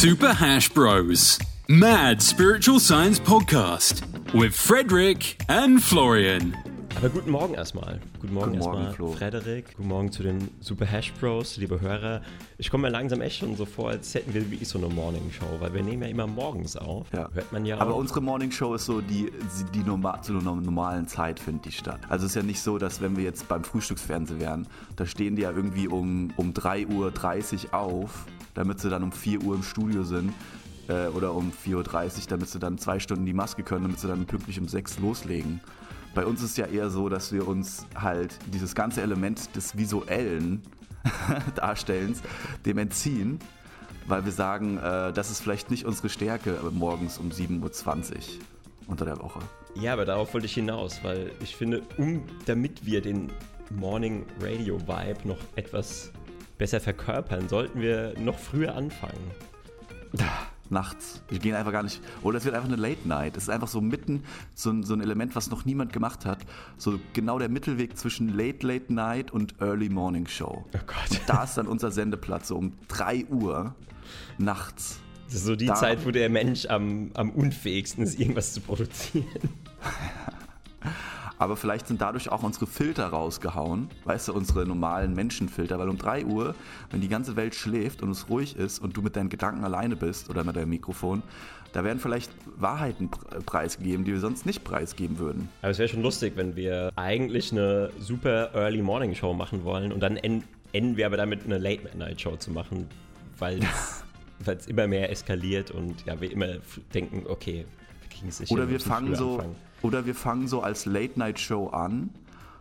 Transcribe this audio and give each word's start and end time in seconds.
Super 0.00 0.32
Hash 0.32 0.70
Bros. 0.70 1.38
Mad 1.68 2.22
Spiritual 2.22 2.80
Science 2.80 3.20
Podcast 3.20 4.32
with 4.32 4.54
Frederick 4.54 5.44
and 5.46 5.84
Florian. 5.84 6.69
Aber 6.96 7.08
guten 7.08 7.30
Morgen 7.30 7.54
erstmal. 7.54 7.98
Guten 8.20 8.34
Morgen, 8.34 8.50
Guten 8.52 8.58
Morgen, 8.64 8.78
erstmal, 8.78 8.94
Flo. 8.94 9.12
Frederik. 9.12 9.74
Guten 9.76 9.88
Morgen 9.88 10.12
zu 10.12 10.22
den 10.22 10.48
Super 10.60 10.84
Hash 10.84 11.12
Bros, 11.14 11.56
liebe 11.56 11.80
Hörer. 11.80 12.20
Ich 12.58 12.70
komme 12.70 12.82
mir 12.82 12.90
langsam 12.90 13.22
echt 13.22 13.38
schon 13.38 13.56
so 13.56 13.64
vor, 13.64 13.88
als 13.88 14.12
hätten 14.14 14.34
wir 14.34 14.50
wirklich 14.50 14.68
so 14.68 14.78
eine 14.78 14.88
Morning 14.88 15.30
Show, 15.30 15.46
weil 15.60 15.72
wir 15.72 15.82
nehmen 15.82 16.02
ja 16.02 16.08
immer 16.08 16.26
morgens 16.26 16.76
auf. 16.76 17.06
Ja. 17.14 17.30
Hört 17.32 17.52
man 17.52 17.64
ja 17.64 17.78
Aber 17.78 17.94
auch. 17.94 17.98
unsere 17.98 18.20
Morning 18.20 18.50
Show 18.50 18.74
ist 18.74 18.84
so, 18.84 19.00
die, 19.00 19.32
die 19.72 19.78
norma 19.78 20.20
zu 20.20 20.32
einer 20.32 20.42
normalen 20.42 21.08
Zeit 21.08 21.40
findet 21.40 21.64
die 21.66 21.72
statt. 21.72 22.00
Also 22.10 22.26
es 22.26 22.32
ist 22.32 22.36
ja 22.36 22.42
nicht 22.42 22.60
so, 22.60 22.76
dass 22.76 23.00
wenn 23.00 23.16
wir 23.16 23.24
jetzt 23.24 23.48
beim 23.48 23.64
Frühstücksfernsehen 23.64 24.40
wären, 24.40 24.66
da 24.96 25.06
stehen 25.06 25.36
die 25.36 25.42
ja 25.42 25.52
irgendwie 25.52 25.88
um, 25.88 26.32
um 26.36 26.52
3.30 26.52 27.66
Uhr 27.72 27.74
auf, 27.74 28.26
damit 28.52 28.80
sie 28.80 28.90
dann 28.90 29.02
um 29.04 29.12
4 29.12 29.42
Uhr 29.42 29.54
im 29.54 29.62
Studio 29.62 30.02
sind. 30.02 30.34
Äh, 30.88 31.06
oder 31.08 31.32
um 31.34 31.52
4.30 31.52 31.74
Uhr, 31.76 32.10
damit 32.28 32.48
sie 32.48 32.58
dann 32.58 32.76
zwei 32.76 32.98
Stunden 32.98 33.24
die 33.24 33.32
Maske 33.32 33.62
können, 33.62 33.84
damit 33.84 34.00
sie 34.00 34.08
dann 34.08 34.26
pünktlich 34.26 34.58
um 34.60 34.68
6 34.68 34.98
loslegen. 34.98 35.60
Bei 36.14 36.26
uns 36.26 36.42
ist 36.42 36.58
ja 36.58 36.66
eher 36.66 36.90
so, 36.90 37.08
dass 37.08 37.32
wir 37.32 37.46
uns 37.46 37.86
halt 37.94 38.36
dieses 38.52 38.74
ganze 38.74 39.02
Element 39.02 39.54
des 39.54 39.76
visuellen 39.76 40.62
Darstellens 41.54 42.20
dem 42.66 42.78
entziehen, 42.78 43.38
weil 44.06 44.24
wir 44.24 44.32
sagen, 44.32 44.78
äh, 44.78 45.12
das 45.12 45.30
ist 45.30 45.40
vielleicht 45.40 45.70
nicht 45.70 45.84
unsere 45.84 46.08
Stärke 46.08 46.58
morgens 46.72 47.18
um 47.18 47.30
7.20 47.30 47.60
Uhr 47.60 48.20
unter 48.88 49.04
der 49.04 49.18
Woche. 49.20 49.38
Ja, 49.76 49.92
aber 49.92 50.04
darauf 50.04 50.34
wollte 50.34 50.46
ich 50.46 50.54
hinaus, 50.54 51.02
weil 51.04 51.30
ich 51.40 51.54
finde, 51.54 51.82
um, 51.96 52.24
damit 52.46 52.84
wir 52.84 53.00
den 53.00 53.30
Morning 53.70 54.26
Radio 54.40 54.80
Vibe 54.80 55.28
noch 55.28 55.38
etwas 55.54 56.10
besser 56.58 56.80
verkörpern, 56.80 57.48
sollten 57.48 57.80
wir 57.80 58.14
noch 58.18 58.38
früher 58.38 58.74
anfangen. 58.74 59.30
Nachts. 60.70 61.20
Wir 61.28 61.38
gehen 61.40 61.54
einfach 61.54 61.72
gar 61.72 61.82
nicht. 61.82 62.00
Oder 62.22 62.38
es 62.38 62.44
wird 62.44 62.54
einfach 62.54 62.68
eine 62.68 62.76
Late 62.80 63.06
Night. 63.06 63.36
Es 63.36 63.42
ist 63.44 63.48
einfach 63.50 63.66
so 63.68 63.80
mitten 63.80 64.22
so, 64.54 64.70
ein- 64.70 64.84
so 64.84 64.94
ein 64.94 65.00
Element, 65.00 65.34
was 65.34 65.50
noch 65.50 65.64
niemand 65.64 65.92
gemacht 65.92 66.24
hat. 66.24 66.38
So 66.78 66.98
genau 67.12 67.38
der 67.40 67.48
Mittelweg 67.48 67.98
zwischen 67.98 68.28
Late 68.36 68.66
Late 68.66 68.92
Night 68.92 69.32
und 69.32 69.54
Early 69.60 69.88
Morning 69.88 70.26
Show. 70.28 70.64
Oh 70.72 70.78
Gott. 70.86 71.10
Und 71.10 71.22
da 71.26 71.42
ist 71.44 71.56
dann 71.58 71.66
unser 71.66 71.90
Sendeplatz, 71.90 72.48
so 72.48 72.56
um 72.56 72.72
3 72.88 73.26
Uhr 73.26 73.74
nachts. 74.38 75.00
Das 75.26 75.34
ist 75.36 75.44
so 75.44 75.56
die 75.56 75.66
Da- 75.66 75.74
Zeit, 75.74 76.04
wo 76.06 76.10
der 76.12 76.28
Mensch 76.30 76.66
am, 76.66 77.10
am 77.14 77.30
unfähigsten 77.30 78.02
ist, 78.04 78.18
irgendwas 78.18 78.52
zu 78.52 78.60
produzieren. 78.60 79.26
Aber 81.40 81.56
vielleicht 81.56 81.86
sind 81.88 82.02
dadurch 82.02 82.30
auch 82.30 82.42
unsere 82.42 82.66
Filter 82.66 83.06
rausgehauen, 83.06 83.88
weißt 84.04 84.28
du, 84.28 84.34
unsere 84.34 84.66
normalen 84.66 85.14
Menschenfilter, 85.14 85.78
weil 85.78 85.88
um 85.88 85.96
3 85.96 86.26
Uhr, 86.26 86.54
wenn 86.90 87.00
die 87.00 87.08
ganze 87.08 87.34
Welt 87.34 87.54
schläft 87.54 88.02
und 88.02 88.10
es 88.10 88.28
ruhig 88.28 88.56
ist 88.56 88.78
und 88.78 88.94
du 88.94 89.00
mit 89.00 89.16
deinen 89.16 89.30
Gedanken 89.30 89.64
alleine 89.64 89.96
bist 89.96 90.28
oder 90.28 90.44
mit 90.44 90.54
deinem 90.54 90.68
Mikrofon, 90.68 91.22
da 91.72 91.82
werden 91.82 91.98
vielleicht 91.98 92.30
Wahrheiten 92.58 93.08
pr- 93.08 93.40
preisgegeben, 93.42 94.04
die 94.04 94.12
wir 94.12 94.20
sonst 94.20 94.44
nicht 94.44 94.64
preisgeben 94.64 95.18
würden. 95.18 95.48
Aber 95.62 95.70
es 95.70 95.78
wäre 95.78 95.88
schon 95.88 96.02
lustig, 96.02 96.34
wenn 96.36 96.56
wir 96.56 96.92
eigentlich 96.96 97.52
eine 97.52 97.88
super 97.98 98.50
Early 98.54 98.82
Morning 98.82 99.14
Show 99.14 99.32
machen 99.32 99.64
wollen 99.64 99.92
und 99.92 100.00
dann 100.00 100.18
en- 100.18 100.44
enden 100.72 100.98
wir 100.98 101.06
aber 101.06 101.16
damit 101.16 101.46
eine 101.46 101.56
Late 101.56 101.96
Night 101.96 102.20
Show 102.20 102.36
zu 102.36 102.50
machen, 102.50 102.86
weil 103.38 103.60
es 104.44 104.66
immer 104.66 104.86
mehr 104.88 105.10
eskaliert 105.10 105.70
und 105.70 106.04
ja, 106.04 106.20
wir 106.20 106.30
immer 106.30 106.56
denken, 106.92 107.22
okay, 107.26 107.64
wir 108.02 108.08
kriegen 108.10 108.28
es 108.28 108.40
nicht 108.40 108.52
Oder 108.52 108.68
wir 108.68 108.78
fangen 108.78 109.14
so, 109.14 109.36
anfangen. 109.36 109.56
Oder 109.82 110.06
wir 110.06 110.14
fangen 110.14 110.48
so 110.48 110.62
als 110.62 110.86
Late-Night-Show 110.86 111.68
an 111.68 112.10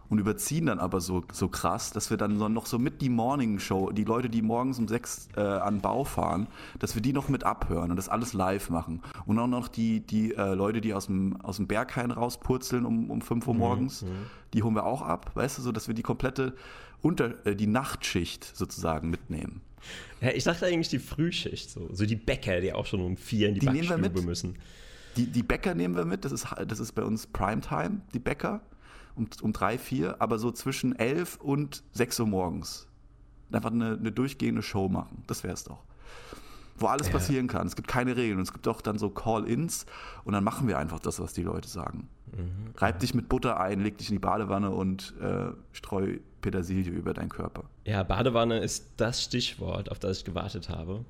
und 0.10 0.18
überziehen 0.18 0.66
dann 0.66 0.80
aber 0.80 1.02
so, 1.02 1.24
so 1.32 1.48
krass, 1.48 1.92
dass 1.92 2.10
wir 2.10 2.18
dann 2.18 2.38
noch 2.38 2.66
so 2.66 2.80
mit 2.80 3.02
die 3.02 3.10
Morning-Show, 3.10 3.92
die 3.92 4.04
Leute, 4.04 4.30
die 4.30 4.42
morgens 4.42 4.80
um 4.80 4.88
sechs 4.88 5.30
äh, 5.38 5.42
an 5.42 5.82
Bau 5.82 6.04
fahren, 6.04 6.48
dass 6.80 6.96
wir 6.96 7.02
die 7.02 7.14
noch 7.14 7.30
mit 7.30 7.44
abhören 7.44 7.92
und 7.92 7.98
das 7.98 8.10
alles 8.10 8.34
live 8.34 8.70
machen. 8.70 9.02
Und 9.28 9.38
auch 9.38 9.48
noch 9.48 9.68
die, 9.68 10.00
die 10.00 10.34
äh, 10.34 10.56
Leute, 10.56 10.82
die 10.82 10.94
aus 10.94 11.06
dem, 11.06 11.40
aus 11.42 11.58
dem 11.58 11.68
Berghain 11.68 12.10
rauspurzeln 12.12 12.86
um, 12.86 13.12
um 13.12 13.22
5 13.22 13.48
Uhr 13.48 13.54
Mhm, 13.54 13.60
morgens, 13.60 14.06
die 14.54 14.64
holen 14.64 14.74
wir 14.74 14.86
auch 14.86 15.04
ab, 15.04 15.32
weißt 15.36 15.60
du, 15.60 15.62
so 15.62 15.72
dass 15.72 15.88
wir 15.88 15.96
die 15.96 16.02
komplette 16.02 16.56
unter, 17.02 17.46
äh, 17.46 17.56
die 17.56 17.68
Nachtschicht 17.68 18.44
sozusagen 18.58 19.10
mitnehmen. 19.10 19.62
Ja, 20.22 20.32
ich 20.32 20.44
dachte 20.44 20.66
eigentlich 20.66 20.90
die 20.90 21.00
Frühschicht, 21.00 21.70
so, 21.70 21.88
so 21.94 22.06
die 22.06 22.16
Bäcker, 22.16 22.60
die 22.62 22.74
auch 22.74 22.86
schon 22.86 23.02
um 23.02 23.16
vier 23.16 23.48
in 23.48 23.54
die, 23.54 23.60
Die 23.62 23.66
Backstube 23.68 24.22
müssen. 24.24 24.56
Die, 25.20 25.28
die 25.28 25.44
Bäcker 25.44 25.76
nehmen 25.76 25.98
wir 25.98 26.06
mit, 26.06 26.24
das 26.24 26.32
ist, 26.32 26.48
das 26.66 26.80
ist 26.80 26.94
bei 26.94 27.04
uns 27.04 27.28
Primetime, 27.28 28.02
die 28.14 28.20
Bäcker, 28.20 28.62
um, 29.16 29.28
um 29.42 29.52
drei, 29.52 29.78
vier, 29.78 30.22
aber 30.22 30.40
so 30.40 30.50
zwischen 30.50 30.96
elf 30.96 31.36
und 31.42 31.84
sechs 31.92 32.18
Uhr 32.22 32.28
morgens. 32.28 32.88
Einfach 33.52 33.72
eine, 33.72 33.98
eine 33.98 34.14
durchgehende 34.14 34.62
Show 34.62 34.88
machen, 34.88 35.24
das 35.28 35.44
wäre 35.44 35.54
es 35.54 35.66
doch. 35.66 35.84
Wo 36.78 36.88
alles 36.88 37.10
passieren 37.10 37.48
kann. 37.48 37.68
Es 37.68 37.76
gibt 37.76 37.90
keine 37.90 38.16
Regeln. 38.16 38.38
Und 38.38 38.44
es 38.44 38.54
gibt 38.54 38.66
auch 38.70 38.80
dann 38.80 38.98
so 38.98 39.10
Call-Ins 39.10 39.86
und 40.24 40.32
dann 40.32 40.46
machen 40.46 40.66
wir 40.70 40.78
einfach 40.78 41.00
das, 41.00 41.20
was 41.20 41.34
die 41.34 41.44
Leute 41.44 41.68
sagen. 41.68 42.08
Reib 42.78 43.00
dich 43.00 43.14
mit 43.14 43.28
Butter 43.28 43.60
ein, 43.60 43.82
leg 43.82 43.98
dich 43.98 44.08
in 44.08 44.16
die 44.16 44.20
Badewanne 44.20 44.70
und 44.70 45.14
äh, 45.20 45.48
streu 45.74 46.20
Petersilie 46.40 46.94
über 46.94 47.14
deinen 47.14 47.28
Körper. 47.28 47.66
Ja, 47.84 48.04
Badewanne 48.04 48.60
ist 48.60 48.94
das 48.96 49.22
Stichwort, 49.22 49.92
auf 49.92 50.00
das 50.00 50.20
ich 50.20 50.24
gewartet 50.24 50.70
habe. 50.70 51.04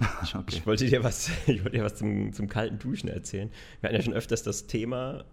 Okay. 0.34 0.56
Ich 0.56 0.66
wollte 0.66 0.86
dir 0.86 1.02
was, 1.02 1.30
ich 1.46 1.64
wollte 1.64 1.78
dir 1.78 1.84
was 1.84 1.96
zum, 1.96 2.32
zum 2.32 2.48
kalten 2.48 2.78
Duschen 2.78 3.08
erzählen. 3.08 3.50
Wir 3.80 3.88
hatten 3.88 3.96
ja 3.96 4.02
schon 4.02 4.14
öfters 4.14 4.42
das 4.42 4.66
Thema. 4.66 5.24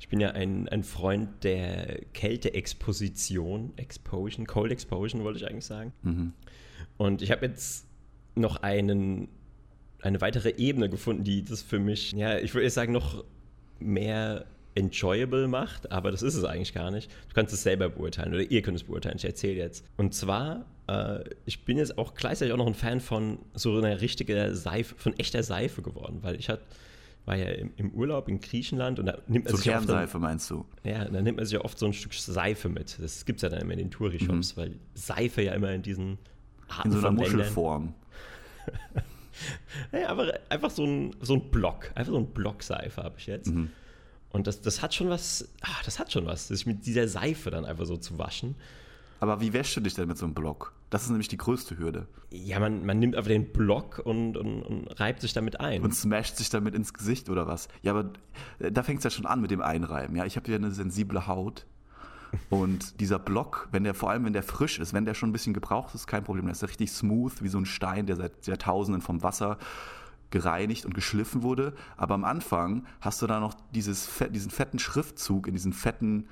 Ich 0.00 0.08
bin 0.08 0.20
ja 0.20 0.30
ein, 0.30 0.68
ein 0.68 0.84
Freund 0.84 1.42
der 1.42 2.00
Kälteexposition, 2.14 3.72
Exposure, 3.76 4.46
Cold 4.46 4.70
Exposure 4.70 5.24
wollte 5.24 5.40
ich 5.40 5.48
eigentlich 5.48 5.64
sagen. 5.64 5.92
Und 6.96 7.22
ich 7.22 7.32
habe 7.32 7.46
jetzt 7.46 7.86
noch 8.36 8.56
einen, 8.62 9.28
eine 10.00 10.20
weitere 10.20 10.50
Ebene 10.56 10.88
gefunden, 10.88 11.24
die 11.24 11.42
das 11.42 11.62
für 11.62 11.80
mich, 11.80 12.12
ja, 12.12 12.38
ich 12.38 12.54
würde 12.54 12.70
sagen, 12.70 12.92
noch 12.92 13.24
mehr 13.80 14.46
enjoyable 14.74 15.48
macht, 15.48 15.90
aber 15.90 16.10
das 16.10 16.22
ist 16.22 16.34
es 16.34 16.44
eigentlich 16.44 16.72
gar 16.72 16.90
nicht. 16.90 17.10
Du 17.28 17.34
kannst 17.34 17.52
es 17.52 17.62
selber 17.62 17.88
beurteilen 17.88 18.32
oder 18.32 18.42
ihr 18.42 18.62
könnt 18.62 18.76
es 18.76 18.84
beurteilen. 18.84 19.16
Ich 19.18 19.24
erzähle 19.24 19.58
jetzt. 19.58 19.84
Und 19.96 20.14
zwar, 20.14 20.66
äh, 20.88 21.24
ich 21.44 21.64
bin 21.64 21.78
jetzt 21.78 21.98
auch 21.98 22.14
gleichzeitig 22.14 22.52
auch 22.52 22.58
noch 22.58 22.66
ein 22.66 22.74
Fan 22.74 23.00
von 23.00 23.38
so 23.54 23.76
einer 23.76 24.00
richtigen 24.00 24.54
Seife, 24.54 24.94
von 24.96 25.16
echter 25.18 25.42
Seife 25.42 25.82
geworden, 25.82 26.18
weil 26.22 26.36
ich 26.36 26.48
hat, 26.48 26.60
war 27.24 27.36
ja 27.36 27.46
im, 27.46 27.90
Urlaub 27.92 28.28
in 28.28 28.40
Griechenland 28.40 28.98
und 28.98 29.06
da 29.06 29.18
nimmt 29.28 29.44
man 29.44 29.52
So 29.52 29.58
sich 29.58 29.66
ja 29.66 29.78
oft 29.78 29.86
Kernseife 29.86 30.18
meinst 30.18 30.50
du? 30.50 30.64
ja, 30.84 31.04
dann 31.04 31.24
nimmt 31.24 31.36
man 31.36 31.44
sich 31.46 31.54
ja 31.54 31.64
oft 31.64 31.78
so 31.78 31.86
ein 31.86 31.92
Stück 31.92 32.14
Seife 32.14 32.68
mit. 32.68 32.98
Das 33.00 33.24
gibt 33.24 33.38
es 33.38 33.42
ja 33.42 33.48
dann 33.50 33.60
immer 33.60 33.74
in 33.74 33.78
den 33.78 33.90
Touri-Shops, 33.90 34.56
weil 34.56 34.76
Seife 34.94 35.42
ja 35.42 35.52
immer 35.52 35.72
in 35.72 35.82
diesen 35.82 36.18
Arten 36.68 36.88
Mhm. 36.88 36.94
In 36.94 37.00
so 37.00 37.06
einer 37.06 37.16
Muschelform. 37.16 37.94
Ja, 39.92 40.08
aber 40.08 40.34
einfach 40.48 40.70
so 40.70 40.84
ein, 40.84 41.14
so 41.20 41.34
ein 41.34 41.50
Block. 41.50 41.92
Einfach 41.94 42.10
so 42.10 42.18
ein 42.18 42.26
Block 42.26 42.60
Seife 42.60 43.04
habe 43.04 43.14
ich 43.18 43.26
jetzt. 43.26 43.54
Mhm. 43.54 43.70
Und 44.30 44.48
das, 44.48 44.60
das 44.60 44.82
hat 44.82 44.94
schon 44.94 45.08
was, 45.10 45.48
ah, 45.60 45.80
das 45.84 46.00
hat 46.00 46.12
schon 46.12 46.26
was, 46.26 46.48
sich 46.48 46.66
mit 46.66 46.84
dieser 46.86 47.06
Seife 47.06 47.50
dann 47.50 47.64
einfach 47.64 47.86
so 47.86 47.96
zu 47.96 48.18
waschen. 48.18 48.56
Aber 49.20 49.40
wie 49.40 49.52
wäschst 49.52 49.76
du 49.76 49.80
dich 49.80 49.94
denn 49.94 50.08
mit 50.08 50.16
so 50.16 50.26
einem 50.26 50.34
Block? 50.34 50.72
Das 50.90 51.02
ist 51.02 51.10
nämlich 51.10 51.28
die 51.28 51.36
größte 51.36 51.78
Hürde. 51.78 52.06
Ja, 52.30 52.60
man, 52.60 52.86
man 52.86 52.98
nimmt 52.98 53.16
einfach 53.16 53.28
den 53.28 53.52
Block 53.52 54.00
und, 54.04 54.36
und, 54.36 54.62
und 54.62 55.00
reibt 55.00 55.20
sich 55.20 55.32
damit 55.32 55.60
ein. 55.60 55.82
und 55.82 55.94
smasht 55.94 56.36
sich 56.36 56.50
damit 56.50 56.74
ins 56.74 56.94
Gesicht 56.94 57.28
oder 57.28 57.46
was. 57.46 57.68
Ja, 57.82 57.92
aber 57.92 58.10
äh, 58.58 58.70
da 58.70 58.82
fängt 58.82 58.98
es 58.98 59.04
ja 59.04 59.10
schon 59.10 59.26
an 59.26 59.40
mit 59.40 59.50
dem 59.50 59.60
Einreiben. 59.60 60.16
Ja, 60.16 60.24
ich 60.24 60.36
habe 60.36 60.50
ja 60.50 60.56
eine 60.56 60.70
sensible 60.70 61.26
Haut. 61.26 61.66
Und 62.50 63.00
dieser 63.00 63.18
Block, 63.18 63.68
wenn 63.72 63.84
der 63.84 63.94
vor 63.94 64.10
allem, 64.10 64.24
wenn 64.24 64.34
der 64.34 64.42
frisch 64.42 64.78
ist, 64.78 64.92
wenn 64.92 65.04
der 65.04 65.14
schon 65.14 65.30
ein 65.30 65.32
bisschen 65.32 65.54
gebraucht 65.54 65.94
ist, 65.94 66.06
kein 66.06 66.24
Problem. 66.24 66.44
Der 66.44 66.52
ist 66.52 66.62
richtig 66.62 66.92
smooth, 66.92 67.42
wie 67.42 67.48
so 67.48 67.58
ein 67.58 67.66
Stein, 67.66 68.06
der 68.06 68.16
seit 68.16 68.46
Jahrtausenden 68.46 69.00
vom 69.00 69.22
Wasser 69.22 69.58
gereinigt 70.30 70.84
und 70.84 70.94
geschliffen 70.94 71.42
wurde. 71.42 71.72
Aber 71.96 72.14
am 72.14 72.24
Anfang 72.24 72.84
hast 73.00 73.22
du 73.22 73.26
da 73.26 73.40
noch 73.40 73.54
dieses, 73.74 74.08
diesen 74.30 74.50
fetten 74.50 74.78
Schriftzug 74.78 75.46
in 75.46 75.54
diesen 75.54 75.72
fetten, 75.72 76.28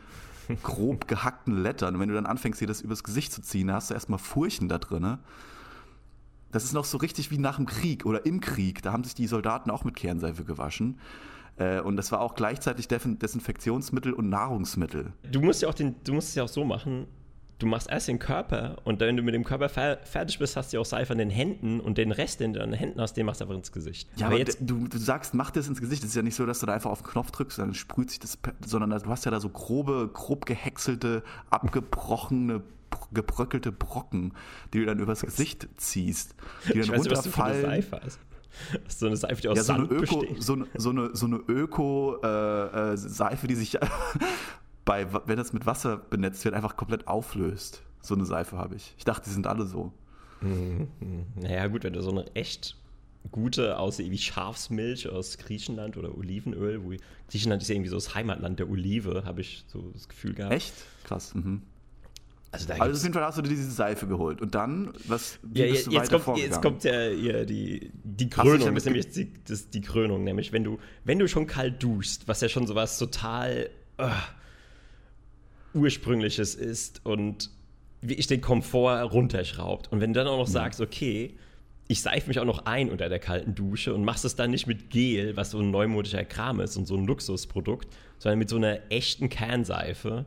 grob 0.62 1.09
gehackten 1.09 1.62
Lettern. 1.62 1.95
Und 1.95 2.01
wenn 2.01 2.09
du 2.09 2.15
dann 2.15 2.27
anfängst, 2.27 2.61
dir 2.61 2.67
das 2.67 2.81
übers 2.81 3.03
Gesicht 3.05 3.33
zu 3.33 3.43
ziehen, 3.43 3.73
hast 3.73 3.91
du 3.91 3.95
erstmal 3.95 4.19
Furchen 4.19 4.69
da 4.69 4.79
drin. 4.79 5.19
Das 6.53 6.65
ist 6.65 6.73
noch 6.73 6.84
so 6.84 6.99
richtig 6.99 7.31
wie 7.31 7.39
nach 7.39 7.57
dem 7.57 7.66
Krieg 7.66 8.07
oder 8.07 8.25
im 8.25 8.41
Krieg. 8.41 8.83
Da 8.83 8.93
haben 8.93 9.04
sich 9.04 9.15
die 9.15 9.27
Soldaten 9.27 9.71
auch 9.71 9.84
mit 9.84 9.97
Kernseife 9.97 10.45
gewaschen. 10.45 10.98
Äh, 11.59 11.81
Und 11.81 11.97
das 11.97 12.13
war 12.13 12.21
auch 12.21 12.34
gleichzeitig 12.34 12.87
Desin- 12.87 13.19
Desinfektionsmittel 13.19 14.13
und 14.13 14.28
Nahrungsmittel. 14.28 15.13
Du 15.31 15.41
musst 15.41 15.63
ja 15.63 15.69
auch 15.69 15.75
den, 15.75 15.97
du 16.04 16.15
musst 16.15 16.28
es 16.31 16.34
ja 16.34 16.45
auch 16.45 16.48
so 16.48 16.65
machen. 16.65 17.07
Du 17.59 17.67
machst 17.67 17.89
erst 17.89 18.09
den 18.09 18.19
Körper 18.19 18.77
und 18.85 19.01
wenn 19.01 19.17
du 19.17 19.23
mit 19.23 19.35
dem 19.35 19.43
Körper 19.43 19.71
fer 19.71 19.99
fertig 20.05 20.39
bist, 20.39 20.57
hast 20.57 20.73
du 20.73 20.77
ja 20.77 20.81
auch 20.83 20.85
Seife 20.87 21.13
an 21.13 21.19
den 21.19 21.31
Händen 21.31 21.81
und 21.81 21.97
den 21.97 22.13
Rest, 22.13 22.41
den 22.41 22.53
du 22.53 22.63
an 22.63 22.71
den 22.71 22.79
Händen 22.79 23.01
hast, 23.01 23.15
den 23.15 23.25
machst 23.25 23.41
du 23.41 23.45
einfach 23.45 23.57
ins 23.57 23.73
Gesicht. 23.73 24.11
Ja, 24.17 24.27
aber, 24.27 24.37
jetzt, 24.37 24.59
du, 24.61 24.87
du 24.87 24.99
sagst, 24.99 25.33
mach 25.33 25.51
das 25.51 25.67
ins 25.67 25.81
Gesicht. 25.81 26.03
Es 26.05 26.11
ist 26.11 26.17
ja 26.17 26.21
nicht 26.23 26.35
so, 26.35 26.45
dass 26.45 26.61
du 26.61 26.67
da 26.67 26.75
einfach 26.75 26.91
auf 26.91 27.01
den 27.03 27.09
Knopf 27.11 27.31
drückst, 27.31 27.59
dann 27.59 27.73
sprüht 27.73 28.11
sich 28.11 28.21
das, 28.21 28.37
sondern 28.67 28.91
du 28.91 29.09
hast 29.09 29.25
ja 29.25 29.31
da 29.31 29.41
so 29.41 29.49
grobe, 29.49 30.11
grob 30.13 30.45
gehäckselte, 30.45 31.23
abgebrochene, 31.49 32.61
br- 32.91 33.09
gebröckelte 33.15 33.73
Brocken, 33.73 34.35
die 34.75 34.81
du 34.81 34.85
dann 34.87 34.99
übers 34.99 35.23
Gesicht 35.23 35.67
ziehst, 35.79 36.35
die 36.67 36.73
dann 36.75 36.81
ich 36.83 36.91
weiß 36.91 37.07
eine 37.07 37.15
runterfallen. 37.15 37.85
So 38.89 39.07
eine 39.07 39.17
Seife, 39.17 39.41
die 39.41 39.49
aus 39.49 39.57
Ja, 39.57 39.63
so 39.65 39.73
eine 39.73 39.87
Sand 39.89 39.93
Öko, 40.03 40.19
besteht. 40.21 40.43
so, 40.43 40.53
eine- 40.55 40.67
so 40.75 40.91
eine, 40.91 41.11
so 41.17 41.25
eine 41.27 41.37
Öko-Seife, 42.37 43.47
die 43.47 43.55
sich 43.55 43.79
bei, 44.86 45.06
wenn 45.27 45.36
das 45.36 45.53
mit 45.53 45.66
Wasser 45.66 45.98
benetzt 45.98 46.42
wird, 46.47 46.54
einfach 46.54 46.78
komplett 46.78 47.06
auflöst. 47.06 47.83
So 48.00 48.15
eine 48.15 48.24
Seife 48.24 48.56
habe 48.56 48.77
ich. 48.77 48.94
Ich 48.97 49.04
dachte, 49.04 49.24
die 49.27 49.34
sind 49.34 49.47
alle 49.47 49.66
so. 49.66 49.92
Naja, 51.34 51.66
gut, 51.66 51.84
wenn 51.84 51.92
du 51.92 52.03
so 52.03 52.10
eine 52.10 52.24
echt 52.34 52.77
gute 53.30 53.78
aussehen 53.78 54.12
wie 54.12 54.18
Schafsmilch 54.18 55.09
aus 55.09 55.38
Griechenland 55.38 55.97
oder 55.97 56.16
Olivenöl. 56.16 56.83
Wo 56.84 56.92
Griechenland 57.28 57.62
ist 57.62 57.68
ja 57.68 57.74
irgendwie 57.74 57.91
so 57.91 57.97
das 57.97 58.15
Heimatland 58.15 58.59
der 58.60 58.71
Olive, 58.71 59.24
habe 59.24 59.41
ich 59.41 59.65
so 59.66 59.91
das 59.92 60.09
Gefühl 60.09 60.34
gehabt. 60.34 60.54
Echt? 60.54 60.74
Krass. 61.04 61.34
Mhm. 61.34 61.62
Also, 62.53 62.68
da 62.68 62.74
Also 62.74 62.97
auf 62.97 63.03
jeden 63.03 63.15
Fall 63.15 63.24
hast 63.24 63.38
du 63.38 63.42
dir 63.42 63.48
diese 63.48 63.71
Seife 63.71 64.06
geholt. 64.06 64.41
Und 64.41 64.54
dann, 64.54 64.92
was, 65.09 65.38
wie 65.42 65.60
ja, 65.60 65.66
bist 65.66 65.91
ja, 65.91 66.00
jetzt, 66.00 66.12
kommt, 66.24 66.38
jetzt 66.38 66.62
kommt 66.62 66.84
ja 66.84 67.09
hier 67.09 67.44
die, 67.44 67.91
die 68.04 68.30
Krönung, 68.30 68.74
das 68.74 68.84
ist 68.84 68.84
nämlich 68.84 69.10
die, 69.10 69.33
das, 69.44 69.68
die 69.68 69.80
Krönung, 69.80 70.22
nämlich 70.22 70.53
wenn 70.53 70.62
du, 70.62 70.78
wenn 71.04 71.18
du 71.18 71.27
schon 71.27 71.47
kalt 71.47 71.83
duschst, 71.83 72.28
was 72.28 72.41
ja 72.41 72.48
schon 72.48 72.66
sowas 72.66 72.98
total 72.98 73.68
äh, 73.98 74.09
ursprüngliches 75.77 76.55
ist 76.55 77.05
und 77.05 77.51
wie 78.01 78.15
ich 78.15 78.27
den 78.27 78.41
Komfort 78.41 79.13
runterschraubt. 79.13 79.91
Und 79.93 80.01
wenn 80.01 80.13
du 80.13 80.21
dann 80.21 80.28
auch 80.28 80.39
noch 80.39 80.47
sagst, 80.47 80.81
okay, 80.81 81.34
ich 81.89 82.03
seife 82.03 82.28
mich 82.28 82.41
auch 82.41 82.45
noch 82.45 82.67
ein 82.67 82.91
unter 82.91 83.09
der 83.09 83.19
kalten 83.19 83.55
Dusche 83.55 83.95
und 83.95 84.05
machst 84.05 84.25
es 84.25 84.34
dann 84.34 84.51
nicht 84.51 84.67
mit 84.67 84.91
Gel, 84.91 85.37
was 85.37 85.53
so 85.53 85.61
ein 85.61 85.71
neumodischer 85.71 86.25
Kram 86.25 86.61
ist 86.61 86.77
und 86.77 86.87
so 86.87 86.97
ein 86.97 87.07
Luxusprodukt, 87.07 87.89
sondern 88.19 88.39
mit 88.39 88.49
so 88.49 88.57
einer 88.57 88.78
echten 88.91 89.28
Kernseife, 89.28 90.25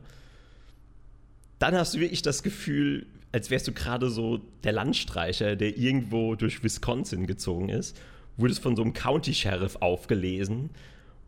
dann 1.58 1.74
hast 1.74 1.94
du 1.94 2.00
wirklich 2.00 2.22
das 2.22 2.42
Gefühl, 2.42 3.06
als 3.32 3.50
wärst 3.50 3.68
du 3.68 3.72
gerade 3.72 4.08
so 4.08 4.40
der 4.64 4.72
Landstreicher, 4.72 5.54
der 5.56 5.76
irgendwo 5.76 6.34
durch 6.34 6.64
Wisconsin 6.64 7.26
gezogen 7.26 7.68
ist, 7.68 7.96
wurdest 8.36 8.62
von 8.62 8.74
so 8.74 8.82
einem 8.82 8.94
County-Sheriff 8.94 9.76
aufgelesen 9.76 10.70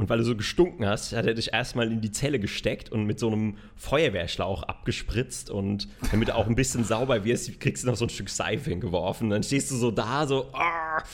und 0.03 0.11
weil 0.11 0.19
du 0.19 0.25
so 0.25 0.35
gestunken 0.35 0.85
hast, 0.85 1.13
hat 1.13 1.27
er 1.27 1.35
dich 1.35 1.53
erstmal 1.53 1.87
in 1.87 2.01
die 2.01 2.11
Zelle 2.11 2.41
gesteckt 2.41 2.91
und 2.91 3.05
mit 3.05 3.21
so 3.21 3.29
einem 3.29 3.57
Feuerwehrschlauch 3.77 4.65
abgespritzt 4.65 5.49
und 5.49 5.87
damit 6.11 6.27
du 6.27 6.35
auch 6.35 6.49
ein 6.49 6.57
bisschen 6.57 6.83
sauber 6.83 7.25
wirst, 7.25 7.61
kriegst 7.61 7.85
du 7.85 7.87
noch 7.87 7.95
so 7.95 8.07
ein 8.07 8.09
Stück 8.09 8.29
Seife 8.29 8.71
hingeworfen. 8.71 9.31
Dann 9.31 9.45
stehst 9.45 9.71
du 9.71 9.77
so 9.77 9.93
da, 9.93 10.27
so 10.27 10.49
ah, 10.55 11.05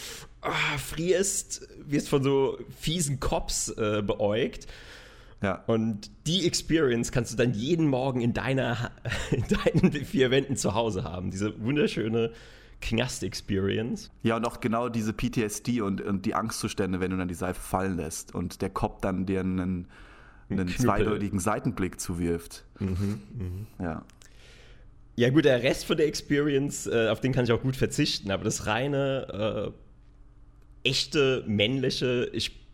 ah, 0.40 0.78
frierst, 0.78 1.68
wirst 1.86 2.08
von 2.08 2.22
so 2.22 2.58
fiesen 2.80 3.20
Cops 3.20 3.68
äh, 3.76 4.02
beäugt. 4.02 4.66
Ja. 5.42 5.62
Und 5.66 6.10
die 6.26 6.46
Experience 6.46 7.12
kannst 7.12 7.34
du 7.34 7.36
dann 7.36 7.52
jeden 7.52 7.88
Morgen 7.88 8.22
in, 8.22 8.32
deiner, 8.32 8.90
in 9.30 9.44
deinen 9.48 9.92
vier 9.92 10.30
Wänden 10.30 10.56
zu 10.56 10.72
Hause 10.72 11.04
haben. 11.04 11.30
Diese 11.30 11.62
wunderschöne 11.62 12.32
Knast-Experience. 12.80 14.10
Ja, 14.22 14.36
und 14.36 14.46
auch 14.46 14.60
genau 14.60 14.88
diese 14.88 15.12
PTSD 15.12 15.80
und, 15.80 16.00
und 16.00 16.26
die 16.26 16.34
Angstzustände, 16.34 17.00
wenn 17.00 17.10
du 17.10 17.16
dann 17.16 17.28
die 17.28 17.34
Seife 17.34 17.60
fallen 17.60 17.96
lässt 17.96 18.34
und 18.34 18.62
der 18.62 18.70
Cop 18.70 19.02
dann 19.02 19.26
dir 19.26 19.40
einen, 19.40 19.60
einen 20.48 20.66
Knüppel. 20.66 20.76
zweideutigen 20.76 21.40
Seitenblick 21.40 22.00
zuwirft. 22.00 22.64
Ja. 23.78 24.04
Ja, 25.16 25.30
gut, 25.30 25.44
der 25.44 25.64
Rest 25.64 25.84
von 25.86 25.96
der 25.96 26.06
Experience, 26.06 26.86
äh, 26.86 27.08
auf 27.08 27.20
den 27.20 27.32
kann 27.32 27.44
ich 27.44 27.50
auch 27.50 27.60
gut 27.60 27.74
verzichten, 27.74 28.30
aber 28.30 28.44
das 28.44 28.66
reine, 28.66 29.74
äh, 30.84 30.88
echte, 30.88 31.42
männliche, 31.48 32.30
ich 32.32 32.67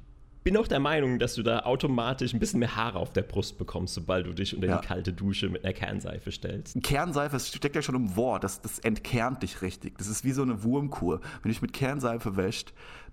bin 0.45 0.57
auch 0.59 0.69
der 0.69 0.79
Meinung, 0.81 1.19
dass 1.19 1.35
du 1.35 1.43
da 1.43 1.61
automatisch 1.61 2.35
ein 2.35 2.39
bisschen 2.39 2.61
mehr 2.61 2.77
Haare 2.77 2.99
auf 2.99 3.13
der 3.13 3.23
Brust 3.23 3.59
bekommst, 3.59 3.95
sobald 3.95 4.27
du 4.27 4.33
dich 4.33 4.55
unter 4.55 4.69
Ja. 4.69 4.79
die 4.79 4.87
kalte 4.87 5.13
Dusche 5.13 5.49
mit 5.49 5.65
einer 5.65 5.73
Kernseife 5.73 6.31
stellst. 6.31 6.81
Kernseife, 6.83 7.37
es 7.37 7.49
steckt 7.49 7.75
ja 7.75 7.83
schon 7.83 7.95
im 7.95 8.15
Wort, 8.15 8.45
das, 8.45 8.61
das 8.61 8.79
entkernt 8.79 9.43
dich 9.43 9.63
richtig. 9.63 9.97
Das 9.99 10.07
ist 10.07 10.23
wie 10.25 10.33
so 10.33 10.43
eine 10.43 10.63
Wurmkur. 10.63 11.21
Wenn 11.21 11.43
du 11.45 11.49
dich 11.49 11.63
mit 11.63 11.73
Kernseife 11.73 12.37
wäscht, 12.37 12.73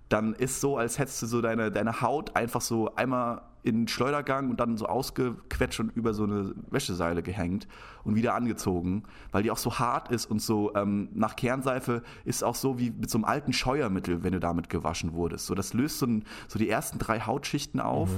dann 0.09 0.33
ist 0.33 0.59
so, 0.59 0.75
als 0.77 0.99
hättest 0.99 1.21
du 1.21 1.25
so 1.25 1.41
deine, 1.41 1.71
deine 1.71 2.01
Haut 2.01 2.35
einfach 2.35 2.59
so 2.61 2.93
einmal 2.95 3.41
in 3.63 3.81
den 3.81 3.87
Schleudergang 3.87 4.49
und 4.49 4.59
dann 4.59 4.77
so 4.77 4.85
ausgequetscht 4.85 5.79
und 5.79 5.95
über 5.95 6.13
so 6.13 6.23
eine 6.23 6.53
Wäscheseile 6.69 7.21
gehängt 7.21 7.67
und 8.03 8.15
wieder 8.15 8.33
angezogen, 8.33 9.03
weil 9.31 9.43
die 9.43 9.51
auch 9.51 9.57
so 9.57 9.77
hart 9.77 10.11
ist 10.11 10.25
und 10.25 10.41
so 10.41 10.73
ähm, 10.75 11.09
nach 11.13 11.35
Kernseife 11.35 12.01
ist 12.25 12.43
auch 12.43 12.55
so 12.55 12.79
wie 12.79 12.89
mit 12.89 13.09
so 13.09 13.17
einem 13.17 13.25
alten 13.25 13.53
Scheuermittel, 13.53 14.23
wenn 14.23 14.33
du 14.33 14.39
damit 14.39 14.69
gewaschen 14.69 15.13
wurdest. 15.13 15.45
So, 15.45 15.55
das 15.55 15.73
löst 15.73 15.99
so, 15.99 16.07
ein, 16.07 16.25
so 16.47 16.57
die 16.57 16.69
ersten 16.69 16.97
drei 16.97 17.19
Hautschichten 17.19 17.79
auf, 17.79 18.09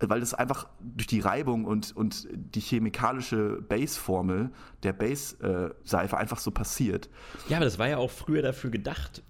weil 0.00 0.20
das 0.20 0.34
einfach 0.34 0.68
durch 0.80 1.06
die 1.06 1.20
Reibung 1.20 1.64
und, 1.64 1.94
und 1.94 2.28
die 2.32 2.60
chemikalische 2.60 3.62
Base-Formel 3.68 4.50
der 4.82 4.92
Base-Seife 4.92 6.16
einfach 6.16 6.38
so 6.38 6.50
passiert. 6.50 7.10
Ja, 7.48 7.58
aber 7.58 7.66
das 7.66 7.78
war 7.78 7.88
ja 7.88 7.98
auch 7.98 8.10
früher 8.10 8.42
dafür 8.42 8.70
gedacht, 8.70 9.22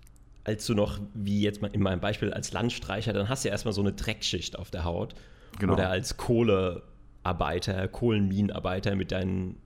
als 0.44 0.66
du 0.66 0.74
noch, 0.74 0.98
wie 1.14 1.40
jetzt 1.42 1.62
mal 1.62 1.68
in 1.68 1.82
meinem 1.82 2.00
Beispiel, 2.00 2.32
als 2.32 2.52
Landstreicher, 2.52 3.12
dann 3.12 3.28
hast 3.28 3.44
du 3.44 3.48
ja 3.48 3.52
erstmal 3.52 3.72
so 3.72 3.80
eine 3.80 3.92
Dreckschicht 3.92 4.58
auf 4.58 4.70
der 4.70 4.84
Haut. 4.84 5.14
Genau. 5.58 5.74
Oder 5.74 5.90
als 5.90 6.16
Kohlearbeiter, 6.16 7.88
Kohlenminenarbeiter 7.88 8.94
mit, 8.96 9.12
deinen 9.12 9.56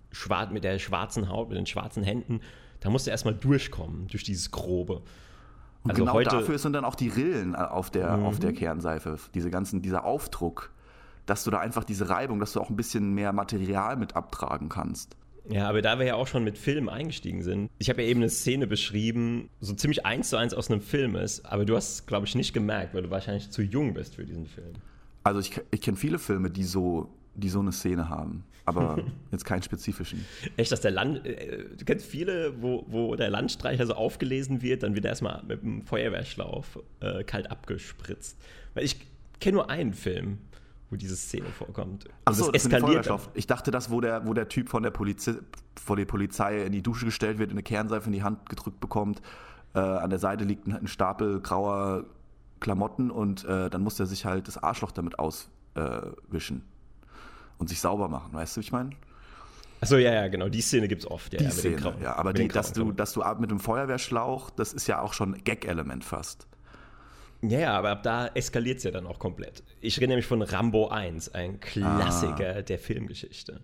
mit 0.51 0.65
der 0.65 0.79
schwarzen 0.79 1.29
Haut, 1.29 1.49
mit 1.49 1.59
den 1.59 1.67
schwarzen 1.67 2.03
Händen. 2.03 2.41
Da 2.81 2.91
musst 2.91 3.07
du 3.07 3.11
erstmal 3.11 3.35
durchkommen, 3.35 4.07
durch 4.09 4.25
dieses 4.25 4.51
Grobe. 4.51 5.03
Und 5.83 5.91
Also 5.91 6.03
genau 6.03 6.15
heute- 6.15 6.35
Mhm. 6.37 6.41
dafür 6.41 6.59
sind 6.59 6.73
dann 6.73 6.85
auch 6.85 6.95
die 6.95 7.09
Rillen 7.09 7.55
äh, 7.55 7.59
auf 7.59 7.91
der, 7.91 8.15
auf 8.19 8.39
der 8.39 8.53
Kernseife, 8.53 9.19
diese 9.35 9.51
ganzen, 9.51 9.83
dieser 9.83 10.05
Aufdruck, 10.05 10.73
dass 11.27 11.45
du 11.45 11.51
da 11.51 11.59
einfach 11.61 11.85
diese 11.85 12.09
Reibung, 12.09 12.41
dass 12.41 12.53
du 12.53 12.61
auch 12.61 12.71
ein 12.71 12.77
bisschen 12.77 13.15
mehr 13.15 13.33
Material 13.33 13.97
mit 13.97 14.17
abtragen 14.17 14.69
kannst. 14.69 15.17
Ja, 15.49 15.69
aber 15.69 15.81
da 15.81 15.99
wir 15.99 16.07
ja 16.07 16.15
auch 16.17 16.27
schon 16.27 16.43
mit 16.43 16.59
Filmen 16.59 16.89
eingestiegen 16.89 17.43
sind, 17.43 17.71
ich 17.79 17.89
habe 17.89 18.03
ja 18.03 18.09
eben 18.09 18.21
eine 18.21 18.31
Szene 18.31 18.67
beschrieben, 18.67 19.49
so 19.61 19.75
ziemlich 19.75 20.05
eins 20.05 20.31
zu 20.31 20.37
eins 20.37 20.55
aus 20.55 20.71
einem 20.71 20.81
Film 20.81 21.15
ist, 21.15 21.47
aber 21.47 21.65
du 21.65 21.77
hast 21.77 21.93
es, 21.93 22.07
glaube 22.07 22.27
ich, 22.27 22.35
nicht 22.35 22.53
gemerkt, 22.53 22.95
weil 22.95 23.03
du 23.03 23.11
wahrscheinlich 23.11 23.51
zu 23.51 23.63
jung 23.63 23.95
bist 23.95 24.17
für 24.17 24.25
diesen 24.25 24.47
Film. 24.47 24.73
Also 25.27 25.41
ich, 25.41 25.61
ich 25.73 25.81
kenne 25.81 25.97
viele 25.97 26.21
Filme, 26.21 26.51
die 26.51 26.63
so, 26.63 27.09
die 27.35 27.49
so 27.49 27.59
eine 27.59 27.73
Szene 27.73 28.09
haben, 28.09 28.45
aber 28.65 28.99
jetzt 29.33 29.45
keinen 29.45 29.63
spezifischen. 29.63 30.25
Echt, 30.57 30.71
dass 30.71 30.81
der 30.83 30.93
Land, 30.93 31.27
äh, 31.27 31.65
du 31.77 31.85
kennst 31.85 32.07
viele, 32.07 32.63
wo, 32.63 32.85
wo 32.87 33.17
der 33.17 33.29
Landstreicher 33.29 33.87
so 33.87 33.95
aufgelesen 33.95 34.63
wird, 34.63 34.85
dann 34.85 34.95
wird 34.95 35.05
er 35.05 35.11
erstmal 35.11 35.43
mit 35.43 35.63
dem 35.63 35.83
Feuerwehrschlauch 35.83 36.65
äh, 37.01 37.25
kalt 37.25 37.51
abgespritzt. 37.51 38.39
Weil 38.75 38.85
ich 38.85 39.01
kenne 39.41 39.57
nur 39.57 39.69
einen 39.69 39.95
Film, 39.95 40.39
wo 40.91 40.97
diese 40.97 41.17
Szene 41.17 41.47
vorkommt. 41.47 42.05
Achso, 42.25 42.53
das 42.53 42.65
ein 42.65 42.73
eskaliert. 42.73 43.11
Ich 43.35 43.49
dachte, 43.49 43.73
das, 43.73 43.91
wo 43.91 44.01
der, 44.01 44.29
wo 44.29 44.33
der 44.33 44.49
Typ 44.49 44.69
von 44.69 44.85
der 44.85 44.93
Polizei, 44.93 45.35
vor 45.75 45.97
die 45.97 46.05
Polizei 46.05 46.63
in 46.63 46.71
die 46.71 46.83
Dusche 46.83 47.05
gestellt 47.05 47.41
wird, 47.41 47.51
eine 47.51 47.65
Kernseife 47.65 48.07
in 48.07 48.13
die 48.13 48.23
Hand 48.23 48.49
gedrückt 48.49 48.79
bekommt. 48.79 49.21
Äh, 49.75 49.81
an 49.81 50.11
der 50.11 50.21
Seite 50.21 50.45
liegt 50.45 50.69
ein, 50.69 50.73
ein 50.73 50.87
Stapel 50.87 51.41
grauer 51.41 52.05
Klamotten 52.61 53.11
und 53.11 53.45
äh, 53.45 53.69
dann 53.71 53.83
muss 53.83 53.99
er 54.01 54.07
sich 54.07 54.25
halt 54.25 54.49
das 54.49 54.57
Arschloch 54.59 54.93
damit 54.93 55.19
auswischen 55.19 56.63
und 57.59 57.69
sich 57.69 57.81
sauber 57.81 58.09
machen. 58.09 58.33
Weißt 58.33 58.57
du, 58.57 58.61
wie 58.61 58.65
ich 58.65 58.73
meine? 58.73 58.91
Achso, 59.81 59.97
ja, 59.99 60.13
ja, 60.13 60.29
genau. 60.29 60.49
Die 60.49 60.63
Szene 60.63 60.89
gibt 60.89 61.03
es 61.05 61.11
oft. 61.11 61.33
Ja, 61.35 61.39
Die 61.39 61.45
ja, 61.45 61.51
Szene, 61.51 61.77
grauen- 61.77 62.01
ja. 62.03 62.17
Aber 62.17 62.33
die, 62.33 62.49
dass, 62.49 62.73
du, 62.73 62.93
dass 62.93 63.13
du 63.13 63.23
ab 63.23 63.41
mit 63.41 63.51
dem 63.51 63.61
Feuerwehrschlauch, 63.61 64.49
das 64.51 64.73
ist 64.73 64.87
ja 64.87 65.01
auch 65.03 65.13
schon 65.13 65.43
Gag-Element 65.45 66.03
fast. 66.05 66.47
Ja, 67.43 67.59
ja, 67.59 67.73
aber 67.79 67.91
ab 67.91 68.03
da 68.03 68.29
eskaliert 68.29 68.79
es 68.79 68.85
ja 68.85 68.91
dann 68.91 69.07
auch 69.07 69.19
komplett. 69.19 69.63
Ich 69.81 69.99
rede 69.99 70.09
nämlich 70.09 70.27
von 70.27 70.41
Rambo 70.41 70.89
1, 70.89 71.35
ein 71.35 71.61
Klassiker 71.61 72.63
der 72.63 72.79
Filmgeschichte. 72.79 73.61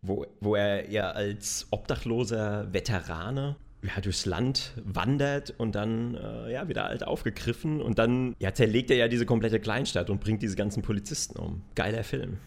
Wo, 0.00 0.24
wo 0.40 0.54
er 0.54 0.88
ja 0.88 1.10
als 1.10 1.66
obdachloser 1.72 2.72
Veterane 2.72 3.56
ja, 3.82 4.00
durchs 4.00 4.26
Land 4.26 4.74
wandert 4.84 5.54
und 5.58 5.74
dann 5.74 6.14
äh, 6.16 6.52
ja, 6.52 6.68
wieder 6.68 6.86
alt 6.86 7.04
aufgegriffen 7.06 7.80
und 7.80 7.98
dann 7.98 8.34
ja, 8.38 8.52
zerlegt 8.52 8.90
er 8.90 8.96
ja 8.96 9.08
diese 9.08 9.24
komplette 9.24 9.60
Kleinstadt 9.60 10.10
und 10.10 10.20
bringt 10.20 10.42
diese 10.42 10.56
ganzen 10.56 10.82
Polizisten 10.82 11.38
um. 11.38 11.62
Geiler 11.74 12.04
Film. 12.04 12.38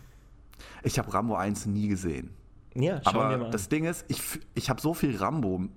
Ich 0.83 1.00
habe 1.00 1.13
Rambo 1.13 1.35
1 1.35 1.67
nie 1.67 1.88
gesehen. 1.88 2.31
Ja, 2.75 3.01
schauen 3.03 3.15
wir 3.15 3.21
Aber 3.21 3.38
mal. 3.38 3.45
an. 3.45 3.51
das 3.51 3.69
Ding 3.69 3.85
ist, 3.85 4.05
ich, 4.07 4.21
ich 4.55 4.69
habe 4.69 4.81
so 4.81 4.93
viel 4.93 5.15
Rambo-Merch 5.17 5.69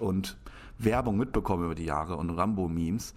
und 0.00 0.36
Werbung 0.78 1.16
mitbekommen 1.16 1.64
über 1.64 1.74
die 1.74 1.84
Jahre 1.84 2.16
und 2.16 2.30
Rambo-Memes, 2.30 3.14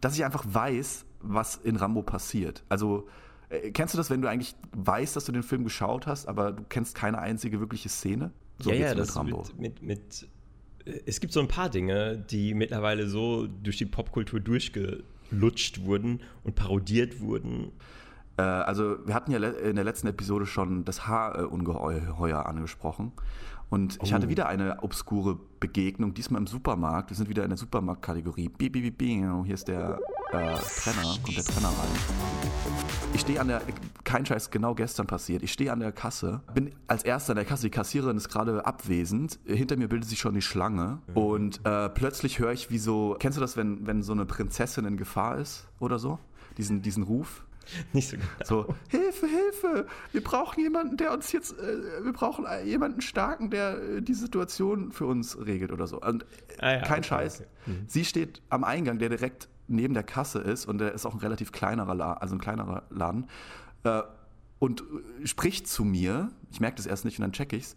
dass 0.00 0.14
ich 0.14 0.24
einfach 0.24 0.44
weiß, 0.46 1.04
was 1.20 1.56
in 1.56 1.76
Rambo 1.76 2.02
passiert. 2.02 2.64
Also, 2.68 3.08
äh, 3.48 3.70
kennst 3.70 3.94
du 3.94 3.98
das, 3.98 4.10
wenn 4.10 4.20
du 4.20 4.28
eigentlich 4.28 4.54
weißt, 4.72 5.16
dass 5.16 5.24
du 5.24 5.32
den 5.32 5.42
Film 5.42 5.64
geschaut 5.64 6.06
hast, 6.06 6.26
aber 6.26 6.52
du 6.52 6.62
kennst 6.68 6.94
keine 6.94 7.18
einzige 7.18 7.60
wirkliche 7.60 7.88
Szene? 7.88 8.30
So 8.58 8.70
ja, 8.70 8.76
ja, 8.76 8.88
mir 8.90 8.94
das 8.96 9.22
mit, 9.22 9.58
mit, 9.58 9.82
mit, 9.82 10.28
äh, 10.84 11.00
es 11.06 11.20
gibt 11.20 11.32
so 11.32 11.40
ein 11.40 11.48
paar 11.48 11.68
Dinge, 11.68 12.24
die 12.30 12.54
mittlerweile 12.54 13.08
so 13.08 13.46
durch 13.46 13.76
die 13.76 13.86
Popkultur 13.86 14.40
durchgelutscht 14.40 15.82
wurden 15.82 16.20
und 16.42 16.54
parodiert 16.54 17.20
wurden. 17.20 17.72
Äh, 18.36 18.42
also, 18.42 18.96
wir 19.06 19.14
hatten 19.14 19.30
ja 19.30 19.38
in 19.38 19.76
der 19.76 19.84
letzten 19.84 20.06
Episode 20.08 20.46
schon 20.46 20.84
das 20.84 21.06
Haarungeheuer 21.06 22.46
angesprochen. 22.46 23.12
Und 23.68 23.98
ich 24.02 24.12
Oh. 24.12 24.14
hatte 24.14 24.28
wieder 24.28 24.46
eine 24.46 24.82
obskure 24.84 25.38
Begegnung, 25.58 26.14
diesmal 26.14 26.40
im 26.40 26.46
Supermarkt. 26.46 27.10
Wir 27.10 27.16
sind 27.16 27.28
wieder 27.28 27.42
in 27.42 27.48
der 27.50 27.58
Supermarktkategorie. 27.58 28.50
Hier 28.60 29.54
ist 29.54 29.66
der 29.66 29.98
äh, 30.30 30.32
Trenner, 30.32 31.16
kommt 31.24 31.36
der 31.36 31.44
Trenner 31.44 31.68
rein. 31.68 31.88
Ich 33.12 33.22
stehe 33.22 33.40
an 33.40 33.48
der, 33.48 33.62
kein 34.04 34.24
Scheiß, 34.26 34.50
genau 34.50 34.74
gestern 34.74 35.06
passiert. 35.06 35.42
Ich 35.42 35.52
stehe 35.52 35.72
an 35.72 35.80
der 35.80 35.90
Kasse, 35.90 36.42
bin 36.54 36.72
als 36.86 37.02
erster 37.02 37.32
an 37.32 37.36
der 37.36 37.44
Kasse, 37.44 37.62
die 37.64 37.70
Kassiererin 37.70 38.16
ist 38.16 38.28
gerade 38.28 38.64
abwesend. 38.66 39.38
Hinter 39.46 39.76
mir 39.76 39.88
bildet 39.88 40.08
sich 40.08 40.18
schon 40.20 40.34
die 40.34 40.42
Schlange. 40.42 40.98
Und 41.14 41.60
äh, 41.64 41.88
plötzlich 41.88 42.38
höre 42.38 42.52
ich, 42.52 42.70
wie 42.70 42.78
so, 42.78 43.16
kennst 43.18 43.36
du 43.38 43.40
das, 43.40 43.56
wenn, 43.56 43.86
wenn 43.86 44.02
so 44.02 44.12
eine 44.12 44.26
Prinzessin 44.26 44.84
in 44.84 44.96
Gefahr 44.96 45.38
ist 45.38 45.66
oder 45.80 45.98
so? 45.98 46.18
Diesen, 46.58 46.82
diesen 46.82 47.02
Ruf? 47.02 47.44
Nicht 47.92 48.08
so 48.08 48.16
genau. 48.16 48.28
So, 48.44 48.74
Hilfe, 48.88 49.26
Hilfe! 49.26 49.86
Wir 50.12 50.22
brauchen 50.22 50.60
jemanden, 50.60 50.96
der 50.96 51.12
uns 51.12 51.32
jetzt, 51.32 51.58
äh, 51.58 52.04
wir 52.04 52.12
brauchen 52.12 52.46
jemanden 52.64 53.00
starken, 53.00 53.50
der 53.50 53.78
äh, 53.78 54.02
die 54.02 54.14
Situation 54.14 54.92
für 54.92 55.06
uns 55.06 55.38
regelt 55.44 55.72
oder 55.72 55.86
so. 55.86 56.00
Und 56.00 56.24
Ah 56.58 56.72
ja, 56.72 56.80
kein 56.80 56.98
okay, 56.98 57.08
Scheiß. 57.08 57.40
okay. 57.40 57.48
Mhm. 57.66 57.84
Sie 57.86 58.04
steht 58.04 58.42
am 58.48 58.64
Eingang, 58.64 58.98
der 58.98 59.08
direkt 59.08 59.48
neben 59.68 59.94
der 59.94 60.04
Kasse 60.04 60.38
ist 60.40 60.66
und 60.66 60.78
der 60.78 60.92
ist 60.92 61.06
auch 61.06 61.14
ein 61.14 61.20
relativ 61.20 61.52
kleinerer 61.52 61.94
Laden, 61.94 62.20
also 62.22 62.34
ein 62.36 62.40
kleinerer 62.40 62.84
Laden. 62.90 63.26
Äh, 63.84 64.02
und 64.58 64.82
äh, 65.22 65.26
spricht 65.26 65.68
zu 65.68 65.84
mir, 65.84 66.30
ich 66.50 66.60
merke 66.60 66.76
das 66.76 66.86
erst 66.86 67.04
nicht 67.04 67.18
und 67.18 67.22
dann 67.22 67.32
check 67.32 67.52
ich's, 67.52 67.74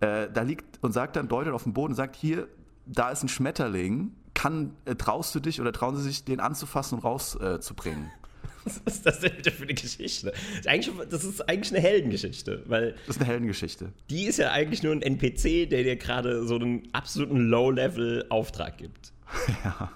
äh, 0.00 0.28
da 0.32 0.42
liegt 0.42 0.82
und 0.82 0.92
sagt 0.92 1.16
dann, 1.16 1.28
deutet 1.28 1.52
auf 1.52 1.64
den 1.64 1.72
Boden 1.72 1.92
und 1.92 1.96
sagt, 1.96 2.16
hier, 2.16 2.48
da 2.86 3.10
ist 3.10 3.22
ein 3.22 3.28
Schmetterling, 3.28 4.12
kann, 4.34 4.74
äh, 4.84 4.94
traust 4.94 5.34
du 5.34 5.40
dich 5.40 5.60
oder 5.60 5.72
trauen 5.72 5.96
sie 5.96 6.02
sich, 6.02 6.24
den 6.24 6.40
anzufassen 6.40 6.98
und 6.98 7.04
rauszubringen? 7.04 8.04
Äh? 8.04 8.21
Was 8.84 8.94
ist 8.96 9.06
das 9.06 9.20
denn 9.20 9.36
wieder 9.38 9.50
für 9.50 9.64
eine 9.64 9.74
Geschichte? 9.74 10.32
Das 10.32 10.40
ist 10.60 10.68
eigentlich, 10.68 11.08
das 11.10 11.24
ist 11.24 11.48
eigentlich 11.48 11.72
eine 11.72 11.80
Heldengeschichte, 11.82 12.62
weil 12.66 12.94
Das 13.06 13.16
ist 13.16 13.22
eine 13.22 13.30
Heldengeschichte. 13.30 13.92
die 14.10 14.24
ist 14.24 14.38
ja 14.38 14.50
eigentlich 14.52 14.82
nur 14.82 14.92
ein 14.92 15.02
NPC, 15.02 15.68
der 15.68 15.82
dir 15.82 15.96
gerade 15.96 16.46
so 16.46 16.56
einen 16.56 16.88
absoluten 16.92 17.38
Low-Level-Auftrag 17.48 18.78
gibt. 18.78 19.12
Ja. 19.64 19.90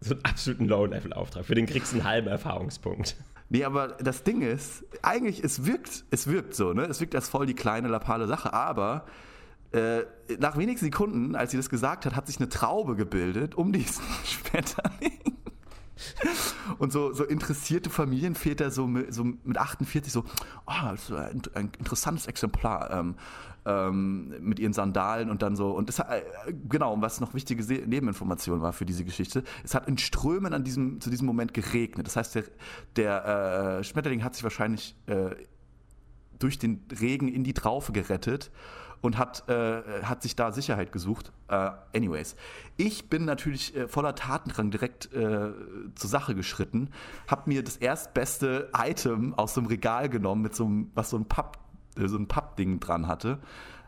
So 0.00 0.14
einen 0.14 0.24
absoluten 0.24 0.66
Low-Level-Auftrag. 0.66 1.44
Für 1.44 1.56
den 1.56 1.66
kriegst 1.66 1.92
du 1.92 1.96
einen 1.96 2.04
halben 2.04 2.28
Erfahrungspunkt. 2.28 3.16
Nee, 3.48 3.64
aber 3.64 3.88
das 4.00 4.22
Ding 4.22 4.42
ist, 4.42 4.84
eigentlich, 5.02 5.42
es 5.42 5.64
wirkt, 5.66 6.04
es 6.12 6.28
wirkt 6.28 6.54
so, 6.54 6.72
ne? 6.72 6.84
Es 6.84 7.00
wirkt 7.00 7.16
als 7.16 7.28
voll 7.28 7.46
die 7.46 7.54
kleine, 7.54 7.88
lapale 7.88 8.28
Sache, 8.28 8.52
aber 8.52 9.06
äh, 9.72 10.02
nach 10.38 10.56
wenigen 10.56 10.78
Sekunden, 10.78 11.34
als 11.34 11.50
sie 11.50 11.56
das 11.56 11.68
gesagt 11.68 12.06
hat, 12.06 12.14
hat 12.14 12.26
sich 12.28 12.36
eine 12.38 12.48
Traube 12.48 12.94
gebildet 12.94 13.54
um 13.56 13.72
diesen 13.72 14.04
Schmetterling. 14.24 15.18
Und 16.78 16.92
so, 16.92 17.12
so 17.12 17.24
interessierte 17.24 17.90
Familienväter 17.90 18.70
so 18.70 18.86
mit, 18.86 19.12
so 19.12 19.24
mit 19.24 19.58
48 19.58 20.12
so, 20.12 20.24
oh, 20.66 20.72
das 20.90 21.10
ist 21.10 21.12
ein, 21.12 21.42
ein 21.54 21.72
interessantes 21.78 22.26
Exemplar 22.26 22.90
ähm, 22.90 23.14
ähm, 23.66 24.34
mit 24.40 24.58
ihren 24.58 24.72
Sandalen 24.72 25.30
und 25.30 25.42
dann 25.42 25.56
so. 25.56 25.70
Und 25.70 25.88
das, 25.88 25.98
äh, 25.98 26.22
genau, 26.68 27.00
was 27.00 27.20
noch 27.20 27.34
wichtige 27.34 27.62
Se- 27.62 27.82
Nebeninformation 27.86 28.60
war 28.60 28.72
für 28.72 28.86
diese 28.86 29.04
Geschichte, 29.04 29.44
es 29.64 29.74
hat 29.74 29.88
in 29.88 29.98
Strömen 29.98 30.54
an 30.54 30.64
diesem, 30.64 31.00
zu 31.00 31.10
diesem 31.10 31.26
Moment 31.26 31.54
geregnet. 31.54 32.06
Das 32.06 32.16
heißt, 32.16 32.34
der, 32.34 32.44
der 32.96 33.78
äh, 33.80 33.84
Schmetterling 33.84 34.24
hat 34.24 34.34
sich 34.34 34.44
wahrscheinlich 34.44 34.96
äh, 35.06 35.30
durch 36.38 36.58
den 36.58 36.84
Regen 37.00 37.28
in 37.28 37.44
die 37.44 37.52
Traufe 37.54 37.92
gerettet 37.92 38.50
und 39.00 39.18
hat, 39.18 39.48
äh, 39.48 40.02
hat 40.02 40.22
sich 40.22 40.36
da 40.36 40.52
Sicherheit 40.52 40.92
gesucht. 40.92 41.32
Äh, 41.48 41.70
anyways, 41.94 42.36
ich 42.76 43.08
bin 43.08 43.24
natürlich 43.24 43.74
äh, 43.76 43.88
voller 43.88 44.14
Tatendrang 44.14 44.70
direkt 44.70 45.12
äh, 45.12 45.50
zur 45.94 46.10
Sache 46.10 46.34
geschritten, 46.34 46.90
habe 47.28 47.42
mir 47.46 47.62
das 47.62 47.76
erstbeste 47.76 48.70
Item 48.76 49.34
aus 49.34 49.54
dem 49.54 49.66
Regal 49.66 50.08
genommen, 50.08 50.42
mit 50.42 50.54
so 50.54 50.64
einem, 50.64 50.90
was 50.94 51.10
so 51.10 51.16
ein 51.16 51.26
Papp, 51.26 51.58
äh, 51.96 52.06
so 52.08 52.16
ein 52.16 52.26
Pappding 52.26 52.80
dran 52.80 53.06
hatte. 53.06 53.38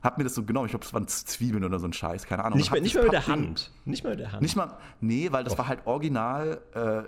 Hab 0.02 0.17
mir 0.17 0.25
das 0.25 0.35
so 0.35 0.45
genommen, 0.45 0.67
ich 0.67 0.73
glaube, 0.73 0.85
das 0.85 0.95
waren 0.95 1.07
Zwiebeln 1.09 1.62
oder 1.62 1.79
so 1.79 1.87
ein 1.87 1.93
Scheiß, 1.93 2.25
keine 2.25 2.45
Ahnung. 2.45 2.59
Nicht, 2.59 2.73
mehr, 2.73 2.81
nicht 2.81 2.95
mehr 2.95 3.05
mit 3.05 3.12
der 3.12 3.26
Hand. 3.26 3.71
Nicht 3.85 4.02
mehr 4.02 4.12
mit 4.12 4.21
der 4.21 4.33
Hand. 4.33 4.40
Nicht 4.40 4.57
mal, 4.57 4.79
nee, 5.00 5.31
weil 5.31 5.45
das 5.45 5.59
war 5.59 5.69
halt 5.69 5.87
original, 5.87 6.62
äh, 6.75 7.02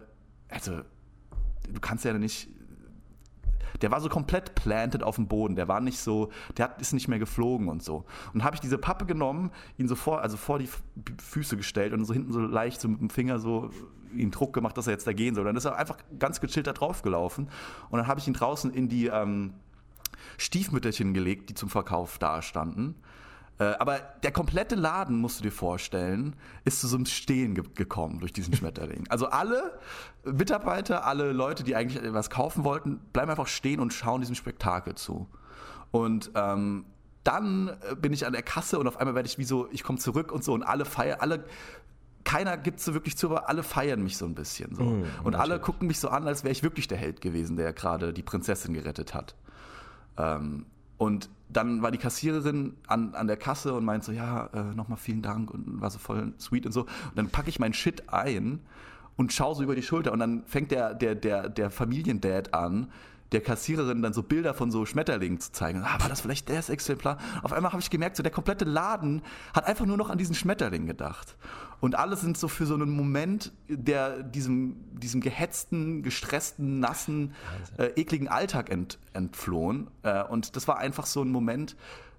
also 0.52 0.82
du 1.70 1.80
kannst 1.80 2.04
ja 2.04 2.12
nicht, 2.12 2.48
der 3.82 3.90
war 3.90 4.00
so 4.00 4.08
komplett 4.08 4.54
planted 4.54 5.02
auf 5.02 5.16
dem 5.16 5.26
Boden, 5.26 5.56
der 5.56 5.68
war 5.68 5.80
nicht 5.80 5.98
so, 5.98 6.30
der 6.56 6.66
hat, 6.66 6.80
ist 6.80 6.92
nicht 6.92 7.08
mehr 7.08 7.18
geflogen 7.18 7.68
und 7.68 7.82
so. 7.82 8.04
Und 8.32 8.44
habe 8.44 8.54
ich 8.54 8.60
diese 8.60 8.78
Pappe 8.78 9.04
genommen, 9.06 9.50
ihn 9.76 9.88
so 9.88 9.96
vor, 9.96 10.22
also 10.22 10.36
vor 10.36 10.58
die 10.58 10.68
Füße 11.22 11.56
gestellt 11.56 11.92
und 11.92 12.04
so 12.04 12.14
hinten 12.14 12.32
so 12.32 12.40
leicht 12.40 12.80
so 12.80 12.88
mit 12.88 13.00
dem 13.00 13.10
Finger 13.10 13.38
so 13.38 13.70
ihn 14.14 14.30
Druck 14.30 14.52
gemacht, 14.52 14.76
dass 14.76 14.86
er 14.86 14.92
jetzt 14.92 15.06
da 15.06 15.12
gehen 15.12 15.34
soll. 15.34 15.44
Dann 15.44 15.56
ist 15.56 15.64
er 15.64 15.76
einfach 15.76 15.96
ganz 16.18 16.40
gechillt 16.40 16.66
da 16.66 16.72
drauf 16.72 17.02
gelaufen 17.02 17.48
und 17.90 17.98
dann 17.98 18.06
habe 18.06 18.20
ich 18.20 18.28
ihn 18.28 18.34
draußen 18.34 18.72
in 18.72 18.88
die 18.88 19.06
ähm, 19.06 19.54
Stiefmütterchen 20.38 21.14
gelegt, 21.14 21.50
die 21.50 21.54
zum 21.54 21.68
Verkauf 21.68 22.18
da 22.18 22.42
standen. 22.42 22.94
Äh, 23.58 23.64
Aber 23.78 23.98
der 24.22 24.32
komplette 24.32 24.74
Laden, 24.74 25.18
musst 25.18 25.40
du 25.40 25.42
dir 25.42 25.52
vorstellen, 25.52 26.36
ist 26.64 26.80
zu 26.80 26.88
so 26.88 26.96
einem 26.96 27.06
Stehen 27.06 27.54
ge 27.54 27.64
gekommen 27.74 28.20
durch 28.20 28.32
diesen 28.32 28.54
Schmetterling. 28.54 29.04
Also 29.08 29.26
alle 29.26 29.78
Mitarbeiter, 30.24 31.06
alle 31.06 31.32
Leute, 31.32 31.64
die 31.64 31.76
eigentlich 31.76 32.00
was 32.12 32.30
kaufen 32.30 32.64
wollten, 32.64 32.98
bleiben 33.12 33.30
einfach 33.30 33.46
stehen 33.46 33.80
und 33.80 33.92
schauen 33.92 34.20
diesem 34.20 34.36
Spektakel 34.36 34.94
zu. 34.94 35.28
Und 35.90 36.30
ähm, 36.34 36.86
dann 37.24 37.68
äh, 37.68 37.94
bin 37.94 38.12
ich 38.12 38.26
an 38.26 38.32
der 38.32 38.42
Kasse 38.42 38.78
und 38.78 38.86
auf 38.86 38.96
einmal 38.96 39.14
werde 39.14 39.28
ich 39.28 39.38
wie 39.38 39.44
so, 39.44 39.68
ich 39.70 39.82
komme 39.84 39.98
zurück 39.98 40.32
und 40.32 40.42
so 40.42 40.52
und 40.54 40.62
alle 40.62 40.84
feiern, 40.84 41.18
alle, 41.20 41.44
keiner 42.24 42.56
gibt 42.56 42.80
so 42.80 42.94
wirklich 42.94 43.16
zu, 43.16 43.28
aber 43.28 43.48
alle 43.48 43.62
feiern 43.62 44.02
mich 44.02 44.16
so 44.16 44.24
ein 44.24 44.34
bisschen. 44.34 44.74
So. 44.74 44.82
Mm, 44.82 45.04
und 45.24 45.34
alle 45.34 45.60
gucken 45.60 45.88
mich 45.88 45.98
so 45.98 46.08
an, 46.08 46.26
als 46.26 46.44
wäre 46.44 46.52
ich 46.52 46.62
wirklich 46.62 46.88
der 46.88 46.98
Held 46.98 47.20
gewesen, 47.20 47.56
der 47.56 47.72
gerade 47.72 48.12
die 48.12 48.22
Prinzessin 48.22 48.74
gerettet 48.74 49.14
hat. 49.14 49.34
Ähm, 50.16 50.66
und 50.98 51.30
dann 51.52 51.82
war 51.82 51.90
die 51.90 51.98
Kassiererin 51.98 52.74
an, 52.86 53.14
an 53.14 53.26
der 53.26 53.36
Kasse 53.36 53.74
und 53.74 53.84
meinte 53.84 54.06
so, 54.06 54.12
ja, 54.12 54.46
äh, 54.46 54.74
nochmal 54.74 54.98
vielen 54.98 55.22
Dank 55.22 55.50
und 55.50 55.80
war 55.80 55.90
so 55.90 55.98
voll 55.98 56.32
sweet 56.38 56.66
und 56.66 56.72
so. 56.72 56.82
Und 56.82 57.16
dann 57.16 57.28
packe 57.28 57.48
ich 57.48 57.58
mein 57.58 57.72
Shit 57.72 58.08
ein 58.08 58.60
und 59.16 59.32
schaue 59.32 59.54
so 59.54 59.62
über 59.62 59.74
die 59.74 59.82
Schulter 59.82 60.12
und 60.12 60.18
dann 60.18 60.44
fängt 60.46 60.70
der, 60.70 60.94
der, 60.94 61.14
der, 61.14 61.48
der 61.48 61.70
Familiendad 61.70 62.54
an, 62.54 62.88
der 63.32 63.40
Kassiererin 63.40 64.02
dann 64.02 64.12
so 64.12 64.22
Bilder 64.22 64.54
von 64.54 64.70
so 64.70 64.86
Schmetterlingen 64.86 65.40
zu 65.40 65.52
zeigen. 65.52 65.82
Ah, 65.84 66.00
war 66.00 66.08
das 66.08 66.20
vielleicht 66.20 66.48
das 66.48 66.68
Exemplar? 66.68 67.18
Auf 67.42 67.52
einmal 67.52 67.72
habe 67.72 67.82
ich 67.82 67.90
gemerkt, 67.90 68.16
so 68.16 68.22
der 68.22 68.32
komplette 68.32 68.64
Laden 68.64 69.22
hat 69.54 69.66
einfach 69.66 69.86
nur 69.86 69.96
noch 69.96 70.10
an 70.10 70.18
diesen 70.18 70.34
Schmetterling 70.34 70.86
gedacht. 70.86 71.36
Und 71.80 71.96
alle 71.96 72.16
sind 72.16 72.38
so 72.38 72.46
für 72.48 72.66
so 72.66 72.74
einen 72.74 72.90
Moment, 72.90 73.52
der 73.68 74.22
diesem, 74.22 74.76
diesem 74.92 75.20
gehetzten, 75.20 76.02
gestressten, 76.02 76.78
nassen, 76.78 77.34
äh, 77.76 77.86
ekligen 78.00 78.28
Alltag 78.28 78.70
ent, 78.70 78.98
entflohen. 79.14 79.88
Äh, 80.02 80.22
und 80.24 80.54
das 80.54 80.68
war 80.68 80.78
einfach 80.78 81.06
so 81.06 81.22
ein 81.22 81.30
Moment, 81.30 81.76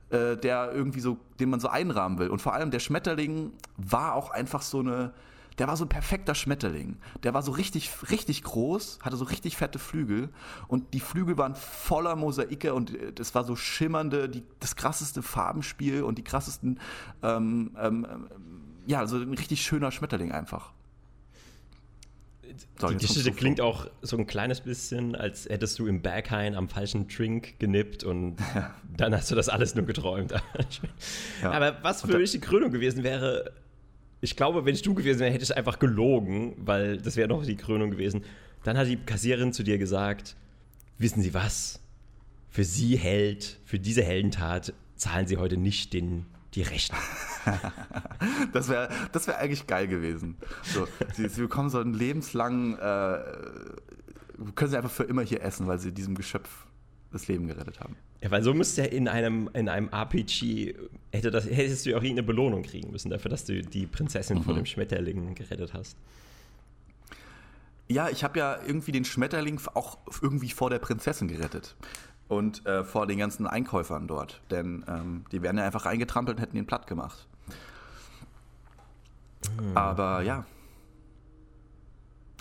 äh, 0.09 0.35
der 0.35 0.71
irgendwie 0.73 0.99
so, 0.99 1.17
den 1.39 1.49
man 1.49 1.59
so 1.59 1.69
einrahmen 1.69 2.19
will. 2.19 2.27
Und 2.29 2.41
vor 2.41 2.53
allem 2.53 2.71
der 2.71 2.79
Schmetterling 2.79 3.53
war 3.77 4.15
auch 4.15 4.31
einfach 4.31 4.61
so 4.61 4.79
eine, 4.79 5.13
der 5.59 5.67
war 5.67 5.77
so 5.77 5.85
ein 5.85 5.89
perfekter 5.89 6.35
Schmetterling. 6.35 6.97
Der 7.23 7.33
war 7.33 7.43
so 7.43 7.51
richtig, 7.51 7.89
richtig 8.09 8.43
groß, 8.43 8.99
hatte 9.01 9.17
so 9.17 9.25
richtig 9.25 9.57
fette 9.57 9.79
Flügel 9.79 10.29
und 10.67 10.93
die 10.93 10.99
Flügel 10.99 11.37
waren 11.37 11.55
voller 11.55 12.15
Mosaike 12.15 12.73
und 12.73 12.95
äh, 12.95 13.13
das 13.13 13.35
war 13.35 13.43
so 13.43 13.55
schimmernde, 13.55 14.29
die, 14.29 14.43
das 14.59 14.75
krasseste 14.75 15.21
Farbenspiel 15.21 16.03
und 16.03 16.17
die 16.17 16.23
krassesten, 16.23 16.79
ähm, 17.21 17.71
ähm, 17.79 18.07
ähm, 18.09 18.27
ja, 18.85 19.05
so 19.07 19.17
ein 19.17 19.33
richtig 19.33 19.61
schöner 19.61 19.91
Schmetterling 19.91 20.31
einfach. 20.31 20.73
So, 22.79 22.89
Die 22.89 22.97
Geschichte 22.97 23.31
klingt 23.31 23.61
auch 23.61 23.87
so 24.01 24.17
ein 24.17 24.27
kleines 24.27 24.61
bisschen, 24.61 25.15
als 25.15 25.47
hättest 25.49 25.79
du 25.79 25.87
im 25.87 26.01
Berghain 26.01 26.55
am 26.55 26.69
falschen 26.69 27.07
Drink 27.07 27.59
genippt 27.59 28.03
und 28.03 28.37
dann 28.97 29.15
hast 29.15 29.31
du 29.31 29.35
das 29.35 29.49
alles 29.49 29.75
nur 29.75 29.85
geträumt. 29.85 30.33
Ja. 31.41 31.51
Aber 31.51 31.77
was 31.81 32.01
für 32.01 32.17
mich 32.17 32.31
die 32.31 32.39
Krönung 32.39 32.71
gewesen 32.71 33.03
wäre, 33.03 33.53
ich 34.23 34.37
glaube, 34.37 34.63
wenn 34.63 34.73
ich 34.73 34.81
du 34.81 34.93
gewesen 34.93 35.19
wäre, 35.19 35.31
hätte 35.31 35.43
ich 35.43 35.55
einfach 35.55 35.79
gelogen, 35.79 36.55
weil 36.57 36.95
das 36.97 37.17
wäre 37.17 37.27
noch 37.27 37.45
die 37.45 37.57
Krönung 37.57 37.91
gewesen. 37.91 38.23
Dann 38.63 38.77
hat 38.77 38.87
die 38.87 38.95
Kassiererin 38.95 39.51
zu 39.51 39.63
dir 39.63 39.77
gesagt, 39.77 40.37
wissen 40.97 41.21
Sie 41.21 41.33
was? 41.33 41.81
Für 42.49 42.63
Sie 42.63 42.97
Held, 42.97 43.59
für 43.65 43.79
diese 43.79 44.01
Heldentat 44.01 44.73
zahlen 44.95 45.27
Sie 45.27 45.35
heute 45.35 45.57
nicht 45.57 45.91
den, 45.91 46.25
die 46.53 46.61
Rechnung. 46.61 46.99
Das 48.53 48.69
wäre 48.69 48.87
das 49.11 49.27
wär 49.27 49.39
eigentlich 49.39 49.67
geil 49.67 49.89
gewesen. 49.89 50.37
So, 50.61 50.87
sie, 51.13 51.27
sie 51.27 51.41
bekommen 51.41 51.69
so 51.69 51.79
einen 51.79 51.93
lebenslangen, 51.93 52.75
äh, 52.75 53.19
können 54.55 54.71
sie 54.71 54.77
einfach 54.77 54.91
für 54.91 55.03
immer 55.03 55.23
hier 55.23 55.41
essen, 55.41 55.67
weil 55.67 55.79
sie 55.79 55.91
diesem 55.91 56.15
Geschöpf 56.15 56.67
das 57.11 57.27
Leben 57.27 57.47
gerettet 57.47 57.81
haben. 57.81 57.97
Ja, 58.23 58.31
weil 58.31 58.41
so 58.41 58.53
müsste 58.53 58.83
ja 58.83 58.87
in 58.87 59.09
einem, 59.09 59.49
in 59.53 59.67
einem 59.67 59.89
RPG, 59.89 60.73
hätte 61.11 61.29
das, 61.29 61.45
hättest 61.45 61.85
du 61.85 61.89
ja 61.89 61.97
auch 61.97 62.01
irgendeine 62.01 62.25
Belohnung 62.25 62.63
kriegen 62.63 62.89
müssen 62.89 63.09
dafür, 63.09 63.29
dass 63.29 63.43
du 63.43 63.61
die 63.61 63.85
Prinzessin 63.85 64.37
Mhm. 64.37 64.43
von 64.43 64.55
dem 64.55 64.65
Schmetterling 64.65 65.35
gerettet 65.35 65.73
hast. 65.73 65.97
Ja, 67.89 68.07
ich 68.09 68.23
habe 68.23 68.39
ja 68.39 68.59
irgendwie 68.65 68.93
den 68.93 69.03
Schmetterling 69.03 69.59
auch 69.73 69.97
irgendwie 70.21 70.49
vor 70.49 70.69
der 70.69 70.79
Prinzessin 70.79 71.27
gerettet. 71.27 71.75
Und 72.29 72.65
äh, 72.65 72.85
vor 72.85 73.05
den 73.07 73.19
ganzen 73.19 73.45
Einkäufern 73.45 74.07
dort. 74.07 74.41
Denn 74.49 74.85
ähm, 74.87 75.25
die 75.33 75.41
wären 75.41 75.57
ja 75.57 75.65
einfach 75.65 75.85
reingetrampelt 75.85 76.37
und 76.37 76.41
hätten 76.41 76.55
ihn 76.55 76.65
platt 76.65 76.87
gemacht. 76.87 77.27
Aber 79.75 80.21
ja. 80.21 80.45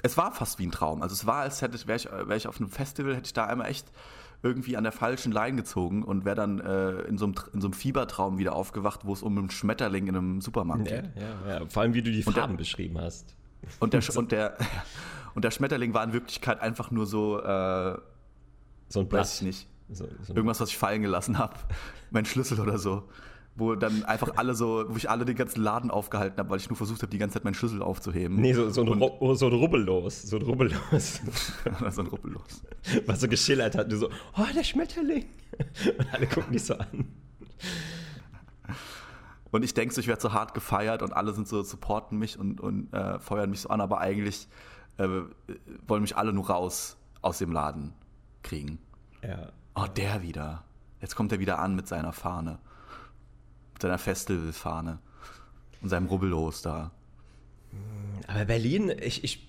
Es 0.05 0.17
war 0.17 0.33
fast 0.33 0.61
wie 0.61 0.67
ein 0.67 0.71
Traum. 0.71 1.03
Also 1.03 1.13
es 1.15 1.27
war, 1.27 1.43
als 1.43 1.61
hätte 1.63 1.87
wäre 1.89 1.97
ich, 1.97 2.09
wär 2.11 2.37
ich 2.37 2.47
auf 2.47 2.59
einem 2.61 2.71
Festival, 2.71 3.15
hätte 3.17 3.27
ich 3.27 3.33
da 3.35 3.47
einmal 3.47 3.69
echt 3.69 3.87
irgendwie 4.43 4.77
an 4.77 4.83
der 4.83 4.93
falschen 4.93 5.31
Line 5.33 5.57
gezogen 5.57 6.03
und 6.03 6.25
wäre 6.25 6.35
dann 6.37 6.59
äh, 6.61 7.03
in, 7.03 7.17
so 7.19 7.27
einem, 7.27 7.35
in 7.53 7.61
so 7.61 7.69
einem 7.69 7.75
Fiebertraum 7.75 8.39
wieder 8.39 8.55
aufgewacht, 8.55 9.01
wo 9.05 9.13
es 9.13 9.23
um 9.23 9.39
einen 9.39 9.51
Schmetterling 9.51 10.09
in 10.09 10.17
einem 10.17 10.41
Supermarkt 10.41 10.91
Ja, 10.91 11.01
geht. 11.03 11.11
ja, 11.17 11.59
ja. 11.61 11.67
Vor 11.69 11.83
allem, 11.83 11.95
wie 11.95 12.03
du 12.03 12.11
die 12.11 12.25
Und 12.25 12.35
der- 12.37 12.43
Farben 12.43 12.57
beschrieben 12.57 12.99
hast. 13.01 13.35
Und 13.79 13.93
der, 13.93 14.03
und, 14.17 14.33
der, 14.33 14.57
und 15.37 15.45
der 15.45 15.51
Schmetterling 15.53 15.95
war 15.95 16.03
in 16.03 16.13
Wirklichkeit 16.13 16.61
einfach 16.61 16.91
nur 16.91 17.07
so, 17.07 17.39
äh, 17.41 17.97
So 18.89 19.01
ein 19.01 19.09
Blatt. 19.09 19.21
weiß 19.23 19.37
ich 19.37 19.43
nicht, 19.47 19.69
So, 19.93 20.09
so 20.23 20.35
irgendwas, 20.35 20.61
was 20.61 20.71
ich 20.71 20.77
fallen 20.79 21.03
gelassen 21.03 21.39
habe. 21.39 21.55
Mein 22.11 22.25
Schlüssel 22.25 22.59
oder 22.59 22.79
so. 22.79 23.05
Wo 23.55 23.75
dann 23.75 24.05
einfach 24.05 24.37
alle 24.37 24.55
so, 24.55 24.85
wo 24.89 24.97
ich 24.97 25.11
alle 25.11 25.25
den 25.25 25.37
ganzen 25.37 25.63
Laden 25.63 25.91
aufgehalten 25.91 26.39
habe, 26.39 26.51
weil 26.51 26.59
ich 26.59 26.69
nur 26.71 26.77
versucht 26.77 27.03
habe, 27.03 27.11
die 27.11 27.19
ganze 27.19 27.35
Zeit 27.35 27.45
meinen 27.45 27.55
Schlüssel 27.55 27.83
aufzuheben. 27.83 28.41
Nee, 28.41 28.55
so, 28.55 28.71
so, 28.71 28.83
ein, 28.83 28.89
Ru 28.89 29.11
oh, 29.21 29.35
so 29.35 29.47
ein 29.47 29.53
Rubbellos. 29.53 30.23
So 30.23 30.37
ein 30.37 30.43
Rubbellos. 30.43 31.21
so 31.91 32.01
ein 32.01 32.07
Rubbellos. 32.07 32.63
Was 33.07 33.21
so 33.21 33.29
geschillert 33.29 33.77
hat. 33.77 33.93
Du 33.93 33.99
so, 33.99 34.09
oh, 34.39 34.45
der 34.55 34.65
Schmetterling. 34.65 35.27
Und 35.99 36.15
alle 36.15 36.27
gucken 36.27 36.53
dich 36.53 36.65
so 36.65 36.75
an. 36.75 37.07
Und 39.51 39.65
ich 39.65 39.75
denke 39.75 39.95
so, 39.95 40.01
ich 40.01 40.09
werde 40.09 40.23
so 40.23 40.33
hart 40.33 40.55
gefeiert 40.55 41.03
und 41.03 41.13
alle 41.13 41.35
sind 41.35 41.47
so, 41.47 41.63
supporten 41.63 42.19
mich 42.19 42.39
und, 42.39 42.59
und 42.61 42.93
äh, 42.95 43.19
feuern 43.19 43.51
mich 43.51 43.61
so 43.61 43.69
an, 43.69 43.83
aber 43.83 44.01
eigentlich 44.01 44.49
äh, 44.97 45.07
wollen 45.87 46.01
mich 46.01 46.17
alle 46.17 46.33
nur 46.33 46.49
raus 46.49 46.97
aus 47.21 47.37
dem 47.37 47.53
Laden 47.53 47.93
kriegen. 48.43 48.79
Ja. 49.23 49.53
Oh, 49.75 49.87
der 49.95 50.23
wieder. 50.23 50.65
Jetzt 51.03 51.17
kommt 51.17 51.33
er 51.33 51.39
wieder 51.39 51.59
an 51.59 51.75
mit 51.75 51.87
seiner 51.87 52.15
Fahne. 52.15 52.59
Seiner 53.83 53.99
Festivalfahne. 53.99 54.99
Und 55.81 55.89
seinem 55.89 56.07
Rubbellos 56.07 56.63
da. 56.63 56.93
Aber 58.29 58.45
Berlin, 58.45 58.93
ich, 59.03 59.25
ich 59.25 59.49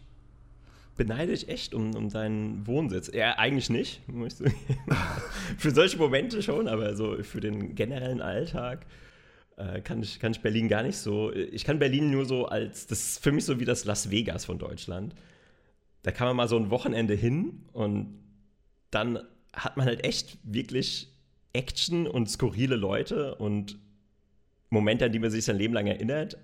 beneide 0.96 1.32
dich 1.32 1.48
echt 1.50 1.74
um, 1.74 1.96
um 1.96 2.10
deinen 2.10 2.66
Wohnsitz. 2.66 3.12
Ja, 3.13 3.38
eigentlich 3.38 3.70
nicht. 3.70 4.02
für 5.58 5.72
solche 5.72 5.98
Momente 5.98 6.42
schon, 6.42 6.68
aber 6.68 6.96
so 6.96 7.22
für 7.24 7.40
den 7.40 7.75
generellen 7.75 8.22
Alltag 8.22 8.86
äh, 9.58 9.82
kann, 9.82 10.02
ich, 10.02 10.20
kann 10.20 10.32
ich 10.32 10.42
Berlin 10.42 10.68
gar 10.68 10.84
nicht 10.84 10.98
so. 10.98 11.32
Ich 11.32 11.63
kann 11.63 11.80
Berlin 11.80 12.10
nur 12.10 12.25
so 12.25 12.48
als. 12.48 12.88
Das 12.88 13.00
ist 13.00 13.24
für 13.24 13.32
mich 13.32 13.46
so 13.46 13.60
wie 13.60 13.66
das 13.66 13.86
Las 13.86 14.10
Vegas 14.10 14.46
von 14.46 14.58
Deutschland. 14.58 15.13
Da 16.02 16.12
kann 16.12 16.28
man 16.28 16.36
mal 16.36 16.48
so 16.48 16.58
ein 16.58 16.70
Wochenende 16.70 17.13
hin 17.13 17.66
und 17.72 18.20
dann 18.90 19.20
hat 19.54 19.78
man 19.78 19.86
halt 19.86 20.04
echt 20.04 20.38
wirklich 20.44 21.13
Action 21.54 22.08
und 22.08 22.30
skurrile 22.30 22.75
Leute 22.75 23.36
und 23.36 23.78
Momente, 24.74 25.06
an 25.06 25.12
die 25.12 25.20
man 25.20 25.32
sich 25.32 25.46
sein 25.46 25.58
Leben 25.58 25.74
lang 25.74 25.88
erinnert. 25.88 26.38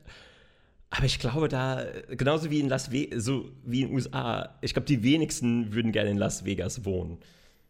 Aber 0.92 1.06
ich 1.06 1.20
glaube, 1.20 1.50
da, 1.50 1.84
genauso 2.10 2.50
wie 2.50 2.60
in 2.60 2.70
Las 2.70 2.92
Vegas, 2.92 3.24
so 3.24 3.52
wie 3.64 3.82
in 3.82 3.88
den 3.90 3.96
USA, 3.96 4.56
ich 4.62 4.74
glaube, 4.74 4.88
die 4.88 5.04
wenigsten 5.04 5.74
würden 5.74 5.92
gerne 5.92 6.10
in 6.10 6.18
Las 6.18 6.46
Vegas 6.46 6.84
wohnen. 6.86 7.20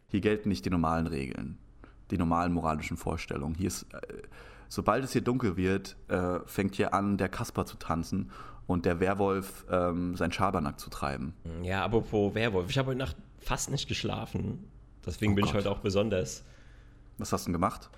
Hier 0.07 0.21
gelten 0.21 0.49
nicht 0.49 0.65
die 0.65 0.69
normalen 0.69 1.07
Regeln, 1.07 1.57
die 2.11 2.17
normalen 2.17 2.53
moralischen 2.53 2.97
Vorstellungen. 2.97 3.55
Hier 3.55 3.67
ist, 3.67 3.83
äh, 3.93 3.97
sobald 4.69 5.03
es 5.03 5.11
hier 5.11 5.21
dunkel 5.21 5.57
wird, 5.57 5.97
äh, 6.07 6.39
fängt 6.45 6.75
hier 6.75 6.93
an, 6.93 7.17
der 7.17 7.29
Kasper 7.29 7.65
zu 7.65 7.77
tanzen 7.77 8.31
und 8.67 8.85
der 8.85 8.99
Werwolf 8.99 9.65
ähm, 9.69 10.15
sein 10.15 10.31
Schabernack 10.31 10.79
zu 10.79 10.89
treiben. 10.89 11.33
Ja, 11.63 11.83
apropos 11.83 12.33
Werwolf, 12.35 12.69
ich 12.69 12.77
habe 12.77 12.89
heute 12.89 12.99
Nacht 12.99 13.17
fast 13.39 13.69
nicht 13.69 13.87
geschlafen. 13.87 14.63
Deswegen 15.05 15.33
oh 15.33 15.35
bin 15.35 15.45
Gott. 15.45 15.51
ich 15.51 15.57
heute 15.57 15.71
auch 15.71 15.79
besonders. 15.79 16.43
Was 17.17 17.33
hast 17.33 17.45
du 17.45 17.47
denn 17.47 17.53
gemacht? 17.53 17.89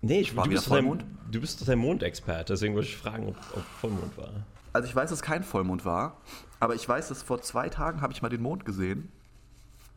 Nee, 0.00 0.20
ich, 0.20 0.36
war 0.36 0.44
du, 0.44 0.50
bist 0.50 0.66
Vollmond? 0.66 1.02
Ein, 1.02 1.18
du 1.30 1.40
bist 1.40 1.60
doch 1.60 1.66
der 1.66 1.76
Mondexperte, 1.76 2.52
deswegen 2.52 2.74
wollte 2.74 2.88
ich 2.88 2.96
fragen, 2.96 3.28
ob, 3.28 3.36
ob, 3.56 3.62
Vollmond 3.80 4.16
war. 4.16 4.30
Also 4.72 4.88
ich 4.88 4.94
weiß, 4.94 5.10
dass 5.10 5.22
kein 5.22 5.42
Vollmond 5.42 5.84
war, 5.84 6.20
aber 6.60 6.74
ich 6.74 6.88
weiß, 6.88 7.08
dass 7.08 7.22
vor 7.22 7.40
zwei 7.40 7.68
Tagen 7.68 8.00
habe 8.00 8.12
ich 8.12 8.22
mal 8.22 8.28
den 8.28 8.42
Mond 8.42 8.64
gesehen 8.64 9.10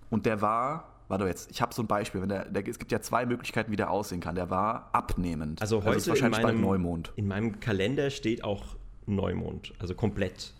und 0.10 0.26
der 0.26 0.42
war, 0.42 0.94
warte 1.08 1.26
jetzt, 1.26 1.52
ich 1.52 1.62
habe 1.62 1.74
so 1.74 1.84
ein 1.84 1.88
Beispiel, 1.88 2.22
wenn 2.22 2.30
der, 2.30 2.46
der, 2.46 2.68
es 2.68 2.80
gibt 2.80 2.92
ja 2.92 3.02
zwei 3.02 3.26
Möglichkeiten, 3.26 3.72
wie 3.72 3.76
der 3.76 3.92
aussehen 3.92 4.22
kann. 4.22 4.36
Der 4.36 4.50
war 4.50 4.90
abnehmend. 4.94 5.62
Also 5.62 5.84
heute 5.84 5.96
also 5.96 6.12
wahrscheinlich 6.12 6.40
in 6.40 6.46
meinem, 6.46 6.62
Neumond. 6.62 7.12
In 7.16 7.28
meinem 7.28 7.60
Kalender 7.60 8.10
steht 8.10 8.44
auch 8.44 8.76
Neumond, 9.06 9.74
also 9.80 9.94
komplett 9.94 10.54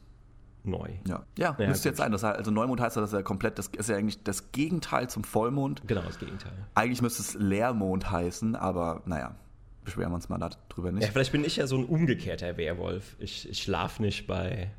neu. 0.64 0.90
Ja, 1.08 1.26
ja, 1.38 1.56
ja 1.58 1.68
müsste 1.68 1.90
jetzt 1.90 1.98
sein. 1.98 2.12
Das 2.12 2.24
heißt, 2.24 2.38
also 2.38 2.52
Neumond 2.52 2.82
heißt 2.82 2.96
ja, 2.96 3.02
dass 3.02 3.14
er 3.14 3.24
komplett, 3.24 3.58
das 3.58 3.68
ist 3.68 3.90
ja 3.90 3.98
eigentlich 3.98 4.24
das 4.24 4.52
Gegenteil 4.52 5.10
zum 5.10 5.24
Vollmond. 5.24 5.88
Genau, 5.88 6.02
das 6.02 6.20
Gegenteil. 6.20 6.54
Eigentlich 6.76 7.02
müsste 7.02 7.22
es 7.22 7.34
Leermond 7.36 8.12
heißen, 8.12 8.56
aber 8.56 9.02
naja, 9.06 9.36
beschweren 9.84 10.12
wir 10.12 10.16
uns 10.16 10.30
mal 10.30 10.38
darüber 10.38 10.92
nicht. 10.92 11.04
Ja, 11.04 11.12
vielleicht 11.12 11.32
bin 11.32 11.44
ich 11.44 11.56
ja 11.56 11.68
so 11.68 11.78
ein 11.78 11.86
umgekehrter 11.86 12.58
Werwolf. 12.58 13.16
Ich, 13.20 13.50
ich 13.50 13.64
schlafe 13.64 14.02
nicht 14.02 14.28
bei, 14.28 14.72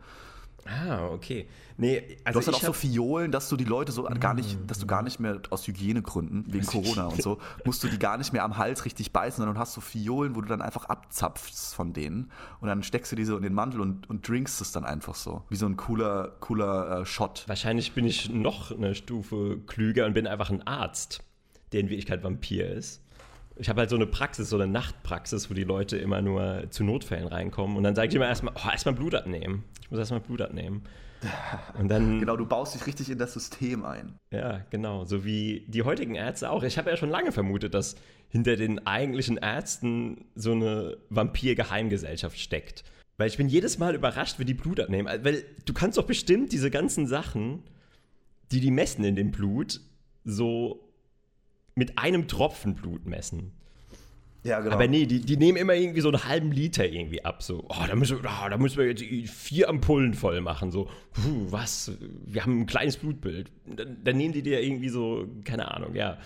Ah, 0.66 1.10
okay. 1.10 1.48
Nee, 1.78 2.18
also 2.24 2.40
du 2.40 2.40
hast 2.40 2.48
halt 2.48 2.56
auch 2.58 2.68
so 2.68 2.74
Fiolen, 2.74 3.32
dass 3.32 3.50
du 3.50 3.56
die 3.58 3.66
Leute 3.66 3.92
so 3.92 4.04
gar 4.04 4.34
nicht, 4.34 4.58
dass 4.66 4.80
du 4.80 4.88
gar 4.88 5.04
nicht 5.04 5.20
mehr 5.20 5.40
aus 5.52 5.68
Hygienegründen, 5.68 6.46
wegen 6.52 6.66
Corona 6.66 7.06
und 7.08 7.22
so, 7.22 7.38
musst 7.66 7.84
du 7.84 7.88
die 7.88 8.00
gar 8.00 8.18
nicht 8.18 8.34
mehr 8.34 8.44
am 8.44 8.58
Hals 8.58 8.86
richtig 8.86 9.12
beißen, 9.12 9.38
sondern 9.38 9.60
hast 9.60 9.74
so 9.74 9.82
Fiolen, 9.82 10.36
wo 10.36 10.42
du 10.42 10.48
dann 10.48 10.64
einfach 10.64 10.86
abzapfst 10.86 11.76
von 11.76 11.94
denen 11.94 12.32
und 12.62 12.68
dann 12.68 12.82
steckst 12.82 13.12
du 13.12 13.16
diese 13.16 13.36
in 13.36 13.44
den 13.44 13.54
Mantel 13.54 13.80
und, 13.80 14.10
und 14.10 14.28
drinkst 14.28 14.60
es 14.60 14.72
dann 14.72 14.86
einfach 14.86 15.14
so. 15.14 15.44
Wie 15.50 15.56
so 15.56 15.68
ein 15.68 15.78
cooler, 15.78 16.36
cooler 16.40 17.02
äh, 17.02 17.06
Shot. 17.06 17.44
Wahrscheinlich 17.48 17.92
bin 17.92 18.06
ich 18.06 18.30
noch 18.30 18.72
eine 18.72 18.96
Stufe 18.96 19.60
klüger 19.68 20.08
und 20.08 20.14
bin 20.14 20.26
einfach 20.26 20.50
ein 20.50 20.66
Arzt, 20.66 21.24
der 21.74 21.82
in 21.82 21.90
Wirklichkeit 21.90 22.24
Vampir 22.24 22.72
ist. 22.72 23.05
Ich 23.58 23.70
habe 23.70 23.82
halt 23.82 23.90
so 23.90 23.96
eine 23.96 24.06
Praxis, 24.06 24.50
so 24.50 24.58
eine 24.58 24.68
Nachtpraxis, 24.68 25.50
wo 25.50 25.54
die 25.54 25.64
Leute 25.64 25.98
immer 25.98 26.22
nur 26.22 26.66
zu 26.70 26.84
Notfällen 26.84 27.28
reinkommen. 27.28 27.78
Und 27.78 27.84
dann 27.84 27.96
sage 27.96 28.10
ich 28.10 28.16
immer 28.16 28.28
erstmal, 28.28 28.54
oh, 28.56 28.70
erstmal 28.70 28.96
Blut 28.96 29.16
abnehmen. 29.16 29.64
Ich 29.82 29.92
muss 29.92 30.00
erstmal 30.00 30.20
Blut 30.20 30.42
abnehmen. 30.42 30.84
Und 31.80 31.90
dann, 31.90 32.20
genau, 32.20 32.36
du 32.36 32.46
baust 32.46 32.76
dich 32.76 32.86
richtig 32.86 33.10
in 33.10 33.18
das 33.18 33.34
System 33.34 33.86
ein. 33.86 34.16
Ja, 34.32 34.62
genau. 34.70 35.06
So 35.06 35.26
wie 35.26 35.66
die 35.68 35.84
heutigen 35.84 36.16
Ärzte 36.16 36.50
auch. 36.50 36.64
Ich 36.64 36.78
habe 36.78 36.90
ja 36.90 36.98
schon 36.98 37.10
lange 37.10 37.32
vermutet, 37.32 37.74
dass 37.74 37.96
hinter 38.30 38.56
den 38.56 38.86
eigentlichen 38.86 39.38
Ärzten 39.38 40.26
so 40.36 40.52
eine 40.52 40.98
Vampir-Geheimgesellschaft 41.10 42.38
steckt. 42.38 42.84
Weil 43.18 43.30
ich 43.30 43.38
bin 43.38 43.48
jedes 43.48 43.78
Mal 43.78 43.96
überrascht, 43.96 44.40
wie 44.40 44.46
die 44.46 44.54
Blut 44.54 44.80
abnehmen. 44.80 45.08
Weil 45.24 45.44
du 45.66 45.74
kannst 45.74 45.98
doch 45.98 46.06
bestimmt 46.06 46.52
diese 46.52 46.70
ganzen 46.70 47.08
Sachen, 47.08 47.64
die 48.52 48.60
die 48.60 48.72
messen 48.72 49.06
in 49.06 49.16
dem 49.16 49.32
Blut, 49.32 49.80
so 50.26 50.85
mit 51.76 51.98
einem 52.00 52.28
Tropfen 52.28 52.76
Blut 52.76 53.06
messen. 53.06 53.52
Ja, 54.44 54.60
genau. 54.60 54.76
Aber 54.76 54.88
nee, 54.88 55.08
die, 55.08 55.22
die 55.22 55.38
nehmen 55.38 55.58
immer 55.58 55.74
irgendwie 55.74 56.02
so 56.02 56.10
einen 56.10 56.24
halben 56.24 56.52
Liter 56.52 56.86
irgendwie 56.88 57.26
ab. 57.26 57.42
So, 57.42 57.66
oh, 57.68 57.84
da 57.88 57.96
müssen, 57.96 58.22
wir, 58.22 58.30
oh, 58.30 58.50
da 58.50 58.58
müssen 58.58 58.78
wir 58.78 58.88
jetzt 58.88 59.04
vier 59.32 59.68
Ampullen 59.70 60.14
voll 60.14 60.40
machen. 60.42 60.70
So, 60.72 60.86
puh, 61.14 61.48
was? 61.50 61.92
Wir 62.26 62.44
haben 62.44 62.62
ein 62.62 62.66
kleines 62.68 62.98
Blutbild. 62.98 63.52
Dann, 63.66 63.98
dann 64.04 64.18
nehmen 64.18 64.34
die 64.34 64.44
dir 64.44 64.62
irgendwie 64.62 64.90
so, 64.90 65.28
keine 65.44 65.72
Ahnung, 65.72 65.96
ja. 65.96 66.20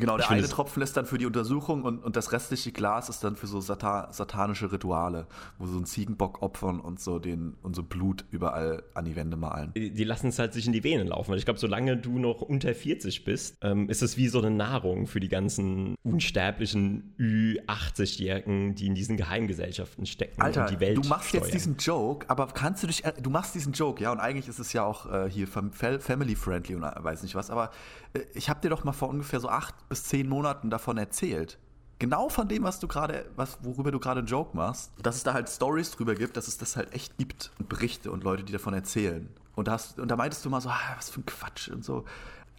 Genau, 0.00 0.16
der 0.16 0.30
eine 0.30 0.48
Tropfen 0.48 0.82
ist 0.82 0.96
dann 0.96 1.06
für 1.06 1.18
die 1.18 1.26
Untersuchung 1.26 1.82
und, 1.84 2.02
und 2.02 2.16
das 2.16 2.32
restliche 2.32 2.72
Glas 2.72 3.08
ist 3.08 3.22
dann 3.22 3.36
für 3.36 3.46
so 3.46 3.60
sata 3.60 4.12
satanische 4.12 4.72
Rituale, 4.72 5.26
wo 5.58 5.66
so 5.66 5.78
ein 5.78 5.84
Ziegenbock 5.84 6.42
opfern 6.42 6.80
und 6.80 7.00
so 7.00 7.18
den 7.18 7.54
und 7.62 7.76
so 7.76 7.82
Blut 7.82 8.24
überall 8.30 8.82
an 8.94 9.04
die 9.04 9.16
Wände 9.16 9.36
malen. 9.36 9.72
Die, 9.74 9.92
die 9.92 10.04
lassen 10.04 10.28
es 10.28 10.38
halt 10.38 10.54
sich 10.54 10.66
in 10.66 10.72
die 10.72 10.82
Venen 10.82 11.08
laufen, 11.08 11.30
weil 11.30 11.38
ich 11.38 11.44
glaube, 11.44 11.60
solange 11.60 11.96
du 11.96 12.18
noch 12.18 12.40
unter 12.40 12.74
40 12.74 13.24
bist, 13.24 13.58
ähm, 13.62 13.88
ist 13.88 14.02
es 14.02 14.16
wie 14.16 14.28
so 14.28 14.38
eine 14.38 14.50
Nahrung 14.50 15.06
für 15.06 15.20
die 15.20 15.28
ganzen 15.28 15.94
unsterblichen 16.02 17.14
Ü80-Jährigen, 17.18 18.74
die 18.74 18.86
in 18.86 18.94
diesen 18.94 19.16
Geheimgesellschaften 19.16 20.06
stecken 20.06 20.40
Alter, 20.40 20.62
und 20.62 20.70
die 20.70 20.80
Welt 20.80 20.96
du 20.96 21.08
machst 21.08 21.28
steuern. 21.28 21.44
jetzt 21.44 21.54
diesen 21.54 21.76
Joke, 21.76 22.28
aber 22.28 22.46
kannst 22.48 22.82
du 22.82 22.86
dich, 22.86 23.04
äh, 23.04 23.12
du 23.20 23.30
machst 23.30 23.54
diesen 23.54 23.72
Joke, 23.72 24.02
ja, 24.02 24.12
und 24.12 24.20
eigentlich 24.20 24.48
ist 24.48 24.58
es 24.58 24.72
ja 24.72 24.84
auch 24.84 25.10
äh, 25.12 25.30
hier 25.30 25.46
family-friendly 25.46 26.74
und 26.74 26.82
weiß 26.82 27.22
nicht 27.22 27.34
was, 27.34 27.50
aber 27.50 27.70
äh, 28.14 28.20
ich 28.34 28.48
habe 28.48 28.60
dir 28.60 28.70
doch 28.70 28.84
mal 28.84 28.92
vor 28.92 29.08
ungefähr 29.08 29.40
so 29.40 29.48
acht 29.48 29.74
bis 29.90 30.04
zehn 30.04 30.26
Monaten 30.28 30.70
davon 30.70 30.96
erzählt. 30.96 31.58
Genau 31.98 32.30
von 32.30 32.48
dem, 32.48 32.62
was 32.62 32.80
du 32.80 32.88
gerade, 32.88 33.26
was, 33.36 33.58
worüber 33.62 33.90
du 33.90 33.98
gerade 33.98 34.20
einen 34.20 34.26
Joke 34.26 34.56
machst, 34.56 34.92
dass 35.02 35.16
es 35.16 35.22
da 35.22 35.34
halt 35.34 35.50
Stories 35.50 35.90
drüber 35.90 36.14
gibt, 36.14 36.38
dass 36.38 36.48
es 36.48 36.56
das 36.56 36.76
halt 36.76 36.94
echt 36.94 37.18
gibt 37.18 37.50
und 37.58 37.68
Berichte 37.68 38.10
und 38.10 38.24
Leute, 38.24 38.42
die 38.42 38.52
davon 38.52 38.72
erzählen. 38.72 39.28
Und, 39.54 39.68
hast, 39.68 40.00
und 40.00 40.10
da 40.10 40.16
meintest 40.16 40.42
du 40.46 40.48
mal 40.48 40.62
so, 40.62 40.70
ah, 40.70 40.94
was 40.96 41.10
für 41.10 41.20
ein 41.20 41.26
Quatsch 41.26 41.68
und 41.68 41.84
so. 41.84 42.06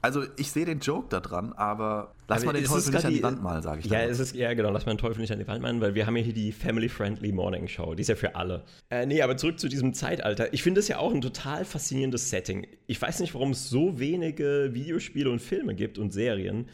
Also 0.03 0.23
ich 0.37 0.51
sehe 0.51 0.65
den 0.65 0.79
Joke 0.79 1.07
da 1.09 1.19
dran, 1.19 1.53
aber 1.53 2.13
lass 2.27 2.41
aber 2.41 2.53
mal 2.53 2.59
den 2.59 2.65
Teufel 2.67 2.91
nicht 2.91 3.05
an 3.05 3.13
die 3.13 3.23
Wand 3.23 3.41
malen, 3.41 3.61
sage 3.61 3.79
ich. 3.79 3.85
Ja, 3.85 4.01
es 4.01 4.19
ist, 4.19 4.35
ja, 4.35 4.53
genau, 4.53 4.71
lass 4.71 4.85
mal 4.85 4.93
den 4.93 4.97
Teufel 4.97 5.21
nicht 5.21 5.31
an 5.31 5.39
die 5.39 5.47
Wand 5.47 5.61
malen, 5.61 5.79
weil 5.79 5.95
wir 5.95 6.05
haben 6.05 6.17
ja 6.17 6.23
hier 6.23 6.33
die 6.33 6.51
Family-Friendly 6.51 7.31
Morning 7.31 7.67
Show. 7.67 7.93
Die 7.93 8.01
ist 8.01 8.07
ja 8.07 8.15
für 8.15 8.35
alle. 8.35 8.63
Äh, 8.89 9.05
nee, 9.05 9.21
aber 9.21 9.37
zurück 9.37 9.59
zu 9.59 9.69
diesem 9.69 9.93
Zeitalter. 9.93 10.53
Ich 10.53 10.63
finde 10.63 10.79
das 10.79 10.87
ja 10.87 10.97
auch 10.97 11.13
ein 11.13 11.21
total 11.21 11.65
faszinierendes 11.65 12.29
Setting. 12.29 12.67
Ich 12.87 12.99
weiß 12.99 13.19
nicht, 13.19 13.33
warum 13.35 13.51
es 13.51 13.69
so 13.69 13.99
wenige 13.99 14.71
Videospiele 14.73 15.29
und 15.29 15.39
Filme 15.39 15.75
gibt 15.75 15.99
und 15.99 16.11
Serien, 16.11 16.67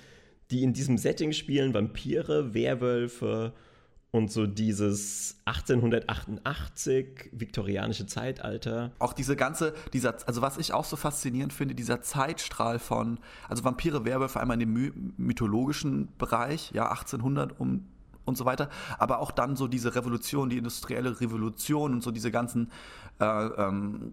die 0.52 0.64
in 0.64 0.74
diesem 0.74 0.98
Setting 0.98 1.34
spielen, 1.34 1.74
Vampire, 1.74 2.54
Werwölfe 2.54 3.54
und 4.12 4.32
so 4.32 4.48
dieses 4.48 5.38
1888 5.46 7.30
viktorianische 7.34 8.08
Zeitalter. 8.08 8.92
Auch 9.00 9.14
diese 9.14 9.36
ganze, 9.36 9.74
dieser, 9.94 10.16
also 10.28 10.42
was 10.42 10.58
ich 10.58 10.74
auch 10.74 10.86
so 10.86 10.96
faszinierend 10.96 11.54
finde, 11.54 11.76
dieser 11.76 12.02
Zeitstrahl 12.02 12.80
von, 12.80 13.20
also 13.50 13.64
Vampire, 13.64 14.06
Werwölfe 14.06 14.40
einmal 14.40 14.62
in 14.62 14.74
dem 14.74 15.14
mythologischen 15.18 16.10
Bereich, 16.18 16.72
ja, 16.74 16.90
1800 16.90 17.60
um 17.60 17.86
und 18.28 18.38
so 18.38 18.44
weiter, 18.44 18.70
aber 18.98 19.20
auch 19.20 19.32
dann 19.32 19.56
so 19.56 19.68
diese 19.68 19.96
Revolution, 19.96 20.50
die 20.50 20.58
industrielle 20.58 21.22
Revolution 21.22 21.94
und 21.94 22.04
so 22.04 22.12
diese 22.12 22.30
ganzen, 22.30 22.72
äh, 23.20 23.26
ähm, 23.26 24.12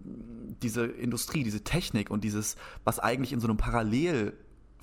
diese 0.63 0.85
Industrie, 0.85 1.43
diese 1.43 1.65
Technik 1.65 2.09
und 2.09 2.23
dieses, 2.23 2.55
was 2.85 2.99
eigentlich 2.99 3.33
in 3.33 3.41
so 3.41 3.47
einem 3.47 3.57
Parallel 3.57 4.33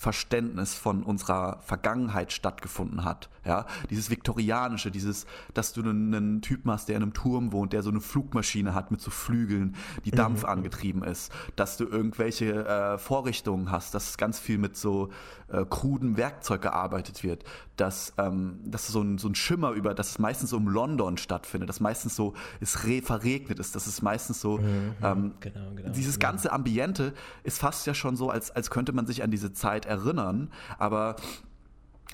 Verständnis 0.03 0.75
von 0.75 1.05
unserer 1.05 1.61
Vergangenheit 1.61 2.33
stattgefunden 2.33 3.05
hat. 3.05 3.31
Ja, 3.45 3.67
dieses 3.89 4.11
viktorianische, 4.11 4.91
dieses, 4.91 5.27
dass 5.55 5.73
du 5.73 5.83
einen, 5.83 6.43
Typen 6.43 6.73
hast, 6.73 6.89
der 6.89 6.97
in 6.97 7.03
einem 7.03 7.13
Turm 7.13 7.53
wohnt, 7.53 7.73
der 7.73 7.83
so 7.83 7.91
eine 7.91 8.01
Flugmaschine 8.01 8.75
hat 8.75 8.91
mit 8.91 9.01
so 9.01 9.13
Flügeln, 9.13 9.77
die 10.05 10.11
mhm. 10.11 10.17
Dampf 10.17 10.45
angetrieben 10.45 11.05
ist, 11.05 11.33
dass 11.55 11.77
du 11.77 11.85
irgendwelche 11.85 12.67
äh, 12.67 12.99
Vorrichtungen 12.99 13.71
hast, 13.71 13.95
dass 13.95 14.17
ganz 14.17 14.41
viel 14.41 14.59
mit 14.59 14.77
so 14.77 15.11
äh, 15.53 15.65
krudem 15.65 16.17
Werkzeug 16.17 16.63
gearbeitet 16.63 17.23
wird, 17.23 17.45
dass, 17.77 18.13
ähm, 18.19 18.59
dass 18.65 18.89
so 18.89 19.03
ein, 19.03 19.19
so 19.19 19.29
ein 19.29 19.35
Schimmer 19.35 19.71
über, 19.71 19.95
dass 19.95 20.11
es 20.11 20.19
meistens 20.19 20.51
so 20.51 20.57
um 20.57 20.67
London 20.69 21.17
stattfindet, 21.17 21.69
dass 21.69 21.81
meistens 21.81 22.17
so 22.17 22.35
es 22.61 22.85
re 22.85 23.03
verregnet 23.03 23.59
ist, 23.59 23.75
dass 23.75 23.87
es 23.87 24.03
meistens 24.03 24.41
so 24.41 24.59
mhm. 24.59 24.95
ähm, 25.03 25.35
genau, 25.41 25.75
genau, 25.75 25.91
dieses 25.91 26.19
genau. 26.19 26.33
ganze 26.33 26.53
Ambiente 26.53 27.13
ist 27.45 27.59
fast 27.59 27.87
ja 27.87 27.95
schon 27.95 28.17
so, 28.17 28.31
als, 28.31 28.51
als 28.51 28.71
könnte 28.71 28.93
man 28.93 29.07
sich 29.07 29.23
an 29.23 29.31
diese 29.31 29.53
Zeit 29.53 29.87
erinnern, 29.93 30.51
aber 30.79 31.17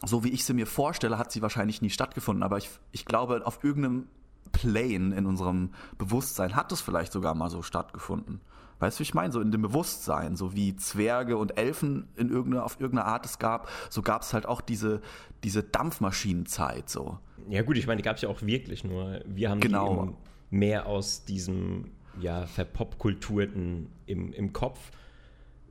so 0.04 0.24
wie 0.24 0.28
ich 0.28 0.44
sie 0.44 0.54
mir 0.54 0.66
vorstelle, 0.66 1.18
hat 1.18 1.32
sie 1.32 1.42
wahrscheinlich 1.42 1.82
nie 1.82 1.90
stattgefunden. 1.90 2.42
Aber 2.42 2.58
ich, 2.58 2.68
ich 2.92 3.04
glaube, 3.04 3.44
auf 3.44 3.64
irgendeinem 3.64 4.06
Plane 4.52 5.14
in 5.14 5.26
unserem 5.26 5.70
Bewusstsein 5.98 6.54
hat 6.56 6.72
es 6.72 6.80
vielleicht 6.80 7.12
sogar 7.12 7.34
mal 7.34 7.50
so 7.50 7.62
stattgefunden. 7.62 8.40
Weißt 8.78 8.98
du, 8.98 9.00
wie 9.00 9.04
ich 9.04 9.14
meine? 9.14 9.32
So 9.32 9.40
in 9.40 9.50
dem 9.50 9.62
Bewusstsein, 9.62 10.36
so 10.36 10.54
wie 10.54 10.76
Zwerge 10.76 11.36
und 11.36 11.58
Elfen 11.58 12.06
in 12.16 12.30
irgendeiner, 12.30 12.64
auf 12.64 12.80
irgendeine 12.80 13.08
Art 13.08 13.26
es 13.26 13.38
gab, 13.38 13.68
so 13.90 14.02
gab 14.02 14.22
es 14.22 14.32
halt 14.32 14.46
auch 14.46 14.60
diese, 14.60 15.00
diese 15.42 15.64
Dampfmaschinenzeit. 15.64 16.88
So. 16.88 17.18
Ja, 17.48 17.62
gut, 17.62 17.76
ich 17.76 17.86
meine, 17.86 17.96
die 17.96 18.04
gab 18.04 18.16
es 18.16 18.22
ja 18.22 18.28
auch 18.28 18.42
wirklich, 18.42 18.84
nur 18.84 19.20
wir 19.26 19.50
haben 19.50 19.60
genau. 19.60 20.06
die 20.50 20.56
mehr 20.56 20.86
aus 20.86 21.24
diesem 21.24 21.90
ja, 22.20 22.46
verpopkulturten 22.46 23.88
im, 24.06 24.32
im 24.32 24.52
Kopf. 24.52 24.78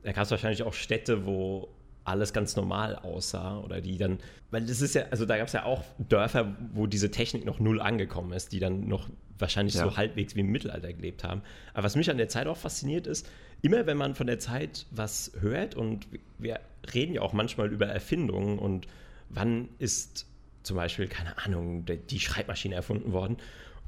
Da 0.02 0.12
gab 0.12 0.24
es 0.24 0.30
wahrscheinlich 0.30 0.62
auch 0.62 0.74
Städte, 0.74 1.24
wo 1.24 1.68
alles 2.08 2.32
ganz 2.32 2.56
normal 2.56 2.96
aussah 2.96 3.58
oder 3.58 3.80
die 3.80 3.98
dann, 3.98 4.18
weil 4.50 4.64
das 4.64 4.80
ist 4.80 4.94
ja, 4.94 5.04
also 5.10 5.26
da 5.26 5.36
gab 5.36 5.46
es 5.46 5.52
ja 5.52 5.64
auch 5.64 5.84
Dörfer, 5.98 6.56
wo 6.72 6.86
diese 6.86 7.10
Technik 7.10 7.44
noch 7.44 7.60
null 7.60 7.80
angekommen 7.80 8.32
ist, 8.32 8.52
die 8.52 8.60
dann 8.60 8.88
noch 8.88 9.08
wahrscheinlich 9.38 9.74
ja. 9.74 9.84
so 9.84 9.96
halbwegs 9.96 10.34
wie 10.34 10.40
im 10.40 10.48
Mittelalter 10.50 10.92
gelebt 10.92 11.24
haben. 11.24 11.42
Aber 11.74 11.84
was 11.84 11.96
mich 11.96 12.10
an 12.10 12.18
der 12.18 12.28
Zeit 12.28 12.46
auch 12.46 12.56
fasziniert 12.56 13.06
ist, 13.06 13.28
immer 13.62 13.86
wenn 13.86 13.96
man 13.96 14.14
von 14.14 14.26
der 14.26 14.38
Zeit 14.38 14.86
was 14.90 15.32
hört 15.40 15.74
und 15.74 16.06
wir 16.38 16.60
reden 16.92 17.14
ja 17.14 17.22
auch 17.22 17.32
manchmal 17.32 17.70
über 17.72 17.86
Erfindungen 17.86 18.58
und 18.58 18.86
wann 19.28 19.68
ist 19.78 20.26
zum 20.62 20.76
Beispiel, 20.76 21.06
keine 21.08 21.38
Ahnung, 21.44 21.84
die 21.84 22.20
Schreibmaschine 22.20 22.74
erfunden 22.74 23.12
worden 23.12 23.36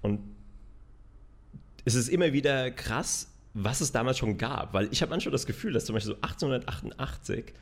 und 0.03 0.21
es 1.85 1.95
ist 1.95 2.09
immer 2.09 2.33
wieder 2.33 2.71
krass, 2.71 3.33
was 3.55 3.81
es 3.81 3.93
damals 3.93 4.19
schon 4.19 4.39
gab, 4.39 4.75
weil 4.75 4.89
ich 4.93 5.03
habe 5.03 5.11
manchmal 5.11 5.33
das 5.33 5.47
Gefühl, 5.47 5.73
dass 5.73 5.85
zum 5.85 5.95
Beispiel 5.95 6.15
so 6.15 6.21
1888 6.21 7.53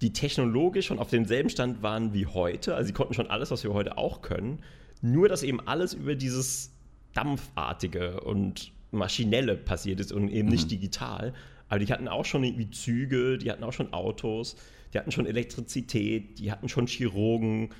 die 0.00 0.12
technologisch 0.12 0.86
schon 0.86 0.98
auf 0.98 1.08
demselben 1.08 1.48
Stand 1.48 1.82
waren 1.82 2.12
wie 2.12 2.26
heute. 2.26 2.74
Also 2.74 2.88
sie 2.88 2.92
konnten 2.92 3.14
schon 3.14 3.28
alles, 3.28 3.50
was 3.50 3.64
wir 3.64 3.72
heute 3.72 3.96
auch 3.96 4.22
können. 4.22 4.60
Nur, 5.00 5.28
dass 5.28 5.42
eben 5.42 5.60
alles 5.66 5.94
über 5.94 6.14
dieses 6.14 6.72
Dampfartige 7.14 8.20
und 8.20 8.72
Maschinelle 8.90 9.56
passiert 9.56 10.00
ist 10.00 10.12
und 10.12 10.28
eben 10.28 10.48
nicht 10.48 10.64
mhm. 10.64 10.70
digital. 10.70 11.32
Aber 11.68 11.80
die 11.80 11.92
hatten 11.92 12.08
auch 12.08 12.24
schon 12.24 12.44
irgendwie 12.44 12.70
Züge, 12.70 13.38
die 13.38 13.50
hatten 13.50 13.64
auch 13.64 13.72
schon 13.72 13.92
Autos, 13.92 14.56
die 14.92 14.98
hatten 14.98 15.10
schon 15.10 15.26
Elektrizität, 15.26 16.38
die 16.38 16.52
hatten 16.52 16.68
schon 16.68 16.86
Chirurgen, 16.86 17.70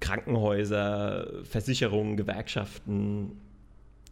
Krankenhäuser, 0.00 1.44
Versicherungen, 1.44 2.16
Gewerkschaften. 2.16 3.40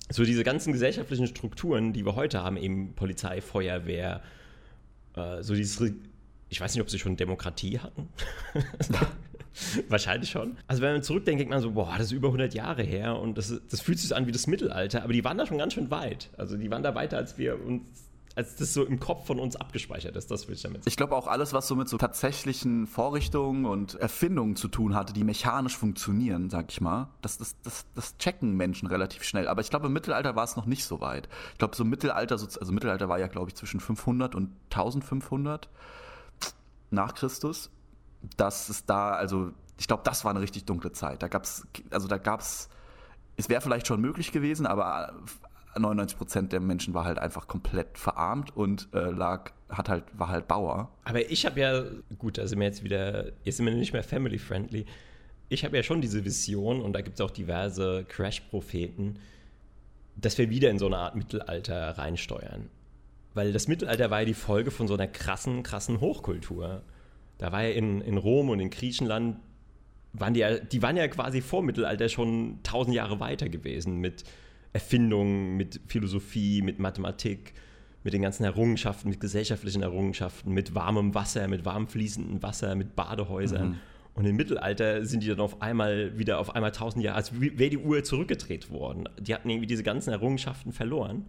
So 0.09 0.25
diese 0.25 0.45
ganzen 0.45 0.73
gesellschaftlichen 0.73 1.27
Strukturen, 1.27 1.93
die 1.93 2.07
wir 2.07 2.15
heute 2.15 2.43
haben, 2.43 2.57
eben 2.57 2.95
Polizei, 2.95 3.41
Feuerwehr, 3.41 4.23
äh, 5.17 5.43
so 5.43 5.55
dieses 5.55 5.81
ich 6.51 6.61
weiß 6.61 6.75
nicht, 6.75 6.83
ob 6.83 6.91
sie 6.91 6.99
schon 6.99 7.17
Demokratie 7.17 7.79
hatten. 7.79 8.09
Wahrscheinlich 9.89 10.31
schon. 10.31 10.57
Also 10.67 10.83
wenn 10.83 10.93
man 10.93 11.03
zurückdenkt, 11.03 11.41
denkt 11.41 11.51
man 11.51 11.61
so, 11.61 11.73
boah, 11.73 11.95
das 11.97 12.07
ist 12.07 12.13
über 12.13 12.29
100 12.29 12.55
Jahre 12.55 12.83
her 12.83 13.19
und 13.19 13.39
das, 13.39 13.61
das 13.71 13.81
fühlt 13.81 13.99
sich 13.99 14.09
so 14.09 14.15
an 14.15 14.27
wie 14.27 14.33
das 14.33 14.47
Mittelalter, 14.47 15.03
aber 15.03 15.13
die 15.13 15.25
waren 15.25 15.39
da 15.39 15.47
schon 15.47 15.59
ganz 15.59 15.75
schön 15.75 15.91
weit. 15.91 16.31
Also 16.37 16.57
die 16.57 16.71
waren 16.71 16.83
da 16.83 16.95
weiter, 16.95 17.17
als 17.17 17.39
wir 17.39 17.65
uns 17.65 18.11
als 18.37 18.55
das 18.57 18.73
so 18.73 18.85
im 18.85 19.01
Kopf 19.01 19.27
von 19.27 19.41
uns 19.41 19.57
abgespeichert 19.57 20.17
ist. 20.17 20.31
Das 20.31 20.47
will 20.47 20.55
ich 20.55 20.63
damit 20.63 20.85
sagen. 20.85 20.89
Ich 20.89 20.97
glaube 20.97 21.17
auch 21.17 21.27
alles, 21.27 21.53
was 21.53 21.67
so 21.67 21.75
mit 21.75 21.89
so 21.89 21.99
tatsächlichen 21.99 22.87
Vorrichtungen 22.87 23.65
und 23.65 23.97
Erfindungen 23.97 24.57
zu 24.57 24.69
tun 24.69 24.95
hatte, 24.95 25.13
die 25.13 25.25
mechanisch 25.25 25.77
funktionieren, 25.77 26.49
sag 26.49 26.71
ich 26.71 26.81
mal, 26.81 27.09
das, 27.23 27.39
das, 27.39 27.61
das, 27.63 27.87
das 27.95 28.17
checken 28.19 28.57
Menschen 28.57 28.87
relativ 28.87 29.25
schnell. 29.25 29.49
Aber 29.49 29.61
ich 29.61 29.71
glaube, 29.71 29.89
im 29.89 29.93
Mittelalter 29.93 30.37
war 30.37 30.45
es 30.45 30.57
noch 30.57 30.67
nicht 30.67 30.85
so 30.85 31.01
weit. 31.01 31.29
Ich 31.53 31.59
glaube, 31.59 31.75
so 31.75 31.85
Mittelalter, 31.85 32.35
also 32.35 32.73
Mittelalter 32.73 33.09
war 33.09 33.19
ja, 33.19 33.27
glaube 33.27 33.51
ich, 33.51 33.57
zwischen 33.57 33.81
500 33.81 34.35
und 34.35 34.53
1500 34.71 35.69
nach 36.91 37.15
Christus, 37.15 37.71
dass 38.37 38.69
es 38.69 38.85
da, 38.85 39.13
also 39.13 39.53
ich 39.79 39.87
glaube, 39.87 40.03
das 40.05 40.25
war 40.25 40.31
eine 40.31 40.41
richtig 40.41 40.65
dunkle 40.65 40.93
Zeit. 40.93 41.23
Da 41.23 41.29
gab 41.29 41.45
es, 41.45 41.67
also 41.91 42.07
da 42.07 42.19
gab 42.19 42.41
es, 42.41 42.69
es 43.37 43.49
wäre 43.49 43.61
vielleicht 43.61 43.87
schon 43.87 44.01
möglich 44.01 44.33
gewesen, 44.33 44.67
aber 44.67 45.15
99 45.79 46.19
Prozent 46.19 46.53
der 46.53 46.61
Menschen 46.61 46.95
war 46.95 47.05
halt 47.05 47.19
einfach 47.19 47.47
komplett 47.47 47.97
verarmt 47.97 48.57
und 48.57 48.89
äh, 48.93 49.11
lag, 49.11 49.53
hat 49.69 49.89
halt, 49.89 50.05
war 50.13 50.29
halt 50.29 50.49
Bauer. 50.49 50.91
Aber 51.05 51.31
ich 51.31 51.47
habe 51.47 51.61
ja, 51.61 51.85
gut, 52.19 52.39
da 52.39 52.47
sind 52.47 52.59
wir 52.59 52.67
jetzt 52.67 52.83
wieder, 52.83 53.33
jetzt 53.45 53.57
sind 53.57 53.67
wir 53.67 53.75
nicht 53.75 53.93
mehr 53.93 54.03
family-friendly. 54.03 54.85
Ich 55.49 55.65
habe 55.65 55.77
ja 55.77 55.83
schon 55.83 56.01
diese 56.01 56.25
Vision 56.25 56.81
und 56.83 56.93
da 56.93 57.01
gibt 57.01 57.19
es 57.19 57.21
auch 57.21 57.31
diverse 57.31 58.05
Crash-Propheten, 58.09 59.19
dass 60.17 60.37
wir 60.39 60.51
wieder 60.51 60.71
in 60.71 60.79
so 60.79 60.87
eine 60.87 60.99
Art 60.99 61.17
Mittelalter 61.17 61.97
reinsteuern. 61.97 62.69
Weil 63.35 63.53
das 63.53 63.69
Mittelalter 63.69 64.11
war 64.11 64.21
ja 64.21 64.27
die 64.27 64.35
Folge 64.35 64.71
von 64.71 64.89
so 64.89 64.95
einer 64.95 65.07
krassen, 65.07 65.63
krassen 65.63 66.01
Hochkultur. 66.01 66.83
Da 67.39 67.53
war 67.53 67.63
ja 67.63 67.71
in, 67.71 68.01
in 68.01 68.17
Rom 68.17 68.51
und 68.51 68.61
in 68.61 68.71
Griechenland, 68.71 69.37
waren 70.13 70.35
die, 70.35 70.41
ja, 70.41 70.59
die 70.59 70.83
waren 70.83 70.97
ja 70.97 71.07
quasi 71.09 71.41
vor 71.41 71.63
Mittelalter 71.63 72.09
schon 72.09 72.59
tausend 72.63 72.95
Jahre 72.95 73.21
weiter 73.21 73.49
gewesen 73.49 73.99
mit 73.99 74.25
Erfindungen, 74.73 75.57
mit 75.57 75.81
Philosophie, 75.87 76.63
mit 76.63 76.79
Mathematik, 76.79 77.55
mit 78.03 78.15
den 78.15 78.23
ganzen 78.23 78.45
Errungenschaften, 78.45 79.11
mit 79.11 79.21
gesellschaftlichen 79.21 79.83
Errungenschaften, 79.83 80.53
mit 80.53 80.75
warmem 80.75 81.15
Wasser, 81.15 81.49
mit 81.49 81.65
warm 81.65 81.87
fließendem 81.87 82.43
Wasser, 82.43 82.75
mit 82.75 82.97
Badehäusern. 82.97 83.71
Mhm. 83.71 83.77
Und 84.15 84.25
im 84.25 84.37
Mittelalter 84.37 85.05
sind 85.05 85.23
die 85.23 85.29
dann 85.29 85.41
auf 85.41 85.63
einmal 85.63 86.19
wieder 86.19 86.41
auf 86.41 86.55
einmal 86.55 86.73
tausend 86.73 87.05
Jahre, 87.05 87.17
als 87.17 87.41
wäre 87.41 87.71
die 87.71 87.79
Uhr 87.79 88.03
zurückgedreht 88.03 88.71
worden. 88.71 89.09
Die 89.21 89.35
hatten 89.35 89.49
irgendwie 89.49 89.67
diese 89.67 89.83
ganzen 89.83 90.11
Errungenschaften 90.11 90.73
verloren. 90.73 91.27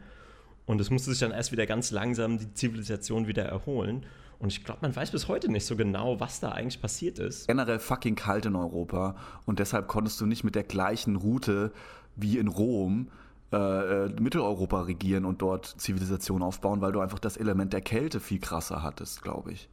Und 0.65 0.80
es 0.80 0.89
musste 0.89 1.12
sich 1.12 1.19
dann 1.19 1.32
erst 1.32 1.52
wieder 1.52 1.65
ganz 1.65 1.91
langsam 1.91 2.38
die 2.38 2.54
Zivilisation 2.54 3.28
wieder 3.28 3.43
erholen. 3.43 4.06
Und 4.39 4.52
ich 4.52 4.63
glaube, 4.63 4.80
man 4.82 4.95
weiß 4.95 5.12
bis 5.12 5.28
heute 5.28 5.52
nicht 5.52 5.65
so 5.65 5.76
genau, 5.76 6.19
was 6.19 6.39
da 6.39 6.52
eigentlich 6.52 6.82
passiert 6.82 7.19
ist. 7.19 7.47
Generell 7.47 7.80
fucking 7.80 8.15
kalt 8.15 8.45
in 8.45 8.56
Europa. 8.56 9.15
Und 9.45 9.60
deshalb 9.60 9.88
konntest 9.88 10.19
du 10.19 10.26
nicht 10.26 10.43
mit 10.43 10.56
der 10.56 10.63
gleichen 10.63 11.15
Route 11.15 11.71
wie 12.15 12.38
in 12.38 12.47
Rom 12.47 13.10
äh, 13.52 13.58
äh 13.58 14.10
Mitteleuropa 14.19 14.82
regieren 14.82 15.26
und 15.26 15.41
dort 15.41 15.65
Zivilisation 15.65 16.41
aufbauen, 16.41 16.82
weil 16.82 16.91
du 16.91 17.02
einfach 17.02 17.19
das 17.19 17.38
Element 17.38 17.74
der 17.74 17.82
Kälte 17.82 18.19
viel 18.19 18.39
krasser 18.39 18.82
hattest, 18.82 19.21
glaube 19.21 19.52
ich. 19.52 19.69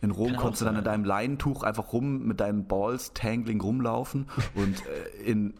In 0.00 0.10
Rom 0.10 0.32
Kann 0.32 0.36
konntest 0.36 0.62
du 0.62 0.66
dann 0.66 0.76
in 0.76 0.84
deinem 0.84 1.04
Leinentuch 1.04 1.62
einfach 1.62 1.92
rum 1.92 2.26
mit 2.26 2.40
deinen 2.40 2.66
Balls 2.66 3.12
tangling 3.14 3.60
rumlaufen 3.60 4.26
und 4.54 4.76
äh, 4.86 5.30
in 5.30 5.54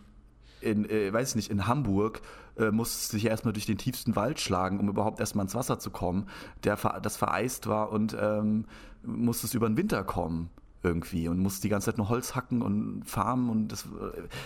in, 0.60 0.88
äh, 0.90 1.12
weiß 1.12 1.30
ich 1.30 1.36
nicht, 1.36 1.50
in 1.50 1.66
Hamburg 1.66 2.20
äh, 2.58 2.70
musste 2.70 3.16
sich 3.16 3.26
erstmal 3.26 3.52
durch 3.52 3.66
den 3.66 3.78
tiefsten 3.78 4.16
Wald 4.16 4.40
schlagen, 4.40 4.80
um 4.80 4.88
überhaupt 4.88 5.20
erstmal 5.20 5.44
ins 5.44 5.54
Wasser 5.54 5.78
zu 5.78 5.90
kommen, 5.90 6.26
der 6.64 6.76
das 7.02 7.16
vereist 7.16 7.66
war 7.66 7.90
und 7.92 8.16
ähm, 8.20 8.64
musste 9.02 9.46
es 9.46 9.54
über 9.54 9.68
den 9.68 9.76
Winter 9.76 10.04
kommen 10.04 10.50
irgendwie 10.82 11.28
und 11.28 11.38
musste 11.38 11.62
die 11.62 11.68
ganze 11.68 11.86
Zeit 11.86 11.98
nur 11.98 12.08
Holz 12.08 12.34
hacken 12.34 12.62
und 12.62 13.02
farmen 13.04 13.50
und 13.50 13.68
das, 13.68 13.88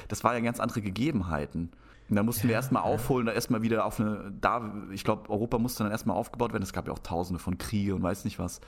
das 0.08 0.24
war 0.24 0.34
ja 0.34 0.40
ganz 0.40 0.60
andere 0.60 0.80
Gegebenheiten. 0.80 1.70
Und 2.08 2.16
da 2.16 2.22
mussten 2.22 2.42
ja, 2.42 2.48
wir 2.48 2.54
erstmal 2.56 2.82
aufholen, 2.82 3.26
da 3.26 3.32
erstmal 3.32 3.62
wieder 3.62 3.86
auf 3.86 3.98
eine, 4.00 4.32
da, 4.40 4.72
ich 4.90 5.04
glaube, 5.04 5.30
Europa 5.30 5.58
musste 5.58 5.82
dann 5.82 5.92
erstmal 5.92 6.16
aufgebaut 6.16 6.52
werden. 6.52 6.62
Es 6.62 6.72
gab 6.72 6.86
ja 6.86 6.92
auch 6.92 6.98
tausende 6.98 7.38
von 7.38 7.58
Kriege 7.58 7.94
und 7.94 8.02
weiß 8.02 8.24
nicht 8.24 8.38
was. 8.38 8.60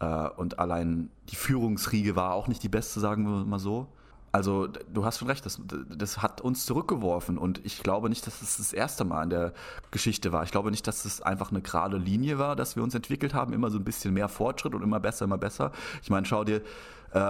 Äh, 0.00 0.28
und 0.30 0.58
allein 0.58 1.10
die 1.28 1.36
Führungsriege 1.36 2.16
war 2.16 2.34
auch 2.34 2.48
nicht 2.48 2.62
die 2.62 2.68
beste, 2.68 3.00
sagen 3.00 3.24
wir 3.24 3.44
mal 3.44 3.58
so. 3.58 3.86
Also 4.34 4.66
du 4.66 5.04
hast 5.04 5.20
schon 5.20 5.28
recht, 5.28 5.46
das, 5.46 5.60
das 5.96 6.20
hat 6.20 6.40
uns 6.40 6.66
zurückgeworfen 6.66 7.38
und 7.38 7.64
ich 7.64 7.84
glaube 7.84 8.08
nicht, 8.08 8.26
dass 8.26 8.42
es 8.42 8.56
das, 8.56 8.56
das 8.56 8.72
erste 8.72 9.04
Mal 9.04 9.22
in 9.22 9.30
der 9.30 9.52
Geschichte 9.92 10.32
war. 10.32 10.42
Ich 10.42 10.50
glaube 10.50 10.72
nicht, 10.72 10.88
dass 10.88 11.04
es 11.04 11.22
einfach 11.22 11.52
eine 11.52 11.62
gerade 11.62 11.98
Linie 11.98 12.36
war, 12.36 12.56
dass 12.56 12.74
wir 12.74 12.82
uns 12.82 12.96
entwickelt 12.96 13.32
haben, 13.32 13.52
immer 13.52 13.70
so 13.70 13.78
ein 13.78 13.84
bisschen 13.84 14.12
mehr 14.12 14.26
Fortschritt 14.26 14.74
und 14.74 14.82
immer 14.82 14.98
besser, 14.98 15.26
immer 15.26 15.38
besser. 15.38 15.70
Ich 16.02 16.10
meine, 16.10 16.26
schau 16.26 16.42
dir 16.42 16.62
äh, 17.12 17.20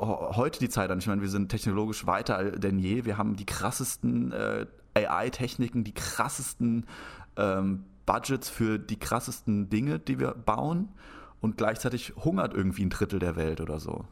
heute 0.00 0.60
die 0.60 0.68
Zeit 0.68 0.88
an. 0.92 1.00
Ich 1.00 1.08
meine, 1.08 1.20
wir 1.20 1.28
sind 1.28 1.48
technologisch 1.48 2.06
weiter 2.06 2.52
denn 2.52 2.78
je. 2.78 3.04
Wir 3.04 3.18
haben 3.18 3.34
die 3.34 3.44
krassesten 3.44 4.30
äh, 4.30 4.66
AI-Techniken, 4.94 5.82
die 5.82 5.94
krassesten 5.94 6.86
ähm, 7.36 7.86
Budgets 8.06 8.48
für 8.48 8.78
die 8.78 9.00
krassesten 9.00 9.68
Dinge, 9.68 9.98
die 9.98 10.20
wir 10.20 10.30
bauen 10.30 10.90
und 11.40 11.56
gleichzeitig 11.56 12.12
hungert 12.14 12.54
irgendwie 12.54 12.84
ein 12.84 12.90
Drittel 12.90 13.18
der 13.18 13.34
Welt 13.34 13.60
oder 13.60 13.80
so. 13.80 14.04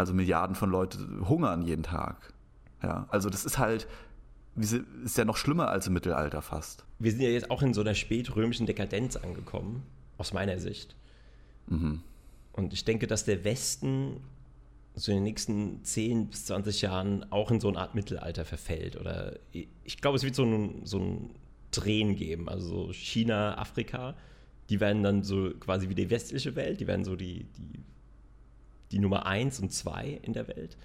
Also 0.00 0.14
Milliarden 0.14 0.56
von 0.56 0.70
Leuten 0.70 1.28
hungern 1.28 1.60
jeden 1.60 1.82
Tag. 1.82 2.32
Ja, 2.82 3.06
also 3.10 3.28
das 3.28 3.44
ist 3.44 3.58
halt, 3.58 3.86
ist 4.56 5.18
ja 5.18 5.26
noch 5.26 5.36
schlimmer 5.36 5.68
als 5.68 5.88
im 5.88 5.92
Mittelalter 5.92 6.40
fast. 6.40 6.86
Wir 6.98 7.10
sind 7.10 7.20
ja 7.20 7.28
jetzt 7.28 7.50
auch 7.50 7.60
in 7.60 7.74
so 7.74 7.82
einer 7.82 7.94
spätrömischen 7.94 8.64
Dekadenz 8.64 9.16
angekommen, 9.16 9.82
aus 10.16 10.32
meiner 10.32 10.58
Sicht. 10.58 10.96
Mhm. 11.66 12.00
Und 12.54 12.72
ich 12.72 12.86
denke, 12.86 13.06
dass 13.06 13.26
der 13.26 13.44
Westen 13.44 14.22
so 14.94 15.12
in 15.12 15.18
den 15.18 15.24
nächsten 15.24 15.84
10 15.84 16.28
bis 16.28 16.46
20 16.46 16.80
Jahren 16.80 17.30
auch 17.30 17.50
in 17.50 17.60
so 17.60 17.68
eine 17.68 17.76
Art 17.76 17.94
Mittelalter 17.94 18.46
verfällt. 18.46 18.96
Oder 18.96 19.38
ich 19.52 20.00
glaube, 20.00 20.16
es 20.16 20.24
wird 20.24 20.34
so 20.34 20.44
ein, 20.44 20.86
so 20.86 20.98
ein 20.98 21.30
Drehen 21.72 22.16
geben. 22.16 22.48
Also 22.48 22.90
China, 22.94 23.58
Afrika, 23.58 24.14
die 24.70 24.80
werden 24.80 25.02
dann 25.02 25.24
so 25.24 25.50
quasi 25.60 25.90
wie 25.90 25.94
die 25.94 26.08
westliche 26.08 26.56
Welt, 26.56 26.80
die 26.80 26.86
werden 26.86 27.04
so 27.04 27.16
die, 27.16 27.44
die 27.58 27.80
die 28.92 28.98
Nummer 28.98 29.26
1 29.26 29.60
und 29.60 29.72
2 29.72 30.20
in 30.22 30.32
der 30.32 30.48
Welt. 30.48 30.76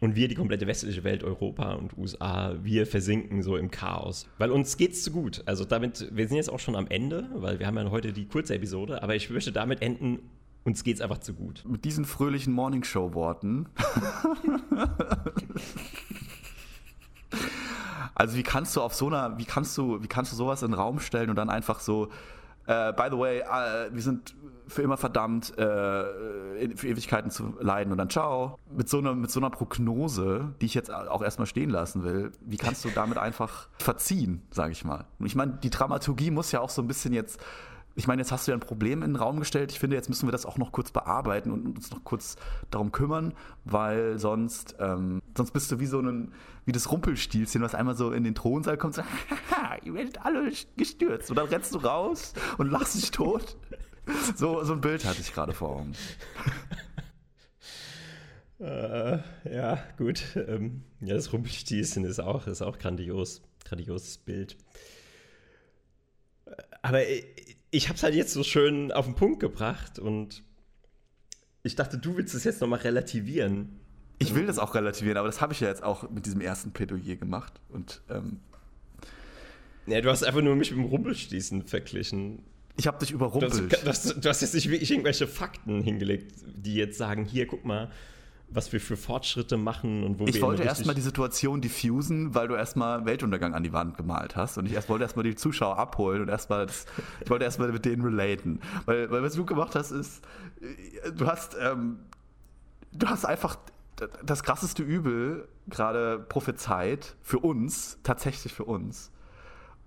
Und 0.00 0.16
wir, 0.16 0.28
die 0.28 0.34
komplette 0.34 0.66
westliche 0.66 1.04
Welt, 1.04 1.22
Europa 1.24 1.72
und 1.74 1.96
USA, 1.96 2.56
wir 2.62 2.86
versinken 2.86 3.42
so 3.42 3.56
im 3.56 3.70
Chaos. 3.70 4.26
Weil 4.38 4.50
uns 4.50 4.76
geht's 4.76 5.02
zu 5.02 5.10
gut. 5.12 5.42
Also 5.46 5.64
damit, 5.64 6.08
wir 6.14 6.28
sind 6.28 6.36
jetzt 6.36 6.50
auch 6.50 6.58
schon 6.58 6.76
am 6.76 6.88
Ende, 6.88 7.28
weil 7.34 7.58
wir 7.58 7.66
haben 7.66 7.78
ja 7.78 7.90
heute 7.90 8.12
die 8.12 8.26
kurze 8.26 8.54
Episode, 8.54 9.02
aber 9.02 9.14
ich 9.14 9.30
möchte 9.30 9.52
damit 9.52 9.80
enden, 9.82 10.18
uns 10.64 10.84
geht's 10.84 11.00
einfach 11.00 11.18
zu 11.18 11.32
gut. 11.34 11.64
Mit 11.66 11.84
diesen 11.84 12.04
fröhlichen 12.04 12.52
Morningshow-Worten. 12.52 13.68
also 18.14 18.36
wie 18.36 18.42
kannst 18.42 18.74
du 18.76 18.82
auf 18.82 18.94
so 18.94 19.06
einer, 19.06 19.38
wie 19.38 19.44
kannst 19.44 19.78
du, 19.78 20.02
wie 20.02 20.08
kannst 20.08 20.32
du 20.32 20.36
sowas 20.36 20.62
in 20.62 20.72
den 20.72 20.74
Raum 20.74 21.00
stellen 21.00 21.30
und 21.30 21.36
dann 21.36 21.50
einfach 21.50 21.80
so, 21.80 22.10
uh, 22.68 22.92
by 22.92 23.08
the 23.10 23.18
way, 23.18 23.42
uh, 23.42 23.92
wir 23.94 24.02
sind 24.02 24.34
für 24.66 24.82
immer 24.82 24.96
verdammt, 24.96 25.56
äh, 25.58 25.62
für 26.74 26.88
Ewigkeiten 26.88 27.30
zu 27.30 27.54
leiden 27.60 27.92
und 27.92 27.98
dann 27.98 28.10
ciao. 28.10 28.58
Mit 28.74 28.88
so, 28.88 28.98
einer, 28.98 29.14
mit 29.14 29.30
so 29.30 29.40
einer 29.40 29.50
Prognose, 29.50 30.54
die 30.60 30.66
ich 30.66 30.74
jetzt 30.74 30.90
auch 30.90 31.22
erstmal 31.22 31.46
stehen 31.46 31.70
lassen 31.70 32.02
will, 32.02 32.32
wie 32.40 32.56
kannst 32.56 32.84
du 32.84 32.88
damit 32.88 33.18
einfach 33.18 33.68
verziehen, 33.78 34.42
sage 34.50 34.72
ich 34.72 34.84
mal? 34.84 35.04
Ich 35.20 35.36
meine, 35.36 35.52
die 35.62 35.70
Dramaturgie 35.70 36.30
muss 36.30 36.52
ja 36.52 36.60
auch 36.60 36.70
so 36.70 36.82
ein 36.82 36.88
bisschen 36.88 37.12
jetzt 37.12 37.40
ich 37.96 38.06
meine, 38.06 38.22
jetzt 38.22 38.32
hast 38.32 38.46
du 38.46 38.52
ja 38.52 38.56
ein 38.56 38.60
Problem 38.60 39.02
in 39.02 39.12
den 39.12 39.16
Raum 39.16 39.38
gestellt. 39.38 39.70
Ich 39.70 39.78
finde, 39.78 39.96
jetzt 39.96 40.08
müssen 40.08 40.26
wir 40.26 40.32
das 40.32 40.46
auch 40.46 40.58
noch 40.58 40.72
kurz 40.72 40.90
bearbeiten 40.90 41.50
und 41.50 41.76
uns 41.76 41.90
noch 41.90 42.02
kurz 42.02 42.36
darum 42.70 42.90
kümmern, 42.92 43.34
weil 43.64 44.18
sonst, 44.18 44.76
ähm, 44.80 45.22
sonst 45.36 45.52
bist 45.52 45.70
du 45.70 45.78
wie 45.78 45.86
so 45.86 46.00
ein, 46.00 46.32
wie 46.64 46.72
das 46.72 46.90
Rumpelstilzchen, 46.90 47.62
was 47.62 47.74
einmal 47.74 47.94
so 47.94 48.10
in 48.10 48.24
den 48.24 48.34
Thronsaal 48.34 48.76
kommt, 48.76 48.94
so, 48.94 49.02
ihr 49.84 49.94
werdet 49.94 50.24
alle 50.24 50.50
gestürzt. 50.76 51.30
Und 51.30 51.36
dann 51.36 51.46
rennst 51.46 51.74
du 51.74 51.78
raus 51.78 52.34
und 52.58 52.70
lachst 52.70 52.96
dich 52.96 53.10
tot. 53.10 53.56
So, 54.36 54.62
so 54.64 54.72
ein 54.72 54.80
Bild 54.80 55.04
hatte 55.04 55.20
ich 55.20 55.32
gerade 55.32 55.52
vor 55.52 55.70
Augen. 55.70 55.92
Äh, 58.60 59.18
ja, 59.52 59.84
gut. 59.98 60.22
Ähm, 60.36 60.84
ja, 61.00 61.14
das 61.14 61.32
Rumpelstilzchen 61.32 62.04
ist 62.04 62.20
auch, 62.20 62.46
ist 62.46 62.62
auch 62.62 62.78
grandios. 62.78 63.42
Grandioses 63.64 64.16
Bild. 64.16 64.56
Aber 66.80 67.00
ich, 67.74 67.88
habe 67.88 67.96
es 67.96 68.02
halt 68.02 68.14
jetzt 68.14 68.32
so 68.32 68.42
schön 68.42 68.92
auf 68.92 69.06
den 69.06 69.14
Punkt 69.14 69.40
gebracht 69.40 69.98
und 69.98 70.42
ich 71.62 71.74
dachte, 71.74 71.98
du 71.98 72.16
willst 72.16 72.34
es 72.34 72.44
jetzt 72.44 72.60
nochmal 72.60 72.80
relativieren. 72.80 73.80
Ich 74.18 74.34
will 74.34 74.46
das 74.46 74.58
auch 74.58 74.74
relativieren, 74.74 75.16
aber 75.16 75.26
das 75.26 75.40
habe 75.40 75.52
ich 75.52 75.60
ja 75.60 75.68
jetzt 75.68 75.82
auch 75.82 76.08
mit 76.10 76.24
diesem 76.26 76.40
ersten 76.40 76.72
Plädoyer 76.72 77.16
gemacht. 77.16 77.60
Und, 77.68 78.02
ähm, 78.10 78.40
ja, 79.86 80.00
du 80.00 80.10
hast 80.10 80.22
einfach 80.22 80.40
nur 80.40 80.54
mich 80.54 80.70
mit 80.70 80.78
dem 80.78 80.86
Rumpelstilzchen 80.86 81.66
verglichen. 81.66 82.42
Ich 82.76 82.86
habe 82.86 82.98
dich 82.98 83.10
überrumpelt. 83.10 83.52
Du 83.54 83.70
hast, 83.70 83.84
du, 83.84 83.88
hast, 83.88 84.24
du 84.24 84.28
hast, 84.28 84.40
jetzt 84.40 84.54
nicht 84.54 84.70
wirklich 84.70 84.90
irgendwelche 84.90 85.26
Fakten 85.26 85.82
hingelegt, 85.82 86.32
die 86.46 86.74
jetzt 86.74 86.96
sagen, 86.96 87.24
hier, 87.24 87.46
guck 87.46 87.64
mal, 87.64 87.90
was 88.54 88.72
wir 88.72 88.80
für 88.80 88.96
Fortschritte 88.96 89.56
machen 89.56 90.04
und 90.04 90.18
wo 90.18 90.24
ich 90.24 90.34
wir. 90.34 90.36
Ich 90.36 90.42
wollte 90.42 90.62
erstmal 90.62 90.94
die 90.94 91.00
Situation 91.00 91.60
diffusen, 91.60 92.34
weil 92.34 92.46
du 92.46 92.54
erstmal 92.54 93.04
Weltuntergang 93.04 93.52
an 93.52 93.64
die 93.64 93.72
Wand 93.72 93.96
gemalt 93.96 94.36
hast. 94.36 94.58
Und 94.58 94.66
ich 94.66 94.72
erst 94.72 94.88
wollte 94.88 95.02
erstmal 95.02 95.24
die 95.24 95.34
Zuschauer 95.34 95.76
abholen 95.76 96.22
und 96.22 96.28
erstmal 96.28 96.66
ich 97.20 97.30
wollte 97.30 97.44
erstmal 97.44 97.72
mit 97.72 97.84
denen 97.84 98.02
relaten. 98.02 98.60
Weil, 98.86 99.10
weil 99.10 99.22
was 99.22 99.34
du 99.34 99.44
gemacht 99.44 99.74
hast, 99.74 99.90
ist, 99.90 100.22
du 101.16 101.26
hast, 101.26 101.56
ähm, 101.60 101.98
du 102.92 103.08
hast 103.08 103.24
einfach 103.24 103.56
das 104.24 104.44
krasseste 104.44 104.84
Übel 104.84 105.48
gerade 105.66 106.20
prophezeit 106.20 107.16
für 107.22 107.40
uns, 107.40 107.98
tatsächlich 108.04 108.52
für 108.52 108.64
uns. 108.64 109.10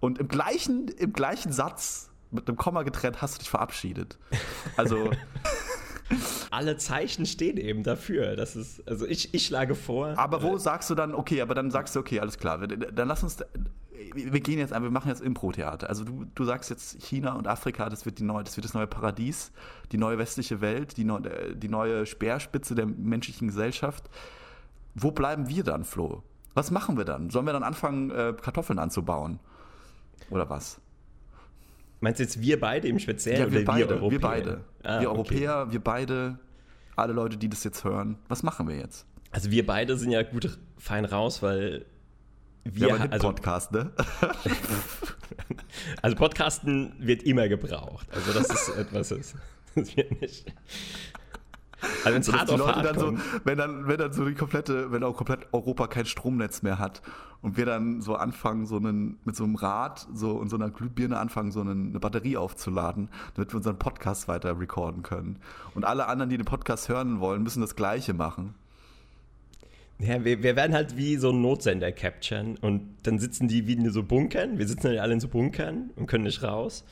Und 0.02 0.20
im 0.20 0.28
gleichen, 0.28 0.90
im 0.90 1.14
gleichen 1.14 1.54
Satz 1.54 2.10
mit 2.32 2.48
einem 2.48 2.58
Komma 2.58 2.84
getrennt 2.84 3.22
hast 3.22 3.36
du 3.36 3.40
dich 3.40 3.50
verabschiedet. 3.50 4.18
Also. 4.76 5.10
Alle 6.52 6.78
Zeichen 6.78 7.26
stehen 7.26 7.58
eben 7.58 7.84
dafür. 7.84 8.36
Das 8.36 8.56
ist, 8.56 8.88
also 8.88 9.06
ich, 9.06 9.34
ich 9.34 9.46
schlage 9.46 9.76
vor. 9.76 10.18
Aber 10.18 10.42
wo 10.42 10.56
äh, 10.56 10.60
sagst 10.60 10.90
du 10.90 10.96
dann, 10.96 11.14
okay, 11.14 11.42
aber 11.42 11.56
dann 11.56 11.72
sagst 11.72 11.96
du, 11.96 12.00
okay, 12.00 12.20
alles 12.20 12.38
klar, 12.38 12.66
dann 12.68 13.08
lass 13.08 13.24
uns, 13.24 13.38
wir 14.14 14.40
gehen 14.40 14.60
jetzt, 14.60 14.72
wir 14.72 14.92
machen 14.92 15.10
jetzt 15.10 15.22
Impro-Theater. 15.22 15.90
Also 15.90 16.04
du, 16.04 16.26
du 16.34 16.44
sagst 16.46 16.70
jetzt 16.70 17.02
China 17.02 17.34
und 17.34 17.48
Afrika, 17.48 17.90
das 17.90 18.06
wird, 18.06 18.20
die 18.20 18.24
neue, 18.24 18.44
das 18.44 18.56
wird 18.58 18.66
das 18.66 18.74
neue 18.74 18.88
Paradies, 18.88 19.52
die 19.92 19.98
neue 19.98 20.18
westliche 20.18 20.62
Welt, 20.62 20.98
die, 20.98 21.04
neu, 21.04 21.20
die 21.54 21.70
neue 21.70 22.06
Speerspitze 22.06 22.76
der 22.76 22.86
menschlichen 22.86 23.48
Gesellschaft. 23.48 24.10
Wo 24.96 25.12
bleiben 25.12 25.50
wir 25.50 25.64
dann, 25.64 25.84
Flo? 25.84 26.24
Was 26.54 26.72
machen 26.72 26.98
wir 26.98 27.06
dann? 27.06 27.30
Sollen 27.30 27.46
wir 27.46 27.54
dann 27.54 27.64
anfangen, 27.64 28.10
äh, 28.12 28.34
Kartoffeln 28.42 28.80
anzubauen? 28.80 29.40
Oder 30.30 30.50
was? 30.50 30.80
Meinst 32.00 32.20
du 32.20 32.24
jetzt 32.24 32.42
wir 32.42 32.60
beide 32.60 32.88
im 32.88 33.00
Speziellen? 33.00 33.42
Ja, 33.42 33.52
wir 33.52 33.66
beide. 33.66 34.02
Wir, 34.02 34.12
wir 34.12 34.22
beide. 34.22 34.64
Ah, 34.84 35.02
wir 35.02 35.10
Europäer, 35.10 35.62
okay. 35.62 35.72
wir 35.74 35.80
beide, 35.80 36.40
alle 36.96 37.14
Leute, 37.14 37.38
die 37.38 37.50
das 37.50 37.64
jetzt 37.64 37.84
hören. 37.84 38.18
Was 38.28 38.44
machen 38.44 38.68
wir 38.68 38.76
jetzt? 38.76 39.06
Also 39.32 39.52
wir 39.52 39.66
beide 39.66 39.98
sind 39.98 40.12
ja 40.12 40.24
gut 40.24 40.58
fein 40.78 41.06
raus, 41.06 41.42
weil 41.42 41.86
wir 42.64 42.90
ja, 42.90 42.96
also 42.96 43.28
Podcast, 43.28 43.72
ne? 43.72 43.92
also 46.02 46.16
Podcasten 46.16 46.94
wird 47.00 47.24
immer 47.24 47.48
gebraucht. 47.48 48.08
Also 48.12 48.34
das 48.34 48.50
ist 48.50 48.78
etwas, 48.78 49.10
das 49.10 49.36
wird 49.96 50.22
nicht. 50.22 50.54
Also 52.04 52.14
wenn 52.14 52.22
es 52.22 52.34
hart 52.34 52.50
auf 52.50 52.68
hart 52.68 52.86
dann 52.86 53.00
so, 53.00 53.18
wenn 53.44 53.58
dann, 53.58 53.88
wenn 53.88 53.98
dann 53.98 54.14
so 54.14 54.26
die 54.26 54.34
komplette, 54.34 54.92
wenn 54.92 55.04
auch 55.04 55.16
komplett 55.16 55.48
Europa 55.52 55.88
kein 55.88 56.06
Stromnetz 56.06 56.62
mehr 56.62 56.80
hat 56.80 57.02
und 57.42 57.58
wir 57.58 57.66
dann 57.66 58.02
so 58.02 58.16
anfangen, 58.16 58.66
so 58.66 58.78
einen, 58.78 59.20
mit 59.24 59.36
so 59.36 59.44
einem 59.44 59.56
Rad 59.56 60.08
so 60.14 60.32
und 60.32 60.50
so 60.50 60.56
einer 60.56 60.70
Glühbirne 60.70 61.18
anfangen, 61.18 61.52
so 61.52 61.62
eine, 61.62 61.72
eine 61.72 62.00
Batterie 62.00 62.38
aufzuladen, 62.38 63.10
damit 63.36 63.52
wir 63.52 63.58
unseren 63.58 63.80
Podcast 63.80 64.28
weiter 64.28 64.60
recorden 64.60 65.04
können. 65.04 65.38
Und 65.76 65.86
alle 65.86 66.08
anderen, 66.08 66.30
die 66.30 66.38
den 66.38 66.46
Podcast 66.46 66.90
hören 66.90 67.20
wollen, 67.20 67.44
müssen 67.44 67.62
das 67.62 67.76
Gleiche 67.76 68.14
machen. 68.14 68.56
Ja, 70.00 70.24
wir, 70.24 70.44
wir 70.44 70.56
werden 70.56 70.74
halt 70.74 70.96
wie 70.96 71.16
so 71.18 71.32
ein 71.32 71.42
Notsender 71.42 71.92
capturen 71.92 72.58
und 72.58 72.98
dann 73.04 73.18
sitzen 73.18 73.48
die 73.48 73.66
wie 73.66 73.74
in 73.74 73.90
so 73.92 74.04
Bunkern. 74.04 74.60
Wir 74.60 74.68
sitzen 74.68 74.94
ja 74.94 75.02
alle 75.02 75.14
in 75.14 75.20
so 75.20 75.28
Bunkern 75.28 75.90
und 75.96 76.06
können 76.06 76.26
nicht 76.26 76.44
raus. 76.44 76.84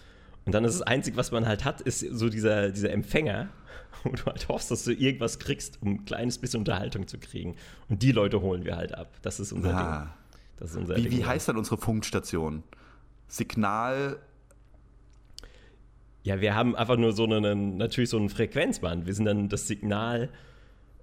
Und 0.46 0.54
dann 0.54 0.64
ist 0.64 0.80
das 0.80 0.88
Einzige, 0.88 1.18
was 1.18 1.32
man 1.32 1.48
halt 1.48 1.66
hat, 1.66 1.82
ist 1.82 2.00
so 2.00 2.30
dieser, 2.30 2.70
dieser 2.70 2.92
Empfänger, 2.92 3.50
wo 4.04 4.10
du 4.10 4.26
halt 4.26 4.48
hoffst, 4.48 4.72
dass 4.72 4.84
du 4.84 4.92
irgendwas 4.92 5.38
kriegst, 5.38 5.82
um 5.82 5.94
ein 5.94 6.06
kleines 6.06 6.40
bisschen 6.40 6.60
Unterhaltung 6.60 7.08
zu 7.08 7.20
kriegen. 7.20 7.56
Und 7.90 8.02
die 8.02 8.12
Leute 8.12 8.42
holen 8.42 8.66
wir 8.66 8.76
halt 8.76 8.96
ab. 8.96 9.14
Das 9.22 9.40
ist 9.40 9.52
unser 9.52 9.76
ah. 9.76 10.00
Ding. 10.00 10.25
Das 10.58 10.72
ist 10.72 10.78
unser 10.78 10.96
wie. 10.96 11.12
Wie 11.12 11.26
heißt 11.26 11.50
dann 11.50 11.58
unsere 11.58 11.78
Funkstation? 11.78 12.64
Signal. 13.28 14.20
Ja, 16.24 16.42
wir 16.42 16.56
haben 16.56 16.76
einfach 16.76 16.98
nur 16.98 17.14
so 17.14 17.26
einen, 17.26 17.78
natürlich 17.78 18.10
so 18.10 18.18
ein 18.18 18.30
Frequenzband. 18.30 19.06
Wir 19.06 19.14
sind 19.14 19.26
dann 19.26 19.50
das 19.50 19.68
Signal, 19.68 20.30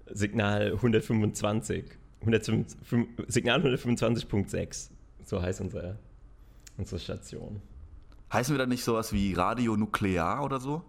Signal 0.07 0.73
125. 0.73 1.85
125 2.21 3.09
Signal 3.29 3.61
125.6. 3.61 4.91
So 5.25 5.43
heißt 5.43 5.61
unsere, 5.61 5.99
unsere 6.77 7.01
Station. 7.01 7.63
Heißen 8.33 8.55
wir 8.55 8.59
dann 8.59 8.71
nicht 8.71 8.85
sowas 8.85 9.13
wie 9.13 9.35
Radionuklear 9.35 10.43
oder 10.43 10.59
so? 10.59 10.83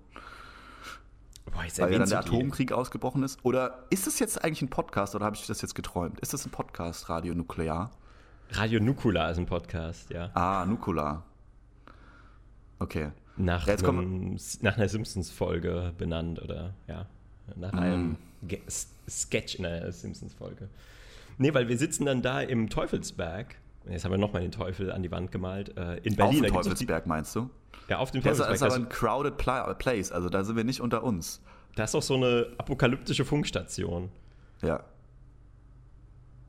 Boah, 1.46 1.64
Weil 1.78 1.92
ja 1.92 2.00
dann 2.00 2.10
der 2.10 2.20
Atomkrieg 2.20 2.72
ausgebrochen 2.72 3.24
ist? 3.24 3.44
Oder 3.44 3.86
ist 3.90 4.08
das 4.08 4.20
jetzt 4.20 4.44
eigentlich 4.44 4.62
ein 4.62 4.70
Podcast 4.70 5.14
oder 5.14 5.26
habe 5.26 5.36
ich 5.36 5.46
das 5.46 5.62
jetzt 5.62 5.76
geträumt? 5.76 6.20
Ist 6.22 6.34
das 6.34 6.46
ein 6.46 6.52
Podcast, 6.52 7.10
Radio 7.10 7.36
Nuklear? 7.36 7.92
Radio 8.52 8.80
Nukula 8.80 9.30
ist 9.30 9.38
ein 9.38 9.46
Podcast, 9.46 10.10
ja. 10.12 10.30
Ah, 10.34 10.66
Nukula. 10.66 11.24
Okay. 12.80 13.12
Nach, 13.36 13.66
ja, 13.68 13.76
einem, 13.76 14.38
nach 14.62 14.78
einer 14.78 14.88
Simpsons-Folge 14.88 15.94
benannt, 15.98 16.42
oder 16.42 16.74
ja. 16.88 17.08
Nach 17.56 17.74
einem 17.74 18.18
Ge 18.44 18.60
Sketch 19.10 19.56
in 19.56 19.64
der 19.64 19.92
Simpsons-Folge. 19.92 20.70
Nee, 21.38 21.54
weil 21.54 21.68
wir 21.68 21.78
sitzen 21.78 22.06
dann 22.06 22.22
da 22.22 22.42
im 22.42 22.70
Teufelsberg. 22.70 23.56
Jetzt 23.90 24.06
haben 24.06 24.12
wir 24.12 24.18
nochmal 24.18 24.44
den 24.44 24.52
Teufel 24.52 24.92
an 24.92 25.02
die 25.04 25.12
Wand 25.12 25.32
gemalt. 25.32 25.76
Äh, 25.78 25.98
in 25.98 26.16
Berlin. 26.16 26.42
Auf 26.46 26.52
dem 26.52 26.54
Teufelsberg 26.54 27.08
meinst 27.08 27.36
du? 27.36 27.50
Die, 27.88 27.92
ja, 27.92 27.98
auf 27.98 28.12
dem 28.12 28.22
Das 28.22 28.38
Teufelsberg. 28.38 28.56
ist 28.56 28.62
aber 28.64 28.76
ein 28.86 28.90
crowded 28.90 29.38
Pla 29.38 29.74
place, 29.74 30.12
also 30.12 30.30
da 30.30 30.44
sind 30.44 30.56
wir 30.56 30.64
nicht 30.64 30.80
unter 30.80 31.04
uns. 31.04 31.42
da 31.76 31.84
ist 31.86 31.96
auch 31.96 32.02
so 32.04 32.14
eine 32.16 32.48
apokalyptische 32.60 33.26
Funkstation. 33.26 34.10
Ja. 34.62 34.84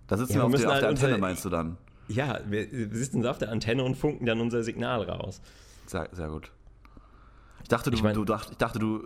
Da 0.07 0.17
sitzen 0.17 0.35
Ja, 0.35 0.39
wir 0.41 0.45
auf, 0.47 0.53
der, 0.53 0.67
auf 0.67 0.73
halt 0.75 0.83
der 0.83 0.89
Antenne, 0.91 1.15
unser- 1.15 1.21
meinst 1.27 1.45
du 1.45 1.49
dann? 1.51 1.77
Ja, 2.09 2.41
wir, 2.47 2.69
sitzen 2.95 3.23
da 3.23 3.31
auf 3.31 3.39
der 3.39 3.51
Antenne 3.51 3.83
und 3.85 3.95
funken 3.97 4.27
dann 4.27 4.41
unser 4.41 4.63
Signal 4.63 5.03
raus. 5.03 5.41
Sehr, 5.87 6.09
sehr 6.13 6.29
gut. 6.29 6.51
Ich 7.63 7.69
dachte, 7.69 7.91
du, 7.91 7.97
Ich 7.97 8.03
mein- 8.03 8.15
du 8.15 8.25
dacht, 8.25 8.51
ich 8.51 8.57
dachte, 8.59 8.79
du, 8.79 9.03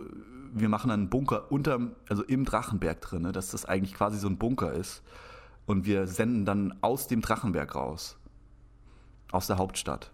wir 0.53 0.67
machen 0.67 0.91
einen 0.91 1.09
Bunker 1.09 1.49
unterm, 1.51 1.95
also 2.09 2.23
im 2.23 2.43
Drachenberg 2.43 2.99
drin, 2.99 3.21
ne, 3.21 3.31
dass 3.31 3.51
das 3.51 3.65
eigentlich 3.65 3.93
quasi 3.93 4.17
so 4.17 4.27
ein 4.27 4.37
Bunker 4.37 4.73
ist. 4.73 5.01
Und 5.65 5.85
wir 5.85 6.07
senden 6.07 6.45
dann 6.45 6.77
aus 6.81 7.07
dem 7.07 7.21
Drachenberg 7.21 7.75
raus. 7.75 8.17
Aus 9.31 9.47
der 9.47 9.57
Hauptstadt. 9.59 10.11